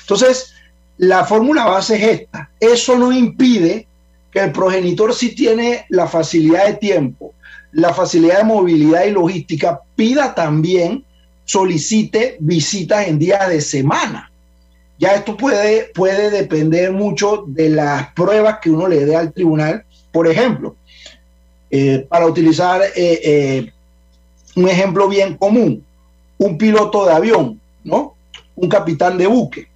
Entonces, 0.02 0.54
la 0.98 1.26
fórmula 1.26 1.66
base 1.66 1.96
es 1.96 2.22
esta. 2.22 2.50
Eso 2.60 2.98
no 2.98 3.12
impide 3.12 3.88
que 4.32 4.40
el 4.40 4.52
progenitor 4.52 5.14
si 5.14 5.36
tiene 5.36 5.86
la 5.90 6.08
facilidad 6.08 6.66
de 6.66 6.74
tiempo, 6.76 7.34
la 7.74 7.94
facilidad 7.94 8.40
de 8.40 8.44
movilidad 8.46 9.06
y 9.06 9.12
logística, 9.12 9.82
pida 9.96 10.34
también 10.34 11.06
solicite 11.46 12.38
visitas 12.40 13.08
en 13.08 13.20
días 13.20 13.48
de 13.50 13.62
semana. 13.62 14.32
Ya 15.00 15.16
esto 15.16 15.36
puede, 15.36 15.92
puede 15.94 16.30
depender 16.30 16.92
mucho 16.92 17.44
de 17.48 17.70
las 17.70 18.14
pruebas 18.14 18.60
que 18.62 18.70
uno 18.70 18.88
le 18.88 19.06
dé 19.06 19.16
al 19.16 19.34
tribunal. 19.34 19.84
Por 20.12 20.28
ejemplo, 20.28 20.76
eh, 21.76 22.06
para 22.08 22.28
utilizar 22.28 22.82
eh, 22.84 22.92
eh, 22.96 23.74
un 24.56 24.70
ejemplo 24.70 25.10
bien 25.10 25.36
común, 25.38 25.84
un 26.38 26.58
piloto 26.58 27.06
de 27.06 27.14
avión, 27.14 27.60
¿no? 27.84 28.14
Un 28.56 28.70
capitán 28.70 29.18
de 29.18 29.26
buque, 29.26 29.68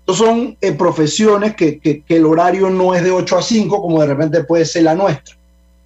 Estos 0.00 0.18
son 0.18 0.56
profesiones 0.76 1.56
que, 1.56 1.78
que, 1.78 2.04
el 2.08 2.26
horario 2.26 2.68
no 2.68 2.94
es 2.94 3.02
de 3.02 3.10
8 3.10 3.38
a 3.38 3.42
5, 3.42 3.80
como 3.80 4.00
de 4.02 4.06
repente 4.06 4.44
puede 4.44 4.66
ser 4.66 4.82
la 4.82 4.94
nuestra. 4.94 5.34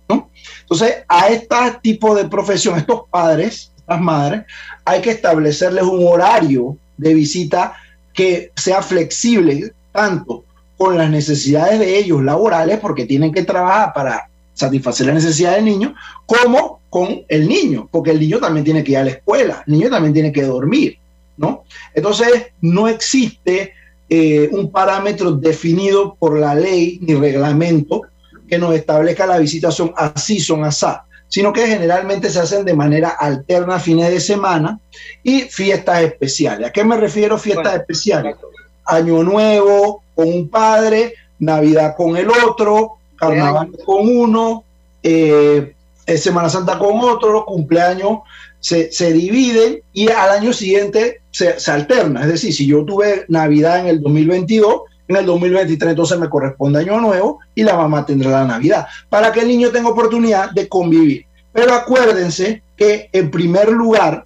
¿no? 0.09 0.29
Entonces, 0.63 1.05
a 1.07 1.29
este 1.29 1.57
tipo 1.81 2.17
de 2.17 2.29
profesión, 2.29 2.77
estos 2.77 3.03
padres, 3.09 3.70
estas 3.91 4.01
madres, 4.01 4.43
hay 4.85 5.01
que 5.01 5.11
establecerles 5.11 5.83
un 5.83 6.07
horario 6.07 6.77
de 6.97 7.15
visita 7.15 7.75
que 8.13 8.53
sea 8.55 8.83
flexible 8.83 9.73
tanto 9.93 10.45
con 10.77 10.97
las 10.97 11.11
necesidades 11.11 11.79
de 11.81 11.99
ellos 11.99 12.23
laborales, 12.23 12.79
porque 12.79 13.05
tienen 13.05 13.33
que 13.33 13.43
trabajar 13.43 13.93
para 13.93 14.29
satisfacer 14.55 15.07
la 15.07 15.15
necesidad 15.15 15.57
del 15.57 15.65
niño, 15.65 15.95
como 16.25 16.81
con 16.89 17.23
el 17.29 17.49
niño, 17.49 17.89
porque 17.91 18.13
el 18.13 18.21
niño 18.21 18.39
también 18.39 18.65
tiene 18.65 18.85
que 18.85 18.93
ir 18.93 18.99
a 18.99 19.05
la 19.05 19.11
escuela, 19.11 19.65
el 19.67 19.73
niño 19.75 19.91
también 19.91 20.15
tiene 20.15 20.33
que 20.33 20.43
dormir, 20.43 20.99
¿no? 21.37 21.65
Entonces, 21.93 22.47
no 22.61 22.89
existe 22.89 23.73
eh, 24.09 24.49
un 24.53 24.71
parámetro 24.71 25.33
definido 25.33 26.15
por 26.19 26.39
la 26.39 26.55
ley 26.55 26.99
ni 27.03 27.15
reglamento 27.15 28.03
que 28.49 28.59
nos 28.59 28.75
establezca 28.75 29.27
la 29.27 29.39
visitación 29.39 29.93
así 29.97 30.41
son 30.41 30.65
asá, 30.65 31.05
sino 31.31 31.53
que 31.53 31.67
generalmente 31.67 32.29
se 32.29 32.41
hacen 32.41 32.67
de 32.67 32.75
manera 32.75 33.11
alterna 33.11 33.79
fines 33.79 34.11
de 34.11 34.21
semana 34.21 34.79
y 35.23 35.43
fiestas 35.43 36.03
especiales. 36.03 36.69
¿A 36.69 36.73
qué 36.73 36.85
me 36.85 36.97
refiero 36.99 37.39
fiestas 37.39 37.77
especiales? 37.77 38.37
Año 38.85 39.23
Nuevo 39.23 40.03
con 40.15 40.29
un 40.29 40.49
padre, 40.49 41.15
Navidad 41.39 41.95
con 41.97 42.17
el 42.17 42.29
otro, 42.29 42.99
Carnaval 43.17 43.71
con 43.87 44.09
uno, 44.09 44.65
eh, 45.03 45.73
Semana 46.17 46.49
Santa 46.49 46.79
con 46.79 46.99
otro, 47.01 47.45
cumpleaños 47.47 48.19
se, 48.59 48.93
se 48.93 49.13
dividen 49.13 49.81
y 49.93 50.09
al 50.09 50.31
año 50.31 50.53
siguiente 50.53 51.21
se, 51.31 51.55
alterna. 51.71 52.23
Es 52.23 52.29
decir, 52.29 52.53
si 52.53 52.67
yo 52.67 52.85
tuve 52.85 53.25
Navidad 53.29 53.81
en 53.81 53.87
el 53.87 54.03
2022, 54.03 54.83
en 55.11 55.17
el 55.17 55.27
2023 55.27 55.91
entonces 55.91 56.19
me 56.19 56.29
corresponde 56.29 56.79
año 56.79 57.01
nuevo 57.01 57.41
y 57.53 57.65
la 57.65 57.77
mamá 57.77 58.07
tendrá 58.07 58.31
la 58.31 58.45
Navidad, 58.45 58.87
para 59.09 59.33
que 59.33 59.41
el 59.41 59.49
niño 59.49 59.71
tenga 59.71 59.89
oportunidad 59.89 60.53
de 60.53 60.69
convivir. 60.69 61.27
Pero 61.53 61.75
acuérdense 61.75 62.63
que 62.77 63.09
en 63.13 63.29
primer 63.29 63.71
lugar 63.71 64.25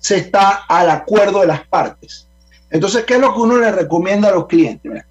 se 0.00 0.16
está 0.16 0.64
al 0.68 0.88
acuerdo 0.88 1.40
de 1.40 1.48
las 1.48 1.66
partes. 1.66 2.26
Entonces, 2.70 3.04
¿qué 3.04 3.14
es 3.14 3.20
lo 3.20 3.34
que 3.34 3.40
uno 3.40 3.58
le 3.58 3.70
recomienda 3.70 4.28
a 4.28 4.32
los 4.32 4.46
clientes? 4.46 5.04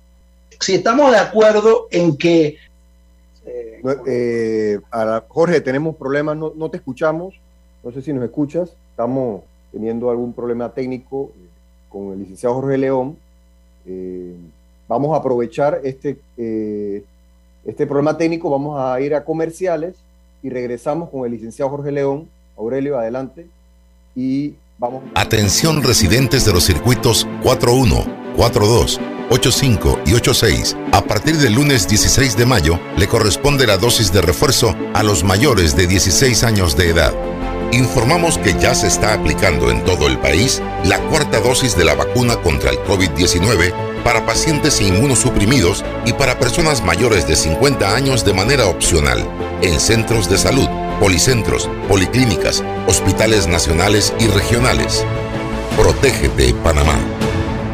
Si 0.60 0.74
estamos 0.74 1.12
de 1.12 1.18
acuerdo 1.18 1.88
en 1.92 2.18
que... 2.18 2.58
Eh, 4.08 4.80
Jorge, 5.28 5.62
tenemos 5.62 5.96
problemas, 5.96 6.36
no, 6.36 6.52
no 6.56 6.70
te 6.70 6.78
escuchamos. 6.78 7.36
No 7.84 7.92
sé 7.92 8.02
si 8.02 8.12
nos 8.12 8.24
escuchas, 8.24 8.72
estamos 8.90 9.44
teniendo 9.72 10.10
algún 10.10 10.34
problema 10.34 10.70
técnico 10.70 11.32
eh, 11.36 11.48
con 11.90 12.14
el 12.14 12.20
licenciado 12.20 12.56
Jorge 12.56 12.80
León. 12.80 13.18
Eh, 13.86 14.36
vamos 14.88 15.14
a 15.14 15.18
aprovechar 15.18 15.82
este, 15.84 16.18
eh, 16.38 17.04
este 17.66 17.88
problema 17.88 18.18
técnico, 18.18 18.50
vamos 18.50 18.80
a 18.80 19.00
ir 19.02 19.16
a 19.16 19.24
comerciales 19.24 19.96
y 20.44 20.50
regresamos 20.50 21.10
con 21.10 21.26
el 21.26 21.32
licenciado 21.32 21.72
Jorge 21.72 21.92
León. 21.92 22.28
Aurelio, 22.58 22.98
adelante. 22.98 23.48
Y 24.16 24.54
vamos. 24.78 25.04
Atención 25.16 25.84
residentes 25.84 26.46
de 26.46 26.54
los 26.54 26.64
circuitos 26.64 27.28
41, 27.44 28.06
42, 28.38 29.00
85 29.30 30.00
y 30.06 30.14
86. 30.14 30.78
A 30.94 31.02
partir 31.02 31.36
del 31.36 31.54
lunes 31.54 31.88
16 31.88 32.38
de 32.38 32.46
mayo 32.46 32.80
le 32.98 33.08
corresponde 33.08 33.68
la 33.68 33.78
dosis 33.78 34.14
de 34.14 34.22
refuerzo 34.22 34.74
a 34.94 35.04
los 35.04 35.24
mayores 35.24 35.76
de 35.76 35.88
16 35.88 36.44
años 36.44 36.78
de 36.78 36.90
edad 36.90 37.14
informamos 37.72 38.38
que 38.38 38.54
ya 38.54 38.74
se 38.74 38.88
está 38.88 39.14
aplicando 39.14 39.70
en 39.70 39.84
todo 39.84 40.08
el 40.08 40.18
país 40.20 40.62
la 40.86 41.00
cuarta 41.10 41.40
dosis 41.42 41.76
de 41.76 41.84
la 41.84 41.96
vacuna 41.96 42.38
contra 42.38 42.70
el 42.70 42.78
COVID-19 42.80 43.95
para 44.06 44.24
pacientes 44.24 44.80
inmunosuprimidos 44.82 45.84
y 46.06 46.14
para 46.14 46.38
personas 46.38 46.84
mayores 46.84 47.28
de 47.28 47.36
50 47.36 47.96
años 47.96 48.24
de 48.24 48.36
manera 48.36 48.68
opcional 48.68 49.28
en 49.64 49.80
centros 49.80 50.30
de 50.30 50.38
salud, 50.38 50.70
policentros, 51.00 51.68
policlínicas, 51.90 52.64
hospitales 52.88 53.48
nacionales 53.48 54.14
y 54.20 54.28
regionales. 54.28 55.04
Protégete, 55.76 56.54
Panamá. 56.64 57.00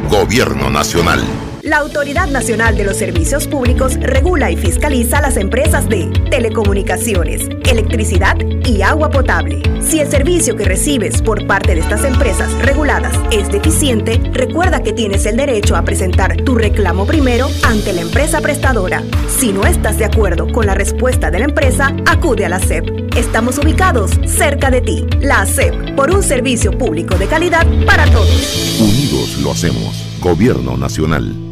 Gobierno 0.10 0.70
Nacional. 0.70 1.22
La 1.64 1.78
Autoridad 1.78 2.28
Nacional 2.28 2.76
de 2.76 2.84
los 2.84 2.98
Servicios 2.98 3.48
Públicos 3.48 3.94
regula 4.00 4.50
y 4.50 4.58
fiscaliza 4.58 5.22
las 5.22 5.38
empresas 5.38 5.88
de 5.88 6.08
telecomunicaciones, 6.32 7.48
electricidad 7.70 8.36
y 8.66 8.82
agua 8.82 9.12
potable. 9.12 9.62
Si 9.80 10.00
el 10.00 10.10
servicio 10.10 10.56
que 10.56 10.66
recibes 10.66 11.22
por 11.22 11.46
parte 11.46 11.76
de 11.76 11.82
estas 11.82 12.04
empresas 12.04 12.52
reguladas 12.64 13.14
es 13.30 13.52
deficiente, 13.52 14.20
recuerda 14.34 14.82
que 14.82 14.92
tienes 14.92 15.28
el 15.28 15.38
derecho 15.38 15.76
a 15.76 15.84
presentar 15.84 16.36
tu 16.38 16.56
reclamo 16.56 17.06
primero 17.06 17.48
ante 17.62 17.94
la 17.94 18.02
empresa 18.02 18.42
prestadora. 18.42 19.04
Si 19.30 19.54
no 19.54 19.68
estás 19.68 20.00
de 20.00 20.06
acuerdo 20.06 20.52
con 20.52 20.66
la 20.66 20.74
respuesta 20.74 21.30
de 21.30 21.40
la 21.40 21.46
empresa, 21.46 21.96
acude 22.08 22.44
a 22.44 22.50
la 22.50 22.60
SEP. 22.60 23.16
Estamos 23.16 23.60
ubicados 23.60 24.12
cerca 24.26 24.72
de 24.72 24.82
ti. 24.82 25.06
La 25.20 25.46
SEP, 25.46 25.96
por 25.96 26.10
un 26.10 26.24
servicio 26.24 26.76
público 26.76 27.16
de 27.20 27.28
calidad 27.28 27.68
para 27.86 28.10
todos. 28.10 28.80
Unidos 28.80 29.38
lo 29.44 29.52
hacemos. 29.52 30.08
Gobierno 30.22 30.76
Nacional. 30.76 31.51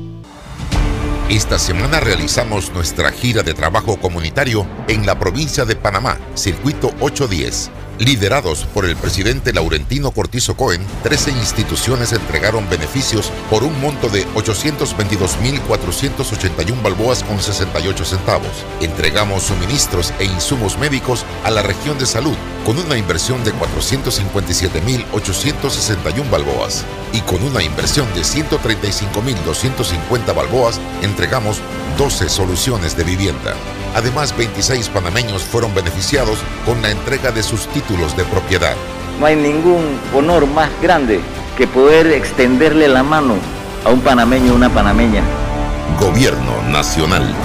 Esta 1.30 1.60
semana 1.60 2.00
realizamos 2.00 2.74
nuestra 2.74 3.12
gira 3.12 3.44
de 3.44 3.54
trabajo 3.54 3.98
comunitario 3.98 4.66
en 4.88 5.06
la 5.06 5.20
provincia 5.20 5.64
de 5.64 5.76
Panamá, 5.76 6.18
Circuito 6.34 6.88
810 7.02 7.70
Liderados 8.00 8.66
por 8.74 8.86
el 8.86 8.96
presidente 8.96 9.52
Laurentino 9.52 10.12
Cortizo 10.12 10.56
Cohen, 10.56 10.82
13 11.04 11.32
instituciones 11.32 12.14
entregaron 12.14 12.70
beneficios 12.70 13.30
por 13.50 13.64
un 13.64 13.82
monto 13.82 14.08
de 14.08 14.26
822.481 14.36 16.82
balboas 16.82 17.26
con 17.26 17.42
68 17.42 18.06
centavos. 18.06 18.64
Entregamos 18.80 19.44
suministros 19.44 20.14
e 20.18 20.24
insumos 20.24 20.78
médicos 20.78 21.26
a 21.44 21.52
la 21.52 21.62
región 21.62 22.00
de 22.00 22.06
salud 22.06 22.38
con 22.66 22.78
una 22.78 22.96
inversión 22.96 23.44
de 23.44 23.54
457.861 23.54 26.30
balboas 26.30 26.86
y 27.12 27.20
con 27.20 27.44
una 27.44 27.62
inversión 27.64 28.08
de 28.14 28.22
135.250 28.22 30.34
balboas 30.34 30.80
entregamos 31.02 31.60
12 31.98 32.30
soluciones 32.30 32.96
de 32.96 33.04
vivienda. 33.04 33.56
Además, 33.96 34.36
26 34.38 34.90
panameños 34.90 35.44
fueron 35.44 35.74
beneficiados 35.74 36.40
con 36.66 36.82
la 36.82 36.92
entrega 36.92 37.32
de 37.32 37.44
sus 37.44 37.68
títulos 37.68 38.16
de 38.16 38.24
propiedad. 38.26 38.76
No 39.20 39.26
hay 39.26 39.36
ningún 39.36 40.00
honor 40.16 40.48
más 40.48 40.70
grande 40.82 41.20
que 41.58 41.68
poder 41.68 42.08
extenderle 42.08 42.88
la 42.88 43.04
mano 43.04 43.36
a 43.84 43.90
un 43.90 44.02
panameño 44.02 44.54
o 44.54 44.56
una 44.56 44.70
panameña. 44.70 45.22
Gobierno 46.00 46.62
Nacional. 46.70 47.36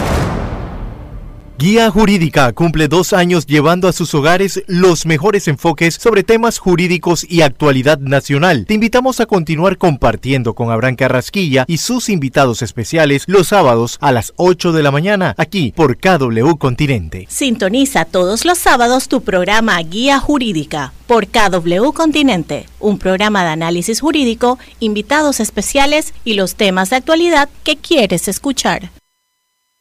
Guía 1.65 1.91
Jurídica 1.91 2.53
cumple 2.53 2.89
dos 2.89 3.15
años 3.15 3.47
llevando 3.47 3.89
a 3.89 3.95
sus 3.95 4.15
hogares 4.15 4.63
los 4.67 5.07
mejores 5.07 5.49
enfoques 5.49 5.95
sobre 5.95 6.23
temas 6.23 6.59
jurídicos 6.59 7.25
y 7.27 7.41
actualidad 7.41 7.99
nacional. 8.01 8.67
Te 8.67 8.75
invitamos 8.75 9.19
a 9.21 9.25
continuar 9.25 9.79
compartiendo 9.79 10.55
con 10.55 10.71
Abraham 10.71 10.97
Carrasquilla 10.97 11.65
y 11.67 11.79
sus 11.79 12.11
invitados 12.11 12.61
especiales 12.61 13.25
los 13.29 13.49
sábados 13.49 13.97
a 14.03 14.13
las 14.13 14.35
8 14.37 14.73
de 14.73 14.83
la 14.83 14.91
mañana 14.91 15.35
aquí 15.39 15.73
por 15.75 15.97
KW 15.97 16.55
Continente. 16.59 17.25
Sintoniza 17.31 18.05
todos 18.05 18.45
los 18.45 18.59
sábados 18.59 19.09
tu 19.09 19.23
programa 19.23 19.81
Guía 19.81 20.21
Jurídica 20.21 20.93
por 21.07 21.29
KW 21.29 21.93
Continente, 21.95 22.67
un 22.79 22.99
programa 22.99 23.43
de 23.43 23.49
análisis 23.53 24.03
jurídico, 24.03 24.59
invitados 24.81 25.41
especiales 25.41 26.13
y 26.27 26.35
los 26.35 26.57
temas 26.57 26.91
de 26.91 26.97
actualidad 26.97 27.49
que 27.63 27.79
quieres 27.79 28.29
escuchar. 28.29 28.91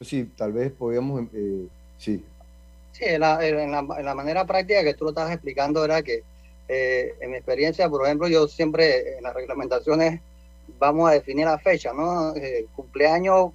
Sí, 0.04 0.30
tal 0.36 0.52
vez 0.52 0.72
podríamos, 0.72 1.24
eh, 1.34 1.68
sí. 1.98 2.24
Sí, 2.92 3.06
en 3.06 3.22
la, 3.22 3.46
en, 3.46 3.72
la, 3.72 4.16
manera 4.16 4.46
práctica 4.46 4.84
que 4.84 4.94
tú 4.94 5.06
lo 5.06 5.12
estabas 5.12 5.34
explicando 5.34 5.84
era 5.84 6.04
que 6.04 6.22
eh, 6.68 7.16
en 7.20 7.32
mi 7.32 7.38
experiencia, 7.38 7.90
por 7.90 8.06
ejemplo, 8.06 8.28
yo 8.28 8.48
siempre 8.48 9.18
en 9.18 9.24
las 9.24 9.34
reglamentaciones 9.34 10.22
vamos 10.80 11.10
a 11.10 11.14
definir 11.14 11.46
la 11.46 11.58
fecha, 11.58 11.92
¿no? 11.94 12.36
Eh, 12.36 12.68
cumpleaños, 12.76 13.52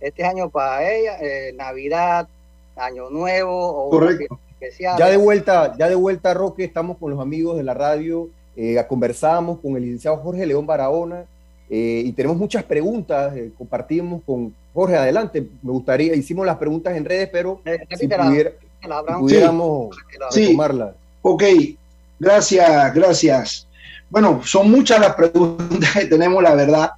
este 0.00 0.24
año 0.24 0.48
para 0.48 0.90
ella, 0.90 1.18
Navidad, 1.54 2.28
Año 2.76 3.10
Nuevo 3.10 3.68
o 3.68 3.90
Correcto. 3.90 4.38
Especial. 4.52 4.98
Ya 4.98 5.10
de 5.10 5.16
vuelta, 5.16 5.76
ya 5.76 5.88
de 5.88 5.94
vuelta, 5.94 6.34
Roque, 6.34 6.64
estamos 6.64 6.96
con 6.98 7.10
los 7.10 7.20
amigos 7.20 7.56
de 7.56 7.64
la 7.64 7.74
radio, 7.74 8.28
conversamos 8.88 9.60
con 9.60 9.76
el 9.76 9.82
licenciado 9.82 10.16
Jorge 10.18 10.46
León 10.46 10.66
Barahona 10.66 11.26
y 11.68 12.10
tenemos 12.12 12.36
muchas 12.36 12.64
preguntas, 12.64 13.34
compartimos 13.56 14.22
con 14.24 14.54
Jorge, 14.74 14.96
adelante. 14.96 15.46
Me 15.62 15.72
gustaría, 15.72 16.14
hicimos 16.14 16.46
las 16.46 16.56
preguntas 16.56 16.96
en 16.96 17.04
redes, 17.04 17.28
pero 17.32 17.60
si, 17.98 18.08
pudiéramos 19.18 19.96
tomarlas. 20.32 20.94
Ok, 21.22 21.42
gracias, 22.18 22.94
gracias. 22.94 23.66
Bueno, 24.10 24.40
son 24.44 24.70
muchas 24.70 25.00
las 25.00 25.14
preguntas 25.14 25.92
que 25.92 26.06
tenemos, 26.06 26.42
la 26.42 26.54
verdad. 26.54 26.90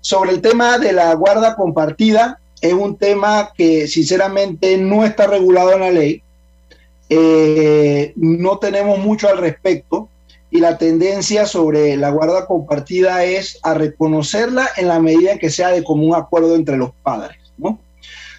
Sobre 0.00 0.30
el 0.30 0.40
tema 0.40 0.78
de 0.78 0.92
la 0.92 1.14
guarda 1.14 1.56
compartida, 1.56 2.38
es 2.60 2.72
un 2.72 2.96
tema 2.96 3.50
que 3.54 3.86
sinceramente 3.86 4.76
no 4.76 5.04
está 5.04 5.26
regulado 5.26 5.72
en 5.72 5.80
la 5.80 5.90
ley. 5.90 6.22
Eh, 7.08 8.12
no 8.16 8.58
tenemos 8.58 8.98
mucho 8.98 9.28
al 9.28 9.38
respecto 9.38 10.08
y 10.54 10.60
la 10.60 10.78
tendencia 10.78 11.46
sobre 11.46 11.96
la 11.96 12.10
guarda 12.10 12.46
compartida 12.46 13.24
es 13.24 13.58
a 13.64 13.74
reconocerla 13.74 14.68
en 14.76 14.86
la 14.86 15.00
medida 15.00 15.32
en 15.32 15.40
que 15.40 15.50
sea 15.50 15.70
de 15.70 15.82
común 15.82 16.14
acuerdo 16.14 16.54
entre 16.54 16.76
los 16.76 16.92
padres. 17.02 17.38
¿no? 17.58 17.80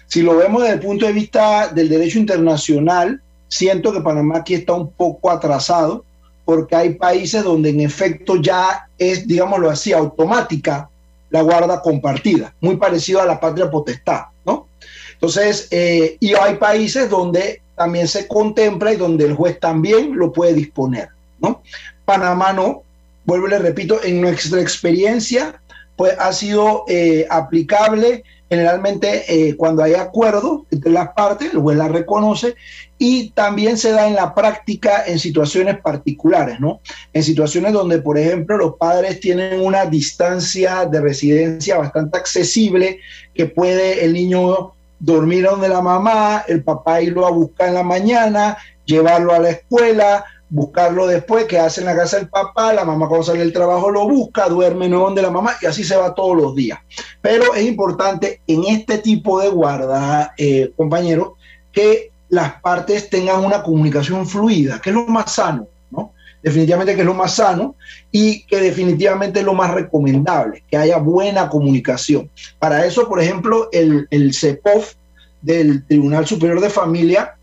Si 0.06 0.22
lo 0.22 0.34
vemos 0.34 0.62
desde 0.62 0.76
el 0.76 0.80
punto 0.80 1.04
de 1.04 1.12
vista 1.12 1.68
del 1.68 1.90
derecho 1.90 2.18
internacional, 2.18 3.20
siento 3.48 3.92
que 3.92 4.00
Panamá 4.00 4.38
aquí 4.38 4.54
está 4.54 4.72
un 4.72 4.90
poco 4.92 5.30
atrasado 5.30 6.06
porque 6.46 6.74
hay 6.74 6.94
países 6.94 7.44
donde 7.44 7.68
en 7.68 7.82
efecto 7.82 8.36
ya 8.36 8.88
es, 8.96 9.28
digámoslo 9.28 9.68
así, 9.68 9.92
automática 9.92 10.88
la 11.28 11.42
guarda 11.42 11.82
compartida, 11.82 12.54
muy 12.62 12.78
parecido 12.78 13.20
a 13.20 13.26
la 13.26 13.38
patria 13.38 13.70
potestad, 13.70 14.22
¿no? 14.46 14.68
Entonces, 15.12 15.68
eh, 15.70 16.16
y 16.18 16.32
hay 16.32 16.54
países 16.54 17.10
donde 17.10 17.60
también 17.74 18.08
se 18.08 18.26
contempla 18.26 18.94
y 18.94 18.96
donde 18.96 19.26
el 19.26 19.34
juez 19.34 19.60
también 19.60 20.16
lo 20.16 20.32
puede 20.32 20.54
disponer, 20.54 21.10
¿no? 21.40 21.60
Panamá 22.06 22.54
no, 22.54 22.82
vuelvo 23.26 23.48
y 23.48 23.50
le 23.50 23.58
repito, 23.58 24.02
en 24.02 24.22
nuestra 24.22 24.62
experiencia, 24.62 25.60
pues 25.96 26.14
ha 26.18 26.32
sido 26.32 26.84
eh, 26.88 27.26
aplicable 27.28 28.24
generalmente 28.48 29.24
eh, 29.28 29.56
cuando 29.56 29.82
hay 29.82 29.94
acuerdo 29.94 30.66
entre 30.70 30.92
las 30.92 31.08
partes, 31.14 31.52
el 31.52 31.58
juez 31.58 31.76
la 31.76 31.88
reconoce 31.88 32.54
y 32.98 33.30
también 33.30 33.76
se 33.76 33.90
da 33.90 34.06
en 34.06 34.14
la 34.14 34.34
práctica 34.34 35.04
en 35.04 35.18
situaciones 35.18 35.80
particulares, 35.80 36.60
¿no? 36.60 36.80
En 37.12 37.22
situaciones 37.22 37.72
donde, 37.72 37.98
por 37.98 38.18
ejemplo, 38.18 38.56
los 38.56 38.76
padres 38.76 39.20
tienen 39.20 39.60
una 39.60 39.86
distancia 39.86 40.86
de 40.86 41.00
residencia 41.00 41.76
bastante 41.76 42.18
accesible, 42.18 43.00
que 43.34 43.46
puede 43.46 44.04
el 44.04 44.12
niño 44.12 44.72
dormir 44.98 45.44
donde 45.44 45.68
la 45.68 45.82
mamá, 45.82 46.44
el 46.46 46.62
papá 46.62 47.02
irlo 47.02 47.26
a 47.26 47.30
buscar 47.30 47.68
en 47.68 47.74
la 47.74 47.82
mañana, 47.82 48.56
llevarlo 48.84 49.34
a 49.34 49.40
la 49.40 49.50
escuela, 49.50 50.24
buscarlo 50.48 51.06
después, 51.06 51.46
que 51.46 51.58
hace 51.58 51.80
en 51.80 51.86
la 51.86 51.96
casa 51.96 52.18
del 52.18 52.28
papá, 52.28 52.72
la 52.72 52.84
mamá 52.84 53.08
cuando 53.08 53.26
sale 53.26 53.40
del 53.40 53.52
trabajo 53.52 53.90
lo 53.90 54.08
busca, 54.08 54.48
duerme 54.48 54.88
no 54.88 55.00
donde 55.00 55.22
la 55.22 55.30
mamá 55.30 55.56
y 55.60 55.66
así 55.66 55.82
se 55.82 55.96
va 55.96 56.14
todos 56.14 56.36
los 56.36 56.54
días. 56.54 56.78
Pero 57.20 57.54
es 57.54 57.64
importante 57.64 58.40
en 58.46 58.64
este 58.64 58.98
tipo 58.98 59.40
de 59.40 59.48
guarda, 59.48 60.34
eh, 60.38 60.70
compañeros, 60.76 61.32
que 61.72 62.10
las 62.28 62.60
partes 62.60 63.10
tengan 63.10 63.44
una 63.44 63.62
comunicación 63.62 64.26
fluida, 64.26 64.80
que 64.80 64.90
es 64.90 64.96
lo 64.96 65.06
más 65.06 65.34
sano, 65.34 65.66
¿no? 65.90 66.12
Definitivamente 66.42 66.94
que 66.94 67.00
es 67.00 67.06
lo 67.06 67.14
más 67.14 67.34
sano 67.34 67.74
y 68.12 68.44
que 68.44 68.60
definitivamente 68.60 69.40
es 69.40 69.44
lo 69.44 69.54
más 69.54 69.72
recomendable, 69.72 70.62
que 70.70 70.76
haya 70.76 70.98
buena 70.98 71.48
comunicación. 71.48 72.30
Para 72.58 72.86
eso, 72.86 73.08
por 73.08 73.20
ejemplo, 73.20 73.68
el, 73.72 74.06
el 74.10 74.32
CEPOF 74.32 74.94
del 75.42 75.84
Tribunal 75.86 76.26
Superior 76.26 76.60
de 76.60 76.70
Familia 76.70 77.36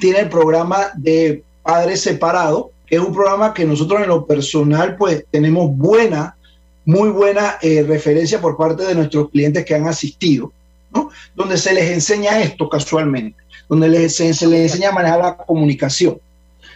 tiene 0.00 0.20
el 0.20 0.28
programa 0.28 0.88
de 0.94 1.42
Padres 1.62 2.02
Separados, 2.02 2.66
que 2.86 2.96
es 2.96 3.02
un 3.02 3.12
programa 3.12 3.54
que 3.54 3.64
nosotros 3.64 4.02
en 4.02 4.08
lo 4.08 4.26
personal 4.26 4.96
pues 4.96 5.24
tenemos 5.30 5.76
buena, 5.76 6.36
muy 6.84 7.10
buena 7.10 7.56
eh, 7.62 7.84
referencia 7.86 8.40
por 8.40 8.56
parte 8.56 8.84
de 8.84 8.94
nuestros 8.94 9.30
clientes 9.30 9.64
que 9.64 9.74
han 9.74 9.86
asistido, 9.86 10.52
¿no? 10.92 11.10
Donde 11.34 11.56
se 11.56 11.72
les 11.72 11.90
enseña 11.90 12.40
esto 12.40 12.68
casualmente, 12.68 13.40
donde 13.68 13.88
les, 13.88 14.16
se, 14.16 14.24
les 14.24 14.72
enseña 14.72 14.88
a 14.88 14.92
manejar 14.92 15.20
la 15.20 15.36
comunicación. 15.36 16.18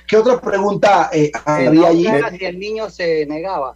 ¿Qué 0.07 0.17
otra 0.17 0.41
pregunta 0.41 1.11
eh, 1.13 1.33
había 1.45 1.89
allí? 1.89 2.07
Si 2.39 2.45
el 2.45 2.59
niño 2.59 2.91
se 2.91 3.27
negaba. 3.27 3.75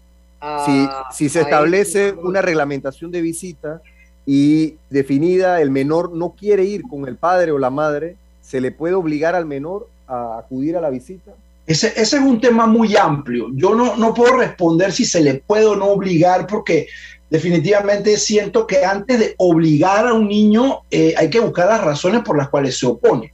si, 0.64 0.88
si 1.10 1.28
se 1.28 1.40
establece 1.40 2.12
una 2.12 2.42
reglamentación 2.42 3.10
de 3.10 3.20
visita 3.20 3.80
y 4.24 4.76
definida, 4.90 5.60
el 5.60 5.70
menor 5.70 6.12
no 6.12 6.34
quiere 6.38 6.64
ir 6.64 6.82
con 6.82 7.08
el 7.08 7.16
padre 7.16 7.50
o 7.50 7.58
la 7.58 7.70
madre, 7.70 8.14
¿se 8.42 8.60
le 8.60 8.70
puede 8.70 8.94
obligar 8.94 9.34
al 9.34 9.46
menor 9.46 9.88
a 10.08 10.38
acudir 10.38 10.76
a 10.76 10.80
la 10.80 10.90
visita? 10.90 11.32
Ese, 11.66 11.88
ese 11.88 12.16
es 12.16 12.22
un 12.22 12.40
tema 12.40 12.66
muy 12.66 12.96
amplio. 12.96 13.48
Yo 13.52 13.74
no, 13.74 13.96
no 13.96 14.14
puedo 14.14 14.38
responder 14.38 14.90
si 14.90 15.04
se 15.04 15.20
le 15.20 15.34
puede 15.34 15.66
o 15.66 15.76
no 15.76 15.86
obligar 15.86 16.46
porque 16.46 16.88
definitivamente 17.30 18.16
siento 18.16 18.66
que 18.66 18.84
antes 18.84 19.18
de 19.18 19.34
obligar 19.36 20.06
a 20.06 20.14
un 20.14 20.28
niño 20.28 20.80
eh, 20.90 21.14
hay 21.16 21.28
que 21.28 21.40
buscar 21.40 21.68
las 21.68 21.84
razones 21.84 22.22
por 22.22 22.38
las 22.38 22.48
cuales 22.48 22.78
se 22.78 22.86
opone. 22.86 23.32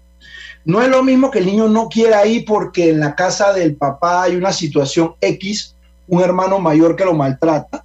No 0.64 0.82
es 0.82 0.88
lo 0.88 1.02
mismo 1.02 1.30
que 1.30 1.40
el 1.40 1.46
niño 1.46 1.68
no 1.68 1.88
quiera 1.88 2.26
ir 2.26 2.44
porque 2.44 2.90
en 2.90 3.00
la 3.00 3.14
casa 3.14 3.52
del 3.52 3.76
papá 3.76 4.22
hay 4.22 4.34
una 4.34 4.52
situación 4.52 5.14
X, 5.20 5.74
un 6.08 6.22
hermano 6.22 6.58
mayor 6.58 6.96
que 6.96 7.04
lo 7.04 7.14
maltrata, 7.14 7.84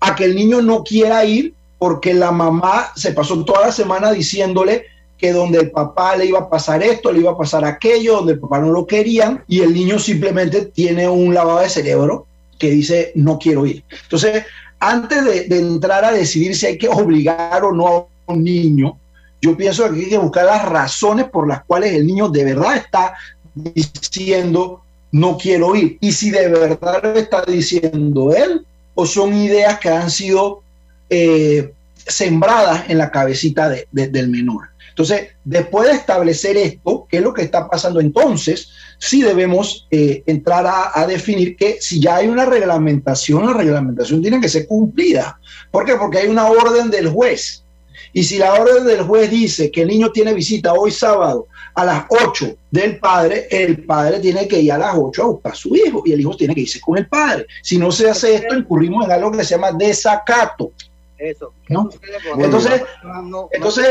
a 0.00 0.14
que 0.14 0.24
el 0.24 0.34
niño 0.34 0.62
no 0.62 0.84
quiera 0.84 1.24
ir 1.24 1.54
porque 1.78 2.14
la 2.14 2.30
mamá 2.30 2.92
se 2.94 3.12
pasó 3.12 3.44
toda 3.44 3.66
la 3.66 3.72
semana 3.72 4.12
diciéndole 4.12 4.86
que 5.18 5.32
donde 5.32 5.58
el 5.58 5.70
papá 5.70 6.16
le 6.16 6.26
iba 6.26 6.38
a 6.38 6.48
pasar 6.48 6.82
esto, 6.82 7.12
le 7.12 7.20
iba 7.20 7.32
a 7.32 7.36
pasar 7.36 7.64
aquello, 7.64 8.16
donde 8.16 8.34
el 8.34 8.38
papá 8.38 8.60
no 8.60 8.70
lo 8.70 8.86
querían 8.86 9.42
y 9.48 9.60
el 9.60 9.74
niño 9.74 9.98
simplemente 9.98 10.66
tiene 10.66 11.08
un 11.08 11.34
lavado 11.34 11.58
de 11.58 11.68
cerebro 11.68 12.26
que 12.58 12.70
dice 12.70 13.12
no 13.16 13.38
quiero 13.38 13.66
ir. 13.66 13.82
Entonces, 14.04 14.44
antes 14.78 15.24
de, 15.24 15.58
entrar 15.58 16.04
a 16.04 16.12
decidir 16.12 16.54
si 16.54 16.66
hay 16.66 16.78
que 16.78 16.88
obligar 16.88 17.64
o 17.64 17.72
no 17.72 18.08
a 18.26 18.32
un 18.32 18.44
niño, 18.44 18.96
yo 19.42 19.56
pienso 19.56 19.92
que 19.92 20.00
hay 20.00 20.08
que 20.08 20.18
buscar 20.18 20.44
las 20.46 20.68
razones 20.68 21.26
por 21.26 21.48
las 21.48 21.64
cuales 21.64 21.92
el 21.92 22.06
niño 22.06 22.28
de 22.28 22.44
verdad 22.44 22.76
está 22.76 23.14
diciendo 23.54 24.82
no 25.10 25.36
quiero 25.36 25.74
ir. 25.74 25.98
Y 26.00 26.12
si 26.12 26.30
de 26.30 26.48
verdad 26.48 27.00
lo 27.02 27.14
está 27.14 27.44
diciendo 27.44 28.32
él 28.34 28.64
o 28.94 29.06
son 29.06 29.34
ideas 29.34 29.78
que 29.78 29.88
han 29.88 30.10
sido 30.10 30.62
eh, 31.10 31.72
sembradas 31.96 32.88
en 32.88 32.98
la 32.98 33.10
cabecita 33.10 33.68
del 33.68 34.28
menor. 34.28 34.68
Entonces, 34.98 35.28
después 35.44 35.86
de 35.86 35.94
establecer 35.94 36.56
esto, 36.56 37.06
¿qué 37.08 37.18
es 37.18 37.22
lo 37.22 37.32
que 37.32 37.42
está 37.42 37.68
pasando 37.68 38.00
entonces? 38.00 38.70
Sí 38.98 39.22
debemos 39.22 39.86
eh, 39.92 40.24
entrar 40.26 40.66
a, 40.66 41.06
definir 41.06 41.56
que 41.56 41.80
si 41.80 42.00
ya 42.00 42.16
hay 42.16 42.26
una 42.26 42.44
reglamentación, 42.44 43.46
la 43.46 43.52
reglamentación 43.52 44.20
tiene 44.20 44.40
que 44.40 44.48
ser 44.48 44.66
cumplida. 44.66 45.38
¿Por 45.70 45.84
qué? 45.84 45.94
Porque 45.94 46.18
hay 46.18 46.26
una 46.26 46.50
orden 46.50 46.90
del 46.90 47.10
juez. 47.10 47.64
Y 48.12 48.24
si 48.24 48.38
la 48.38 48.54
orden 48.54 48.86
del 48.86 49.02
juez 49.02 49.30
dice 49.30 49.70
que 49.70 49.82
el 49.82 49.88
niño 49.88 50.10
tiene 50.10 50.34
visita 50.34 50.72
hoy 50.72 50.90
sábado 50.90 51.46
a 51.76 51.84
las 51.84 52.06
8 52.08 52.56
del 52.72 52.98
padre, 52.98 53.46
el 53.52 53.84
padre 53.84 54.18
tiene 54.18 54.48
que 54.48 54.60
ir 54.60 54.72
a 54.72 54.78
las 54.78 54.96
8 54.96 55.22
a 55.22 55.26
buscar 55.26 55.52
a 55.52 55.54
su 55.54 55.76
hijo 55.76 56.02
y 56.04 56.10
el 56.10 56.20
hijo 56.22 56.36
tiene 56.36 56.56
que 56.56 56.62
irse 56.62 56.80
con 56.80 56.98
el 56.98 57.06
padre. 57.06 57.46
Si 57.62 57.78
no 57.78 57.92
se 57.92 58.10
hace 58.10 58.34
esto, 58.34 58.56
incurrimos 58.56 59.04
en 59.04 59.12
algo 59.12 59.30
que 59.30 59.44
se 59.44 59.54
llama 59.54 59.70
desacato. 59.70 60.72
Eso. 61.18 61.52
Entonces, 61.68 62.82
no, 63.24 63.48
entonces 63.50 63.88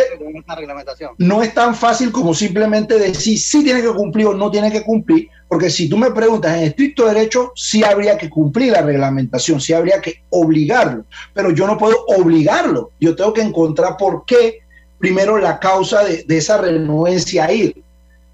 no, 1.17 1.43
es 1.43 1.53
tan 1.53 1.75
fácil 1.75 2.09
como 2.09 2.33
simplemente 2.33 2.97
decir 2.97 3.37
si 3.37 3.65
tiene 3.65 3.81
que 3.81 3.89
cumplir 3.89 4.27
o 4.27 4.33
no 4.33 4.49
tiene 4.49 4.71
que 4.71 4.83
cumplir, 4.83 5.27
porque 5.49 5.69
si 5.69 5.89
tú 5.89 5.97
me 5.97 6.11
preguntas 6.11 6.57
en 6.57 6.63
estricto 6.63 7.05
derecho, 7.05 7.51
sí 7.53 7.83
habría 7.83 8.17
que 8.17 8.29
cumplir 8.29 8.71
la 8.71 8.81
reglamentación, 8.81 9.59
sí 9.59 9.73
habría 9.73 9.99
que 9.99 10.23
obligarlo, 10.29 11.03
pero 11.33 11.51
yo 11.51 11.67
no 11.67 11.77
puedo 11.77 11.97
obligarlo, 12.17 12.91
yo 12.97 13.13
tengo 13.13 13.33
que 13.33 13.41
encontrar 13.41 13.97
por 13.97 14.23
qué, 14.25 14.59
primero 14.97 15.37
la 15.37 15.59
causa 15.59 16.05
de, 16.05 16.25
esa 16.29 16.59
renuencia 16.59 17.43
a 17.43 17.51
ir, 17.51 17.83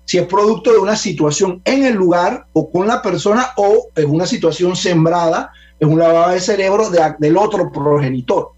si 0.05 0.19
es 0.19 0.27
producto 0.27 0.71
de 0.71 0.77
una 0.77 0.95
situación 0.95 1.63
en 1.65 1.85
el 1.85 1.95
lugar 1.95 2.45
o 2.53 2.69
con 2.69 2.87
la 2.87 3.01
persona 3.01 3.49
o 3.57 3.87
en 3.95 4.11
una 4.11 4.27
situación 4.27 4.75
sembrada 4.75 5.51
en 5.79 5.91
un 5.91 5.99
lavado 5.99 6.31
de 6.31 6.39
cerebro 6.39 6.89
del 6.89 7.37
otro 7.37 7.71
progenitor. 7.71 8.52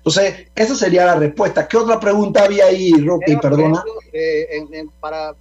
Entonces, 0.00 0.46
esa 0.54 0.74
sería 0.74 1.04
la 1.04 1.16
respuesta. 1.16 1.68
¿Qué 1.68 1.76
otra 1.76 2.00
pregunta 2.00 2.44
había 2.44 2.66
ahí, 2.66 2.92
Rocky? 2.92 3.36
Perdona. 3.36 3.82
Eh, 4.12 4.66
para 4.98 5.34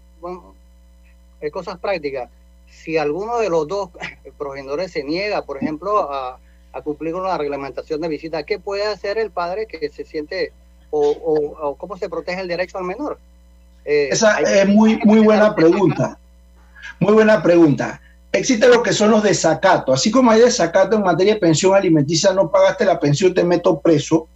eh, 1.40 1.50
cosas 1.50 1.80
prácticas, 1.80 2.30
si 2.70 2.98
alguno 2.98 3.40
de 3.40 3.50
los 3.50 3.68
dos 3.68 3.90
progenitores 4.38 4.92
se 4.92 5.04
niega, 5.04 5.44
por 5.44 5.58
ejemplo, 5.58 6.12
a, 6.12 6.40
cumplir 6.84 7.14
con 7.14 7.24
la 7.24 7.38
reglamentación 7.38 8.00
de 8.00 8.08
visita, 8.08 8.44
¿qué 8.44 8.60
puede 8.60 8.86
hacer 8.86 9.18
el 9.18 9.32
padre 9.32 9.66
que 9.66 9.90
se 9.90 10.06
siente 10.06 10.54
o, 10.92 11.76
cómo 11.78 11.98
se 11.98 12.10
protege 12.10 12.42
el 12.42 12.48
derecho 12.48 12.78
al 12.78 12.86
menor? 12.86 13.18
Eh, 13.86 14.10
esa 14.12 14.40
es 14.40 14.68
muy, 14.68 14.98
muy 15.04 15.20
buena 15.20 15.56
pregunta. 15.56 16.18
Muy 17.00 17.14
buena 17.14 17.42
pregunta 17.42 18.02
existe 18.32 18.68
lo 18.68 18.84
que 18.84 18.94
son 18.94 19.12
los 19.12 19.24
desacatos. 19.24 20.00
Así 20.00 20.12
como 20.12 20.32
hay 20.32 20.42
desacato 20.42 20.96
en 20.96 21.04
materia 21.04 21.36
de 21.36 21.40
pensión 21.40 21.76
alimenticia, 21.76 22.34
no 22.34 22.50
pagaste 22.50 22.86
la 22.86 23.00
pensión, 23.00 23.34
te 23.34 23.44
meto 23.44 23.80
preso. 23.80 24.28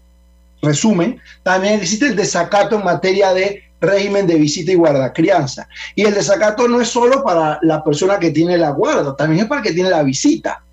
Resumen, 0.62 1.20
también 1.44 1.76
existe 1.76 2.08
el 2.08 2.16
desacato 2.16 2.78
en 2.78 2.86
materia 2.86 3.34
de 3.34 3.64
régimen 3.82 4.26
de 4.26 4.36
visita 4.36 4.72
y 4.72 4.76
guardacrianza. 4.76 5.68
Y 5.94 6.04
el 6.04 6.14
desacato 6.14 6.68
no 6.68 6.80
es 6.80 6.88
solo 6.88 7.24
para 7.24 7.60
la 7.62 7.84
persona 7.84 8.18
que 8.18 8.32
tiene 8.32 8.58
la 8.58 8.72
guarda, 8.72 9.16
también 9.16 9.42
es 9.42 9.48
para 9.48 9.60
el 9.62 9.68
que 9.68 9.74
tiene 9.74 9.90
la 9.90 10.04
visita. 10.04 10.64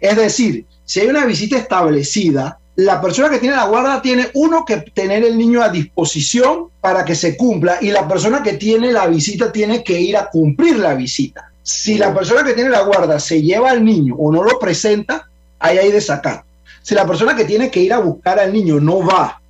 Es 0.00 0.16
decir, 0.16 0.64
si 0.84 1.00
hay 1.00 1.08
una 1.08 1.26
visita 1.26 1.56
establecida, 1.56 2.58
la 2.76 3.00
persona 3.00 3.28
que 3.28 3.38
tiene 3.38 3.56
la 3.56 3.66
guarda 3.66 4.00
tiene 4.00 4.28
uno 4.34 4.64
que 4.64 4.78
tener 4.78 5.24
el 5.24 5.36
niño 5.36 5.62
a 5.62 5.68
disposición 5.68 6.68
para 6.80 7.04
que 7.04 7.14
se 7.14 7.36
cumpla 7.36 7.78
y 7.80 7.90
la 7.90 8.08
persona 8.08 8.42
que 8.42 8.54
tiene 8.54 8.92
la 8.92 9.06
visita 9.06 9.52
tiene 9.52 9.84
que 9.84 10.00
ir 10.00 10.16
a 10.16 10.30
cumplir 10.30 10.78
la 10.78 10.94
visita. 10.94 11.49
Si 11.62 11.98
la 11.98 12.14
persona 12.14 12.44
que 12.44 12.54
tiene 12.54 12.70
la 12.70 12.82
guarda 12.82 13.20
se 13.20 13.42
lleva 13.42 13.70
al 13.70 13.84
niño 13.84 14.14
o 14.16 14.32
no 14.32 14.42
lo 14.42 14.58
presenta, 14.58 15.28
ahí 15.58 15.78
hay 15.78 15.92
desacato. 15.92 16.44
Si 16.82 16.94
la 16.94 17.06
persona 17.06 17.36
que 17.36 17.44
tiene 17.44 17.70
que 17.70 17.80
ir 17.80 17.92
a 17.92 17.98
buscar 17.98 18.38
al 18.38 18.52
niño 18.52 18.80
no 18.80 19.04
va 19.04 19.40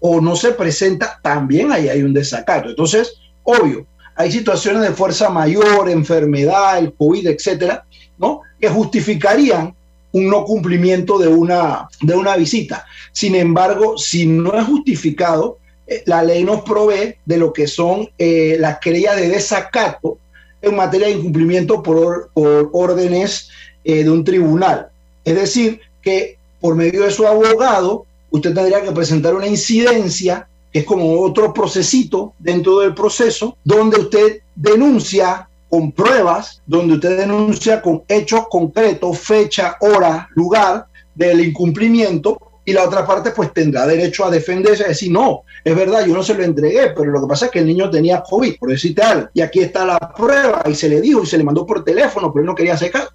o 0.00 0.20
no 0.20 0.36
se 0.36 0.52
presenta, 0.52 1.18
también 1.22 1.72
ahí 1.72 1.88
hay 1.88 2.02
un 2.02 2.12
desacato. 2.12 2.68
Entonces, 2.68 3.14
obvio, 3.42 3.86
hay 4.16 4.30
situaciones 4.30 4.82
de 4.82 4.92
fuerza 4.92 5.30
mayor, 5.30 5.88
enfermedad, 5.88 6.78
el 6.78 6.92
COVID, 6.92 7.26
etcétera, 7.26 7.84
¿no? 8.18 8.42
que 8.60 8.68
justificarían 8.68 9.74
un 10.12 10.28
no 10.28 10.44
cumplimiento 10.44 11.18
de 11.18 11.28
una, 11.28 11.88
de 12.00 12.14
una 12.14 12.36
visita. 12.36 12.86
Sin 13.12 13.34
embargo, 13.34 13.98
si 13.98 14.26
no 14.26 14.56
es 14.56 14.64
justificado, 14.66 15.58
eh, 15.86 16.02
la 16.06 16.22
ley 16.22 16.44
nos 16.44 16.62
provee 16.62 17.16
de 17.24 17.36
lo 17.36 17.52
que 17.52 17.66
son 17.66 18.08
eh, 18.16 18.56
las 18.60 18.78
querellas 18.78 19.16
de 19.16 19.28
desacato 19.28 20.18
en 20.68 20.76
materia 20.76 21.08
de 21.08 21.14
incumplimiento 21.14 21.82
por, 21.82 22.30
órdenes 22.34 23.48
eh, 23.84 24.04
de 24.04 24.10
un 24.10 24.24
tribunal. 24.24 24.88
Es 25.24 25.34
decir, 25.34 25.80
que 26.02 26.38
por 26.60 26.74
medio 26.74 27.04
de 27.04 27.10
su 27.10 27.26
abogado, 27.26 28.06
usted 28.30 28.54
tendría 28.54 28.82
que 28.82 28.92
presentar 28.92 29.34
una 29.34 29.46
incidencia, 29.46 30.48
que 30.72 30.80
es 30.80 30.84
como 30.84 31.20
otro 31.20 31.52
procesito 31.52 32.32
dentro 32.38 32.80
del 32.80 32.94
proceso, 32.94 33.56
donde 33.64 34.00
usted 34.00 34.40
denuncia 34.54 35.48
con 35.68 35.92
pruebas, 35.92 36.60
donde 36.66 36.94
usted 36.94 37.18
denuncia 37.18 37.82
con 37.82 38.02
hechos 38.08 38.46
concretos, 38.48 39.18
fecha, 39.18 39.76
hora, 39.80 40.28
lugar 40.34 40.86
del 41.14 41.40
incumplimiento 41.40 42.38
y 42.64 42.72
la 42.72 42.84
otra 42.84 43.06
parte 43.06 43.30
pues 43.30 43.52
tendrá 43.52 43.86
derecho 43.86 44.24
a 44.24 44.30
defenderse, 44.30 44.84
a 44.84 44.88
decir, 44.88 45.10
no, 45.10 45.42
es 45.62 45.74
verdad, 45.74 46.04
yo 46.06 46.14
no 46.14 46.22
se 46.22 46.34
lo 46.34 46.42
entregué, 46.42 46.92
pero 46.96 47.10
lo 47.10 47.20
que 47.20 47.26
pasa 47.26 47.46
es 47.46 47.50
que 47.50 47.58
el 47.58 47.66
niño 47.66 47.90
tenía 47.90 48.22
COVID, 48.22 48.58
por 48.58 48.70
decirte 48.70 49.02
algo, 49.02 49.28
y 49.34 49.40
aquí 49.40 49.60
está 49.60 49.84
la 49.84 49.98
prueba, 49.98 50.62
y 50.66 50.74
se 50.74 50.88
le 50.88 51.00
dijo, 51.00 51.22
y 51.22 51.26
se 51.26 51.38
le 51.38 51.44
mandó 51.44 51.66
por 51.66 51.84
teléfono, 51.84 52.32
pero 52.32 52.42
él 52.42 52.46
no 52.46 52.54
quería 52.54 52.74
hacer 52.74 52.90
caso. 52.90 53.10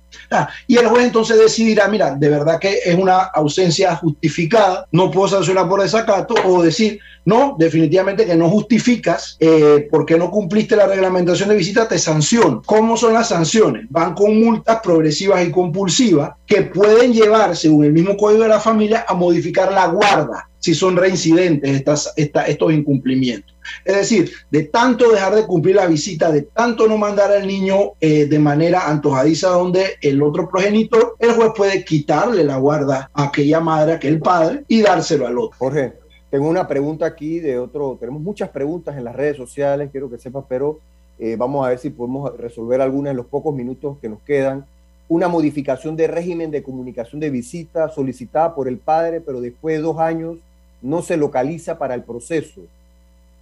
Y 0.68 0.78
el 0.78 0.88
juez 0.88 1.06
entonces 1.06 1.38
decidirá, 1.40 1.88
mira, 1.88 2.16
de 2.16 2.30
verdad 2.30 2.60
que 2.60 2.80
es 2.86 2.96
una 2.96 3.20
ausencia 3.20 3.96
justificada, 3.96 4.88
no 4.92 5.10
puedo 5.10 5.28
sancionar 5.28 5.68
por 5.68 5.82
desacato, 5.82 6.36
o 6.46 6.62
decir, 6.62 7.00
no, 7.26 7.56
definitivamente 7.58 8.26
que 8.26 8.36
no 8.36 8.50
justificas 8.50 9.38
eh, 9.40 9.88
porque 9.92 10.18
no 10.18 10.32
cumpliste 10.32 10.76
la 10.76 10.88
reglamentación 10.88 11.50
de 11.50 11.56
visita, 11.56 11.88
te 11.88 12.00
sanciono. 12.00 12.62
¿Cómo 12.66 12.98
son 12.98 13.14
las 13.14 13.30
sanciones? 13.30 13.86
Van 13.90 14.14
con 14.14 14.40
multas 14.40 14.80
progresivas 14.82 15.46
y 15.46 15.52
compulsivas 15.52 16.32
que 16.46 16.64
pueden 16.64 17.14
llevar, 17.14 17.56
según 17.56 17.86
el 17.86 17.94
mismo 17.94 18.18
código 18.18 18.44
de 18.44 18.50
la 18.50 18.60
familia, 18.60 19.06
a 19.08 19.14
modificar 19.14 19.72
la 19.72 19.88
guarda 19.88 20.50
si 20.60 20.76
son 20.76 20.98
reincidentes 20.98 21.70
estas, 21.70 22.14
estos 22.16 22.74
incumplimientos. 22.74 23.56
Es 23.86 23.96
decir, 23.96 24.32
de 24.52 24.64
tanto 24.64 25.12
dejar 25.12 25.36
de 25.36 25.46
cumplir 25.46 25.76
la 25.76 25.88
visita, 25.88 26.32
de 26.32 26.44
tanto 26.44 26.88
no 26.88 26.98
mandar 26.98 27.32
al 27.32 27.48
niño 27.48 27.94
eh, 28.00 28.26
de 28.26 28.40
manera 28.40 28.90
antojadiza 28.90 29.50
donde 29.50 29.98
el 30.02 30.22
otro 30.22 30.50
progenitor, 30.50 31.16
el 31.20 31.32
juez 31.32 31.52
puede 31.56 31.86
quitarle 31.86 32.44
la 32.44 32.58
guarda 32.58 33.10
a 33.14 33.26
aquella 33.26 33.60
madre, 33.60 33.94
a 33.94 33.96
aquel 33.96 34.20
padre 34.20 34.64
y 34.68 34.82
dárselo 34.82 35.28
al 35.28 35.38
otro. 35.38 35.58
Jorge, 35.58 35.94
tengo 36.30 36.48
una 36.48 36.68
pregunta 36.68 37.06
aquí 37.06 37.40
de 37.40 37.58
otro, 37.58 37.98
tenemos 38.00 38.22
muchas 38.22 38.50
preguntas 38.50 38.98
en 38.98 39.04
las 39.04 39.16
redes 39.16 39.38
sociales, 39.38 39.90
quiero 39.92 40.10
que 40.10 40.20
sepas, 40.20 40.46
pero 40.48 40.80
eh, 41.18 41.36
vamos 41.36 41.66
a 41.66 41.70
ver 41.70 41.80
si 41.80 41.90
podemos 41.90 42.38
resolver 42.38 42.82
algunas 42.82 43.12
en 43.12 43.18
los 43.18 43.26
pocos 43.26 43.54
minutos 43.54 43.98
que 44.00 44.10
nos 44.10 44.22
quedan. 44.22 44.66
Una 45.08 45.28
modificación 45.28 45.96
de 45.96 46.08
régimen 46.08 46.52
de 46.52 46.62
comunicación 46.62 47.20
de 47.20 47.32
visita 47.32 47.90
solicitada 47.90 48.54
por 48.54 48.68
el 48.68 48.78
padre, 48.78 49.22
pero 49.22 49.42
después 49.42 49.78
de 49.78 49.82
dos 49.82 49.98
años 49.98 50.38
no 50.84 51.02
se 51.02 51.18
localiza 51.18 51.80
para 51.80 51.96
el 51.96 52.04
proceso. 52.04 52.62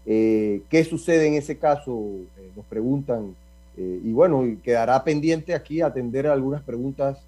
Eh, 0.05 0.61
¿Qué 0.69 0.85
sucede 0.85 1.27
en 1.27 1.33
ese 1.33 1.57
caso? 1.57 1.91
Eh, 1.91 2.49
nos 2.55 2.65
preguntan. 2.65 3.35
y 3.77 4.11
bueno, 4.11 4.43
quedará 4.63 5.03
pendiente 5.03 5.53
aquí 5.53 5.81
atender 5.81 6.25
algunas 6.25 6.63
preguntas, 6.63 7.19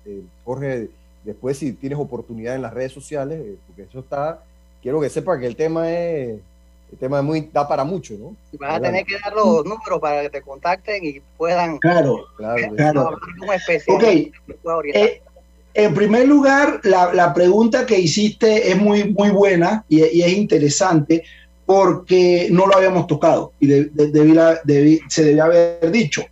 Jorge, 0.44 0.90
después 1.24 1.58
si 1.58 1.74
tienes 1.74 2.00
oportunidad 2.00 2.56
en 2.56 2.64
las 2.64 2.74
redes 2.74 2.92
sociales, 2.92 3.40
porque 3.68 3.84
eso 3.84 4.00
está 4.00 4.42
quiero 4.82 5.00
que 5.02 5.10
sepa 5.10 5.40
que 5.40 5.48
el 5.48 5.56
tema 5.56 5.92
es 5.92 6.40
el 6.92 6.98
tema 6.98 7.20
es 7.20 7.24
muy 7.24 7.50
da 7.54 7.68
para 7.68 7.84
mucho, 7.84 8.16
¿no? 8.16 8.36
vas 8.60 8.78
a 8.78 8.82
tener 8.82 9.06
que 9.06 9.18
dar 9.20 9.34
los 9.34 9.64
números 9.64 10.00
para 10.02 10.24
que 10.24 10.30
te 10.30 10.42
contacten 10.42 11.06
y 11.06 11.22
puedan 11.38 11.78
claro, 11.78 12.26
claro, 12.36 12.76
claro. 12.76 13.20
Okay. 13.88 14.32
Eh, 14.94 15.22
en 15.76 15.94
primer 15.94 16.28
lugar, 16.28 16.80
la, 16.84 17.14
la, 17.14 17.32
pregunta 17.34 17.86
que 17.86 18.00
hiciste 18.00 18.72
es 18.72 18.78
muy, 18.78 19.14
muy 19.14 19.30
buena 19.30 19.86
y, 19.88 20.04
y, 20.04 20.24
es 20.24 20.34
interesante 20.34 21.24
porque 21.70 22.48
no 22.50 22.66
lo 22.66 22.76
habíamos 22.76 23.06
tocado 23.06 23.54
y 23.60 23.68
se 23.68 25.24
debía 25.24 25.44
haber 25.44 25.92
dicho. 25.92 26.24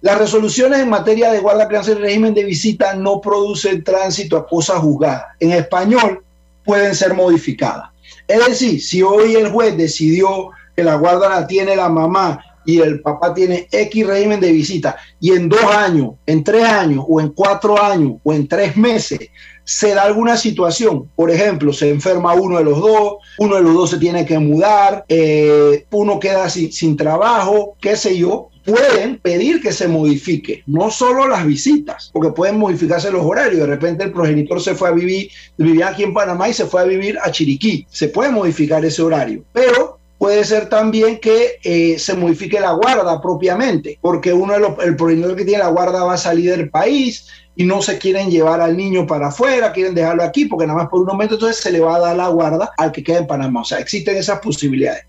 Las 0.00 0.16
resoluciones 0.16 0.80
en 0.80 0.88
materia 0.88 1.30
de 1.30 1.40
guarda, 1.40 1.68
crianza 1.68 1.90
y 1.90 1.96
régimen 1.96 2.32
de 2.32 2.44
visita 2.44 2.94
no 2.94 3.20
producen 3.20 3.84
tránsito 3.84 4.38
a 4.38 4.46
cosas 4.46 4.78
juzgadas. 4.78 5.24
En 5.38 5.52
español, 5.52 6.24
pueden 6.64 6.94
ser 6.94 7.14
modificadas. 7.14 7.90
Es 8.28 8.46
decir, 8.46 8.82
si 8.82 9.02
hoy 9.02 9.34
el 9.34 9.50
juez 9.50 9.76
decidió 9.76 10.50
que 10.76 10.84
la 10.84 10.94
guarda 10.96 11.28
la 11.28 11.46
tiene 11.46 11.76
la 11.76 11.88
mamá 11.88 12.42
y 12.64 12.80
el 12.80 13.00
papá 13.00 13.34
tiene 13.34 13.66
X 13.70 14.06
régimen 14.06 14.40
de 14.40 14.52
visita 14.52 14.96
y 15.20 15.32
en 15.32 15.48
dos 15.48 15.64
años, 15.64 16.12
en 16.26 16.44
tres 16.44 16.64
años 16.64 17.04
o 17.08 17.20
en 17.20 17.30
cuatro 17.30 17.82
años 17.82 18.14
o 18.22 18.32
en 18.32 18.46
tres 18.46 18.76
meses 18.76 19.18
se 19.64 19.94
da 19.94 20.02
alguna 20.02 20.36
situación, 20.36 21.08
por 21.14 21.30
ejemplo, 21.30 21.72
se 21.72 21.90
enferma 21.90 22.34
uno 22.34 22.58
de 22.58 22.64
los 22.64 22.80
dos, 22.80 23.14
uno 23.38 23.56
de 23.56 23.62
los 23.62 23.74
dos 23.74 23.90
se 23.90 23.98
tiene 23.98 24.26
que 24.26 24.38
mudar, 24.38 25.04
eh, 25.08 25.86
uno 25.92 26.18
queda 26.18 26.48
sin, 26.50 26.72
sin 26.72 26.96
trabajo, 26.96 27.76
qué 27.80 27.96
sé 27.96 28.16
yo, 28.16 28.48
pueden 28.64 29.18
pedir 29.18 29.60
que 29.60 29.72
se 29.72 29.88
modifique, 29.88 30.62
no 30.66 30.90
solo 30.90 31.28
las 31.28 31.46
visitas, 31.46 32.10
porque 32.12 32.30
pueden 32.30 32.58
modificarse 32.58 33.10
los 33.10 33.24
horarios. 33.24 33.60
De 33.60 33.66
repente 33.66 34.04
el 34.04 34.12
progenitor 34.12 34.60
se 34.60 34.74
fue 34.74 34.88
a 34.88 34.92
vivir, 34.92 35.30
vivía 35.56 35.88
aquí 35.88 36.02
en 36.02 36.14
Panamá 36.14 36.48
y 36.48 36.54
se 36.54 36.66
fue 36.66 36.82
a 36.82 36.84
vivir 36.84 37.18
a 37.22 37.30
Chiriquí. 37.30 37.86
Se 37.90 38.08
puede 38.08 38.30
modificar 38.30 38.84
ese 38.84 39.02
horario, 39.02 39.44
pero 39.52 39.98
puede 40.18 40.44
ser 40.44 40.68
también 40.68 41.18
que 41.18 41.58
eh, 41.64 41.98
se 41.98 42.14
modifique 42.14 42.60
la 42.60 42.72
guarda 42.72 43.20
propiamente, 43.20 43.98
porque 44.00 44.32
uno 44.32 44.52
de 44.52 44.60
los, 44.60 44.78
el 44.84 44.94
progenitor 44.94 45.34
que 45.34 45.44
tiene 45.44 45.64
la 45.64 45.70
guarda 45.70 46.04
va 46.04 46.14
a 46.14 46.18
salir 46.18 46.50
del 46.50 46.70
país 46.70 47.26
y 47.56 47.64
no 47.64 47.82
se 47.82 47.98
quieren 47.98 48.30
llevar 48.30 48.60
al 48.60 48.76
niño 48.76 49.06
para 49.06 49.28
afuera, 49.28 49.72
quieren 49.72 49.94
dejarlo 49.94 50.22
aquí 50.22 50.44
porque 50.44 50.66
nada 50.66 50.78
más 50.78 50.88
por 50.88 51.00
un 51.00 51.06
momento 51.06 51.34
entonces 51.34 51.60
se 51.60 51.72
le 51.72 51.80
va 51.80 51.96
a 51.96 52.00
dar 52.00 52.16
la 52.16 52.28
guarda 52.28 52.70
al 52.78 52.92
que 52.92 53.02
queda 53.02 53.18
en 53.18 53.26
Panamá. 53.26 53.62
O 53.62 53.64
sea, 53.64 53.78
existen 53.78 54.16
esas 54.16 54.38
posibilidades 54.38 55.04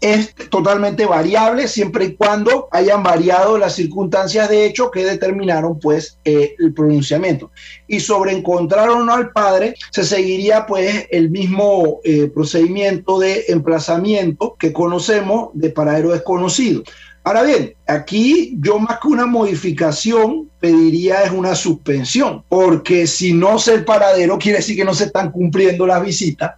es 0.00 0.34
totalmente 0.50 1.06
variable 1.06 1.66
siempre 1.66 2.04
y 2.04 2.14
cuando 2.14 2.68
hayan 2.70 3.02
variado 3.02 3.58
las 3.58 3.74
circunstancias 3.74 4.48
de 4.48 4.64
hecho 4.64 4.90
que 4.90 5.04
determinaron 5.04 5.78
pues 5.78 6.18
eh, 6.24 6.54
el 6.58 6.72
pronunciamiento. 6.72 7.50
Y 7.86 8.00
sobre 8.00 8.32
encontrar 8.32 8.90
o 8.90 9.04
no 9.04 9.12
al 9.12 9.32
padre, 9.32 9.74
se 9.90 10.04
seguiría 10.04 10.66
pues 10.66 11.06
el 11.10 11.30
mismo 11.30 12.00
eh, 12.04 12.30
procedimiento 12.32 13.18
de 13.18 13.46
emplazamiento 13.48 14.56
que 14.58 14.72
conocemos 14.72 15.50
de 15.54 15.70
paradero 15.70 16.12
desconocido. 16.12 16.82
Ahora 17.24 17.42
bien, 17.42 17.74
aquí 17.86 18.56
yo 18.58 18.78
más 18.78 19.00
que 19.00 19.08
una 19.08 19.26
modificación 19.26 20.48
pediría 20.60 21.24
es 21.24 21.30
una 21.30 21.54
suspensión, 21.54 22.42
porque 22.48 23.06
si 23.06 23.34
no 23.34 23.58
sé 23.58 23.74
el 23.74 23.84
paradero 23.84 24.38
quiere 24.38 24.58
decir 24.58 24.76
que 24.76 24.84
no 24.84 24.94
se 24.94 25.04
están 25.04 25.30
cumpliendo 25.30 25.86
las 25.86 26.02
visitas 26.02 26.52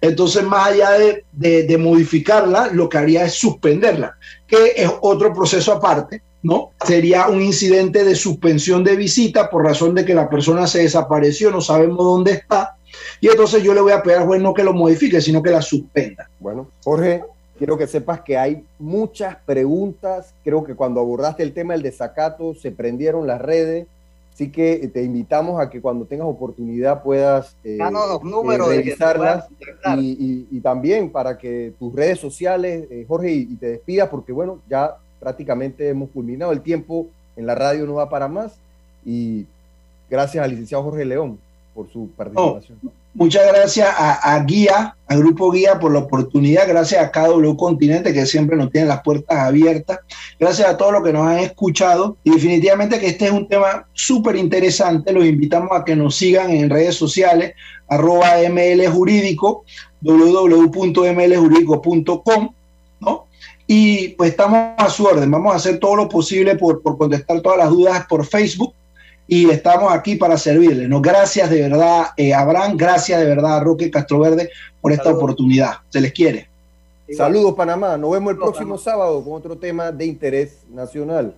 entonces, 0.00 0.44
más 0.44 0.68
allá 0.68 0.90
de, 1.32 1.78
modificarla, 1.78 2.68
lo 2.72 2.88
que 2.88 2.98
haría 2.98 3.24
es 3.24 3.34
suspenderla, 3.34 4.16
que 4.46 4.74
es 4.76 4.90
otro 5.00 5.32
proceso 5.32 5.72
aparte, 5.72 6.22
¿no? 6.42 6.70
Sería 6.84 7.28
un 7.28 7.42
incidente 7.42 8.04
de 8.04 8.14
suspensión 8.14 8.84
de 8.84 8.96
visita 8.96 9.50
por 9.50 9.64
razón 9.64 9.94
de 9.94 10.04
que 10.04 10.14
la 10.14 10.28
persona 10.28 10.66
se 10.66 10.82
desapareció, 10.82 11.50
no 11.50 11.60
sabemos 11.60 11.98
dónde 11.98 12.32
está. 12.32 12.76
Y 13.20 13.28
entonces 13.28 13.62
yo 13.62 13.74
le 13.74 13.80
voy 13.80 13.92
a 13.92 14.02
pedir 14.02 14.18
al 14.18 14.26
juez 14.26 14.40
no 14.40 14.54
que 14.54 14.64
lo 14.64 14.72
modifique, 14.72 15.20
sino 15.20 15.42
que 15.42 15.50
la 15.50 15.62
suspenda. 15.62 16.30
Bueno, 16.38 16.70
Jorge, 16.84 17.24
quiero 17.58 17.76
que 17.76 17.86
sepas 17.86 18.20
que 18.20 18.38
hay 18.38 18.64
muchas 18.78 19.36
preguntas. 19.44 20.32
Creo 20.44 20.64
que 20.64 20.74
cuando 20.74 21.00
abordaste 21.00 21.42
el 21.42 21.52
tema 21.52 21.74
del 21.74 21.82
desacato 21.82 22.54
se 22.54 22.70
prendieron 22.70 23.26
las 23.26 23.40
redes 23.40 23.86
Así 24.38 24.52
que 24.52 24.88
te 24.94 25.02
invitamos 25.02 25.60
a 25.60 25.68
que 25.68 25.80
cuando 25.80 26.04
tengas 26.04 26.28
oportunidad 26.28 27.02
puedas 27.02 27.56
eh, 27.64 27.76
los 27.76 28.22
números 28.22 28.70
eh, 28.70 28.76
revisarlas 28.76 29.48
y, 29.98 30.60
también 30.60 31.10
para 31.10 31.36
que 31.36 31.72
tus 31.76 31.92
redes 31.92 32.20
sociales, 32.20 32.86
eh, 32.88 33.04
Jorge, 33.08 33.32
y, 33.32 33.56
te 33.56 33.66
despidas 33.66 34.08
porque 34.08 34.30
bueno, 34.30 34.60
ya 34.70 34.96
prácticamente 35.18 35.88
hemos 35.88 36.10
culminado. 36.10 36.52
El 36.52 36.60
tiempo 36.60 37.08
en 37.34 37.46
la 37.46 37.56
radio 37.56 37.84
no 37.84 37.94
va 37.94 38.08
para 38.08 38.28
más. 38.28 38.56
Y 39.04 39.44
gracias 40.08 40.44
al 40.44 40.50
licenciado 40.50 40.84
Jorge 40.84 41.04
León 41.04 41.36
por 41.74 41.90
su 41.90 42.08
participación. 42.16 42.78
Muchas 43.18 43.46
gracias 43.48 43.88
a, 43.98 44.38
Guía, 44.46 44.96
al 45.08 45.18
Grupo 45.18 45.50
Guía 45.50 45.80
por 45.80 45.92
la 45.92 45.98
oportunidad, 45.98 46.68
gracias 46.68 47.04
a 47.04 47.10
KW 47.10 47.56
Continente 47.56 48.14
que 48.14 48.24
siempre 48.26 48.56
nos 48.56 48.70
tiene 48.70 48.86
las 48.86 49.02
puertas 49.02 49.36
abiertas, 49.36 49.98
gracias 50.38 50.68
a 50.68 50.76
todos 50.76 50.92
los 50.92 51.02
que 51.02 51.12
nos 51.12 51.26
han 51.26 51.40
escuchado. 51.40 52.16
Y 52.22 52.30
definitivamente 52.30 53.00
que 53.00 53.08
este 53.08 53.24
es 53.26 53.32
un 53.32 53.48
tema 53.48 53.88
súper 53.92 54.36
interesante, 54.36 55.12
los 55.12 55.26
invitamos 55.26 55.70
a 55.72 55.84
que 55.84 55.96
nos 55.96 56.14
sigan 56.14 56.52
en 56.52 56.70
redes 56.70 56.94
sociales, 56.94 57.54
arroba 57.88 58.36
mljurídico, 58.48 59.64
www.mljurídico.com, 60.00 62.50
¿no? 63.00 63.26
Y 63.66 64.10
pues 64.10 64.30
estamos 64.30 64.74
a 64.78 64.88
su 64.88 65.04
orden, 65.04 65.28
vamos 65.30 65.52
a 65.52 65.56
hacer 65.56 65.78
todo 65.78 65.96
lo 65.96 66.08
posible 66.08 66.56
por, 66.56 66.80
por 66.80 66.96
contestar 66.96 67.40
todas 67.40 67.58
las 67.58 67.68
dudas 67.68 68.06
por 68.06 68.24
Facebook 68.24 68.72
y 69.28 69.50
estamos 69.50 69.92
aquí 69.92 70.16
para 70.16 70.38
servirles. 70.38 70.88
¿no? 70.88 71.00
Gracias 71.00 71.50
de 71.50 71.60
verdad, 71.68 72.06
eh, 72.16 72.34
Abraham, 72.34 72.76
gracias 72.76 73.20
de 73.20 73.26
verdad 73.26 73.58
a 73.58 73.60
Roque 73.60 73.90
Castroverde 73.90 74.50
por 74.80 74.90
esta 74.90 75.10
oportunidad. 75.10 75.74
Se 75.90 76.00
les 76.00 76.12
quiere. 76.12 76.48
Saludos, 77.16 77.54
Panamá. 77.54 77.96
Nos 77.96 78.10
vemos 78.10 78.32
el 78.32 78.38
próximo 78.38 78.76
sábado 78.76 79.22
con 79.22 79.34
otro 79.34 79.56
tema 79.56 79.92
de 79.92 80.06
interés 80.06 80.58
nacional. 80.70 81.34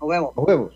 Nos 0.00 0.08
vemos. 0.08 0.36
Nos 0.36 0.46
vemos. 0.46 0.70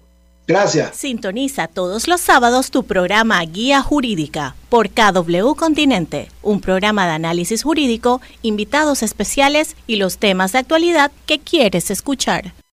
Gracias. 0.47 0.97
Sintoniza 0.97 1.69
todos 1.69 2.07
los 2.07 2.21
sábados 2.21 2.71
tu 2.71 2.85
programa 2.85 3.41
Guía 3.45 3.81
Jurídica 3.81 4.55
por 4.69 4.91
KW 4.91 5.55
Continente, 5.55 6.29
un 6.43 6.61
programa 6.61 7.07
de 7.07 7.13
análisis 7.13 7.63
jurídico, 7.63 8.21
invitados 8.43 9.03
especiales 9.03 9.75
y 9.87 9.97
los 9.97 10.19
temas 10.19 10.53
de 10.53 10.59
actualidad 10.59 11.13
que 11.25 11.39
quieres 11.39 11.91
escuchar. 11.91 12.53